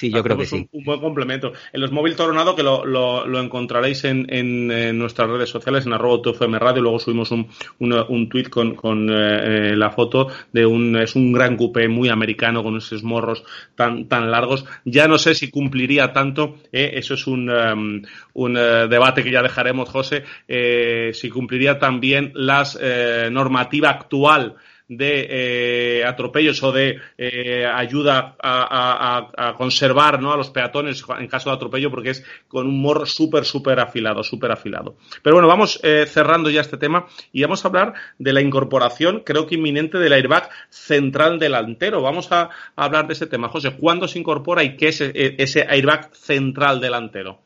Sí, 0.00 0.10
yo 0.10 0.22
creo 0.22 0.38
que 0.38 0.46
sí. 0.46 0.66
Un, 0.72 0.82
buen 0.82 0.98
complemento. 0.98 1.52
En 1.74 1.82
los 1.82 1.92
móviles 1.92 2.16
Toronado, 2.16 2.56
que 2.56 2.62
lo, 2.62 2.86
lo, 2.86 3.38
encontraréis 3.38 4.04
en, 4.04 4.24
en, 4.30 4.98
nuestras 4.98 5.28
redes 5.28 5.50
sociales, 5.50 5.84
en 5.84 5.92
arroba 5.92 6.22
TFM 6.22 6.58
Radio, 6.58 6.80
luego 6.80 6.98
subimos 6.98 7.30
un, 7.32 7.48
un, 7.80 7.92
un 8.08 8.28
tweet 8.30 8.44
con, 8.44 8.74
con 8.76 9.10
eh, 9.10 9.76
la 9.76 9.90
foto 9.90 10.28
de 10.54 10.64
un, 10.64 10.96
es 10.96 11.16
un 11.16 11.32
gran 11.32 11.54
coupé 11.54 11.86
muy 11.86 12.08
americano 12.08 12.62
con 12.62 12.78
esos 12.78 13.02
morros 13.02 13.44
tan, 13.74 14.08
tan 14.08 14.30
largos. 14.30 14.64
Ya 14.86 15.06
no 15.06 15.18
sé 15.18 15.34
si 15.34 15.50
cumpliría 15.50 16.14
tanto, 16.14 16.54
eh, 16.72 16.92
eso 16.94 17.12
es 17.12 17.26
un, 17.26 17.50
um, 17.50 18.00
un 18.32 18.56
uh, 18.56 18.88
debate 18.88 19.22
que 19.22 19.30
ya 19.30 19.42
dejaremos, 19.42 19.90
José, 19.90 20.24
eh, 20.48 21.10
si 21.12 21.28
cumpliría 21.28 21.78
también 21.78 22.32
las 22.34 22.78
eh, 22.80 23.28
normativa 23.30 23.90
actual 23.90 24.56
de 24.90 26.00
eh, 26.00 26.04
atropellos 26.04 26.60
o 26.64 26.72
de 26.72 26.98
eh, 27.16 27.64
ayuda 27.64 28.34
a, 28.42 29.54
conservar 29.56 30.20
¿no? 30.20 30.32
a 30.32 30.36
los 30.36 30.50
peatones 30.50 31.04
en 31.16 31.28
caso 31.28 31.48
de 31.48 31.56
atropello 31.56 31.90
porque 31.90 32.10
es 32.10 32.24
con 32.48 32.66
un 32.66 32.82
morro 32.82 33.06
súper, 33.06 33.44
súper 33.44 33.78
afilado, 33.78 34.24
súper 34.24 34.50
afilado. 34.50 34.96
Pero 35.22 35.36
bueno, 35.36 35.46
vamos 35.46 35.78
eh, 35.84 36.06
cerrando 36.08 36.50
ya 36.50 36.60
este 36.60 36.76
tema 36.76 37.06
y 37.32 37.42
vamos 37.42 37.64
a 37.64 37.68
hablar 37.68 37.94
de 38.18 38.32
la 38.32 38.40
incorporación, 38.40 39.22
creo 39.24 39.46
que 39.46 39.54
inminente, 39.54 39.98
del 39.98 40.12
airbag 40.12 40.50
central 40.70 41.38
delantero. 41.38 42.02
Vamos 42.02 42.32
a, 42.32 42.50
hablar 42.74 43.06
de 43.06 43.12
ese 43.12 43.28
tema. 43.28 43.48
José, 43.48 43.76
¿cuándo 43.76 44.08
se 44.08 44.18
incorpora 44.18 44.64
y 44.64 44.76
qué 44.76 44.88
es 44.88 45.00
ese 45.00 45.66
airbag 45.68 46.12
central 46.14 46.80
delantero? 46.80 47.38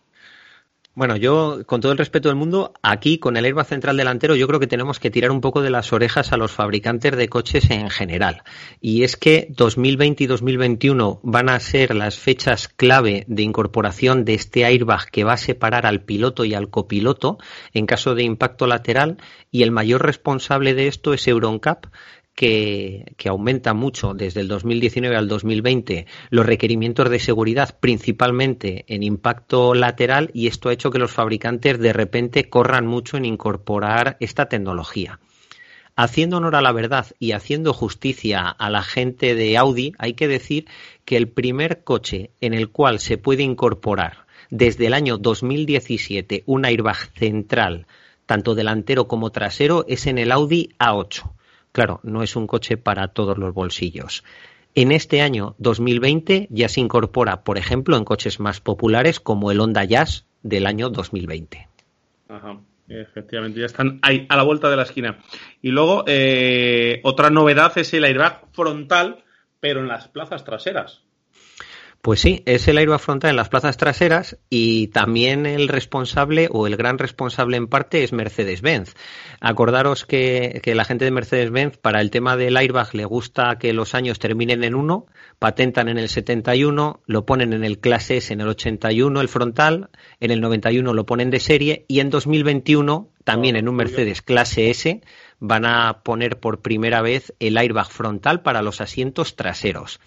Bueno, 0.96 1.16
yo, 1.16 1.66
con 1.66 1.80
todo 1.80 1.90
el 1.90 1.98
respeto 1.98 2.28
del 2.28 2.36
mundo, 2.36 2.72
aquí 2.80 3.18
con 3.18 3.36
el 3.36 3.44
airbag 3.44 3.66
central 3.66 3.96
delantero, 3.96 4.36
yo 4.36 4.46
creo 4.46 4.60
que 4.60 4.68
tenemos 4.68 5.00
que 5.00 5.10
tirar 5.10 5.32
un 5.32 5.40
poco 5.40 5.60
de 5.60 5.70
las 5.70 5.92
orejas 5.92 6.32
a 6.32 6.36
los 6.36 6.52
fabricantes 6.52 7.16
de 7.16 7.28
coches 7.28 7.68
en 7.70 7.90
general. 7.90 8.44
Y 8.80 9.02
es 9.02 9.16
que 9.16 9.48
2020 9.50 10.22
y 10.22 10.26
2021 10.28 11.18
van 11.24 11.48
a 11.48 11.58
ser 11.58 11.96
las 11.96 12.16
fechas 12.16 12.68
clave 12.68 13.24
de 13.26 13.42
incorporación 13.42 14.24
de 14.24 14.34
este 14.34 14.64
airbag 14.64 15.10
que 15.10 15.24
va 15.24 15.32
a 15.32 15.36
separar 15.36 15.84
al 15.84 16.02
piloto 16.02 16.44
y 16.44 16.54
al 16.54 16.70
copiloto 16.70 17.38
en 17.72 17.86
caso 17.86 18.14
de 18.14 18.22
impacto 18.22 18.68
lateral. 18.68 19.16
Y 19.50 19.64
el 19.64 19.72
mayor 19.72 20.06
responsable 20.06 20.74
de 20.74 20.86
esto 20.86 21.12
es 21.12 21.26
EuronCap, 21.26 21.86
que, 22.34 23.14
aumenta 23.28 23.74
mucho 23.74 24.14
desde 24.14 24.40
el 24.40 24.48
2019 24.48 25.16
al 25.16 25.28
2020 25.28 26.06
los 26.30 26.46
requerimientos 26.46 27.08
de 27.10 27.18
seguridad, 27.18 27.78
principalmente 27.80 28.84
en 28.88 29.02
impacto 29.02 29.74
lateral, 29.74 30.30
y 30.34 30.46
esto 30.46 30.68
ha 30.68 30.72
hecho 30.72 30.90
que 30.90 30.98
los 30.98 31.12
fabricantes 31.12 31.78
de 31.78 31.92
repente 31.92 32.48
corran 32.48 32.86
mucho 32.86 33.16
en 33.16 33.24
incorporar 33.24 34.16
esta 34.20 34.48
tecnología. 34.48 35.20
Haciendo 35.96 36.38
honor 36.38 36.56
a 36.56 36.62
la 36.62 36.72
verdad 36.72 37.06
y 37.20 37.32
haciendo 37.32 37.72
justicia 37.72 38.48
a 38.48 38.68
la 38.68 38.82
gente 38.82 39.36
de 39.36 39.56
Audi, 39.56 39.92
hay 39.98 40.14
que 40.14 40.26
decir 40.26 40.66
que 41.04 41.16
el 41.16 41.28
primer 41.28 41.84
coche 41.84 42.30
en 42.40 42.52
el 42.52 42.70
cual 42.70 42.98
se 42.98 43.16
puede 43.16 43.44
incorporar 43.44 44.26
desde 44.50 44.86
el 44.86 44.94
año 44.94 45.18
2017 45.18 46.42
un 46.46 46.64
airbag 46.64 46.96
central 47.16 47.86
tanto 48.26 48.54
delantero 48.54 49.06
como 49.06 49.30
trasero, 49.30 49.84
es 49.88 50.06
en 50.06 50.18
el 50.18 50.32
Audi 50.32 50.70
A8. 50.78 51.30
Claro, 51.74 51.98
no 52.04 52.22
es 52.22 52.36
un 52.36 52.46
coche 52.46 52.76
para 52.76 53.08
todos 53.08 53.36
los 53.36 53.52
bolsillos. 53.52 54.22
En 54.76 54.92
este 54.92 55.22
año 55.22 55.56
2020 55.58 56.46
ya 56.50 56.68
se 56.68 56.80
incorpora, 56.80 57.42
por 57.42 57.58
ejemplo, 57.58 57.96
en 57.96 58.04
coches 58.04 58.38
más 58.38 58.60
populares 58.60 59.18
como 59.18 59.50
el 59.50 59.58
Honda 59.58 59.82
Jazz 59.82 60.24
del 60.44 60.66
año 60.66 60.88
2020. 60.90 61.68
Ajá. 62.28 62.60
Efectivamente, 62.86 63.58
ya 63.58 63.66
están 63.66 63.98
ahí 64.02 64.24
a 64.28 64.36
la 64.36 64.44
vuelta 64.44 64.70
de 64.70 64.76
la 64.76 64.84
esquina. 64.84 65.18
Y 65.62 65.70
luego, 65.70 66.04
eh, 66.06 67.00
otra 67.02 67.30
novedad 67.30 67.76
es 67.76 67.92
el 67.92 68.04
airbag 68.04 68.42
frontal, 68.52 69.24
pero 69.58 69.80
en 69.80 69.88
las 69.88 70.06
plazas 70.06 70.44
traseras. 70.44 71.03
Pues 72.04 72.20
sí, 72.20 72.42
es 72.44 72.68
el 72.68 72.76
airbag 72.76 73.00
frontal 73.00 73.30
en 73.30 73.36
las 73.36 73.48
plazas 73.48 73.78
traseras 73.78 74.36
y 74.50 74.88
también 74.88 75.46
el 75.46 75.68
responsable 75.68 76.50
o 76.52 76.66
el 76.66 76.76
gran 76.76 76.98
responsable 76.98 77.56
en 77.56 77.66
parte 77.66 78.04
es 78.04 78.12
Mercedes-Benz. 78.12 78.92
Acordaros 79.40 80.04
que, 80.04 80.60
que, 80.62 80.74
la 80.74 80.84
gente 80.84 81.06
de 81.06 81.10
Mercedes-Benz 81.12 81.78
para 81.78 82.02
el 82.02 82.10
tema 82.10 82.36
del 82.36 82.58
airbag 82.58 82.94
le 82.94 83.06
gusta 83.06 83.56
que 83.58 83.72
los 83.72 83.94
años 83.94 84.18
terminen 84.18 84.64
en 84.64 84.74
uno, 84.74 85.06
patentan 85.38 85.88
en 85.88 85.96
el 85.96 86.10
71, 86.10 87.00
lo 87.06 87.24
ponen 87.24 87.54
en 87.54 87.64
el 87.64 87.78
clase 87.78 88.18
S 88.18 88.34
en 88.34 88.42
el 88.42 88.48
81 88.48 89.22
el 89.22 89.28
frontal, 89.28 89.88
en 90.20 90.30
el 90.30 90.42
91 90.42 90.92
lo 90.92 91.06
ponen 91.06 91.30
de 91.30 91.40
serie 91.40 91.86
y 91.88 92.00
en 92.00 92.10
2021 92.10 93.08
también 93.24 93.56
en 93.56 93.66
un 93.66 93.76
Mercedes 93.76 94.20
clase 94.20 94.68
S 94.68 95.00
van 95.38 95.64
a 95.64 96.02
poner 96.02 96.38
por 96.38 96.60
primera 96.60 97.00
vez 97.00 97.32
el 97.40 97.56
airbag 97.56 97.88
frontal 97.88 98.42
para 98.42 98.60
los 98.60 98.82
asientos 98.82 99.36
traseros 99.36 100.00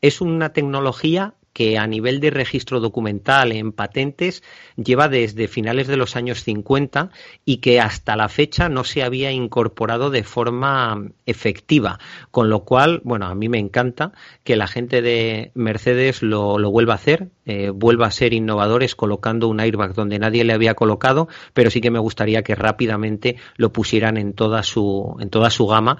es 0.00 0.20
una 0.20 0.52
tecnología 0.52 1.34
que 1.52 1.78
a 1.78 1.86
nivel 1.86 2.20
de 2.20 2.30
registro 2.30 2.80
documental 2.80 3.52
en 3.52 3.72
patentes 3.72 4.42
lleva 4.76 5.08
desde 5.08 5.48
finales 5.48 5.88
de 5.88 5.96
los 5.96 6.16
años 6.16 6.44
50 6.44 7.10
y 7.44 7.56
que 7.58 7.80
hasta 7.80 8.16
la 8.16 8.28
fecha 8.28 8.68
no 8.68 8.84
se 8.84 9.02
había 9.02 9.32
incorporado 9.32 10.10
de 10.10 10.22
forma 10.22 11.10
efectiva. 11.26 11.98
Con 12.30 12.50
lo 12.50 12.64
cual, 12.64 13.00
bueno, 13.04 13.26
a 13.26 13.34
mí 13.34 13.48
me 13.48 13.58
encanta 13.58 14.12
que 14.44 14.56
la 14.56 14.68
gente 14.68 15.02
de 15.02 15.50
Mercedes 15.54 16.22
lo, 16.22 16.58
vuelva 16.70 16.94
a 16.94 16.96
hacer, 16.96 17.30
eh, 17.46 17.70
vuelva 17.70 18.06
a 18.06 18.12
ser 18.12 18.32
innovadores 18.32 18.94
colocando 18.94 19.48
un 19.48 19.60
airbag 19.60 19.94
donde 19.94 20.18
nadie 20.18 20.44
le 20.44 20.52
había 20.52 20.74
colocado, 20.74 21.28
pero 21.52 21.70
sí 21.70 21.80
que 21.80 21.90
me 21.90 21.98
gustaría 21.98 22.42
que 22.42 22.54
rápidamente 22.54 23.36
lo 23.56 23.72
pusieran 23.72 24.16
en 24.16 24.34
toda 24.34 24.62
su, 24.62 25.16
en 25.20 25.30
toda 25.30 25.50
su 25.50 25.66
gama 25.66 25.98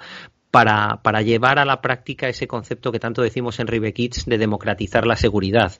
para, 0.51 1.01
para, 1.01 1.21
llevar 1.21 1.57
a 1.59 1.65
la 1.65 1.81
práctica 1.81 2.27
ese 2.27 2.47
concepto 2.47 2.91
que 2.91 2.99
tanto 2.99 3.21
decimos 3.21 3.59
en 3.59 3.67
Kids 3.93 4.25
de 4.25 4.37
democratizar 4.37 5.07
la 5.07 5.15
seguridad. 5.15 5.73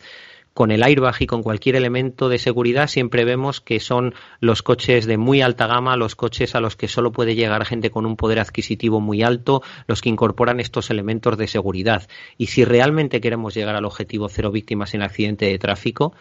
Con 0.54 0.72
el 0.72 0.84
airbag 0.84 1.16
y 1.22 1.28
con 1.28 1.44
cualquier 1.44 1.78
elemento 1.78 2.28
de 2.28 2.38
seguridad 2.38 2.88
siempre 2.88 3.24
vemos 3.24 3.62
que 3.62 3.80
son 3.80 4.14
los 4.42 4.62
coches 4.62 5.06
de 5.06 5.18
muy 5.18 5.42
alta 5.42 5.66
gama, 5.66 5.96
los 5.96 6.16
coches 6.16 6.56
a 6.56 6.60
los 6.60 6.76
que 6.76 6.90
solo 6.90 7.14
puede 7.14 7.36
llegar 7.36 7.66
gente 7.66 7.90
con 7.90 8.06
un 8.06 8.18
poder 8.18 8.40
adquisitivo 8.40 9.00
muy 9.00 9.24
alto, 9.24 9.62
los 9.88 10.02
que 10.02 10.10
incorporan 10.10 10.60
estos 10.60 10.90
elementos 10.90 11.38
de 11.38 11.48
seguridad. 11.48 12.06
Y 12.38 12.48
si 12.48 12.66
realmente 12.66 13.22
queremos 13.22 13.54
llegar 13.54 13.78
al 13.78 13.86
objetivo 13.86 14.28
cero 14.28 14.52
víctimas 14.52 14.94
en 14.94 15.04
accidente 15.04 15.46
de 15.46 15.58
tráfico, 15.58 16.14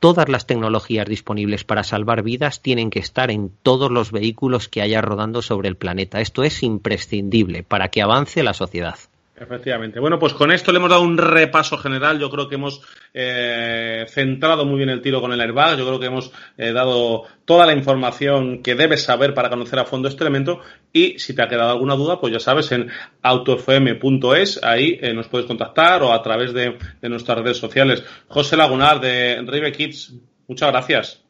todas 0.00 0.28
las 0.28 0.46
tecnologías 0.46 1.06
disponibles 1.06 1.64
para 1.64 1.84
salvar 1.84 2.22
vidas 2.22 2.62
tienen 2.62 2.90
que 2.90 2.98
estar 2.98 3.30
en 3.30 3.50
todos 3.62 3.90
los 3.90 4.12
vehículos 4.12 4.68
que 4.68 4.82
haya 4.82 5.00
rodando 5.00 5.42
sobre 5.42 5.68
el 5.68 5.76
planeta. 5.76 6.20
Esto 6.20 6.44
es 6.44 6.62
imprescindible 6.62 7.62
para 7.62 7.88
que 7.88 8.02
avance 8.02 8.42
la 8.42 8.54
sociedad. 8.54 8.98
Efectivamente. 9.40 10.00
Bueno, 10.00 10.18
pues 10.18 10.34
con 10.34 10.50
esto 10.50 10.72
le 10.72 10.78
hemos 10.78 10.90
dado 10.90 11.02
un 11.02 11.16
repaso 11.16 11.78
general. 11.78 12.18
Yo 12.18 12.28
creo 12.28 12.48
que 12.48 12.56
hemos 12.56 12.80
eh, 13.14 14.04
centrado 14.08 14.64
muy 14.64 14.78
bien 14.78 14.88
el 14.88 15.00
tiro 15.00 15.20
con 15.20 15.32
el 15.32 15.40
airbag. 15.40 15.78
Yo 15.78 15.86
creo 15.86 16.00
que 16.00 16.06
hemos 16.06 16.32
eh, 16.56 16.72
dado 16.72 17.24
toda 17.44 17.64
la 17.64 17.72
información 17.72 18.62
que 18.62 18.74
debes 18.74 19.04
saber 19.04 19.34
para 19.34 19.48
conocer 19.48 19.78
a 19.78 19.84
fondo 19.84 20.08
este 20.08 20.24
elemento. 20.24 20.60
Y 20.92 21.18
si 21.20 21.34
te 21.34 21.42
ha 21.42 21.48
quedado 21.48 21.70
alguna 21.70 21.94
duda, 21.94 22.20
pues 22.20 22.32
ya 22.32 22.40
sabes, 22.40 22.72
en 22.72 22.90
autofm.es, 23.22 24.62
ahí 24.64 24.98
eh, 25.00 25.14
nos 25.14 25.28
puedes 25.28 25.46
contactar 25.46 26.02
o 26.02 26.12
a 26.12 26.22
través 26.22 26.52
de, 26.52 26.76
nuestras 27.02 27.38
redes 27.38 27.58
sociales. 27.58 28.02
José 28.26 28.56
Lagunar 28.56 29.00
de 29.00 29.40
Rive 29.46 29.72
Kids, 29.72 30.14
muchas 30.48 30.70
gracias. 30.70 31.24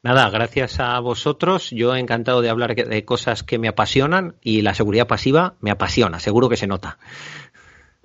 Nada, 0.00 0.30
gracias 0.30 0.78
a 0.78 1.00
vosotros. 1.00 1.70
Yo 1.70 1.96
he 1.96 1.98
encantado 1.98 2.40
de 2.40 2.50
hablar 2.50 2.76
de 2.76 3.04
cosas 3.04 3.42
que 3.42 3.58
me 3.58 3.66
apasionan 3.66 4.36
y 4.40 4.62
la 4.62 4.74
seguridad 4.74 5.08
pasiva 5.08 5.56
me 5.60 5.72
apasiona, 5.72 6.20
seguro 6.20 6.48
que 6.48 6.56
se 6.56 6.68
nota 6.68 6.98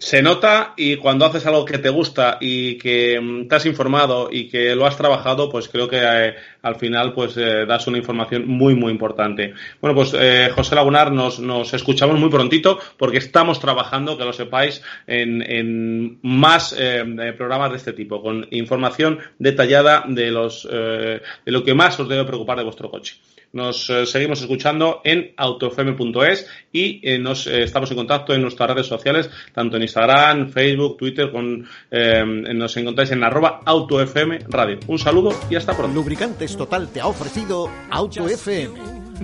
se 0.04 0.22
nota 0.22 0.74
y 0.76 0.98
cuando 0.98 1.26
haces 1.26 1.46
algo 1.46 1.64
que 1.64 1.78
te 1.78 1.88
gusta 1.88 2.38
y 2.42 2.78
que 2.78 3.22
mm, 3.22 3.48
te 3.48 3.56
has 3.56 3.66
informado 3.66 4.28
y 4.30 4.50
que 4.50 4.76
lo 4.76 4.86
has 4.86 4.98
trabajado, 4.98 5.50
pues 5.50 5.70
creo 5.70 5.88
que 5.88 6.02
eh, 6.02 6.36
al 6.62 6.76
final 6.76 7.14
pues 7.14 7.38
eh, 7.38 7.66
das 7.66 7.88
una 7.88 8.00
información 8.00 8.46
muy 8.46 8.76
muy 8.76 8.92
importante. 8.92 9.54
Bueno, 9.80 9.96
pues 9.96 10.14
eh, 10.14 10.50
José 10.54 10.76
Lagunar, 10.76 11.14
nos, 11.14 11.40
nos, 11.40 11.74
escuchamos 11.74 12.20
muy 12.20 12.30
prontito 12.30 12.80
porque 12.98 13.20
estamos 13.20 13.62
trabajando, 13.62 14.18
que 14.18 14.26
lo 14.26 14.34
sepáis, 14.34 14.84
en, 15.08 15.42
en 15.42 16.20
más 16.22 16.76
eh, 16.78 17.34
programas 17.38 17.72
de 17.72 17.78
este 17.78 17.94
tipo, 17.94 18.22
con 18.22 18.46
información 18.52 19.20
detallada 19.40 20.04
de 20.06 20.32
los 20.32 20.68
de 20.68 21.22
lo 21.46 21.64
que 21.64 21.74
más 21.74 21.98
os 21.98 22.10
debe 22.10 22.26
preocupar 22.26 22.58
de 22.58 22.66
vuestro 22.66 22.92
coche. 22.92 23.16
Nos 23.54 23.88
eh, 23.92 24.08
seguimos 24.08 24.42
escuchando 24.42 25.02
en 25.04 25.32
autofm.es 25.38 26.48
y 26.72 27.00
eh, 27.08 27.20
nos 27.20 27.46
eh, 27.46 27.62
estamos 27.62 27.92
en 27.92 27.98
contacto 27.98 28.34
en 28.34 28.42
nuestras 28.42 28.72
redes 28.72 28.88
sociales, 28.88 29.30
tanto 29.54 29.78
en 29.78 29.84
Instagram, 29.84 30.50
Facebook, 30.50 30.98
Twitter, 30.98 31.32
con, 31.32 31.68
nos 31.92 32.78
encontráis 32.78 33.12
en 33.12 33.24
arroba 33.24 33.62
autofm 33.64 34.40
radio. 34.50 34.80
Un 34.88 34.98
saludo 34.98 35.40
y 35.52 35.56
hasta 35.56 35.78
pronto. 35.78 35.94
Lubricantes 35.94 36.58
Total 36.58 36.92
te 36.92 37.00
ha 37.00 37.06
ofrecido 37.06 37.70
AutoFM. 37.92 38.74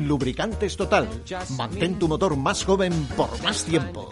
Lubricantes 0.05 0.77
Total. 0.77 1.07
Mantén 1.57 1.97
tu 1.97 2.07
motor 2.07 2.37
más 2.37 2.63
joven 2.63 2.93
por 3.17 3.29
más 3.41 3.65
tiempo. 3.65 4.11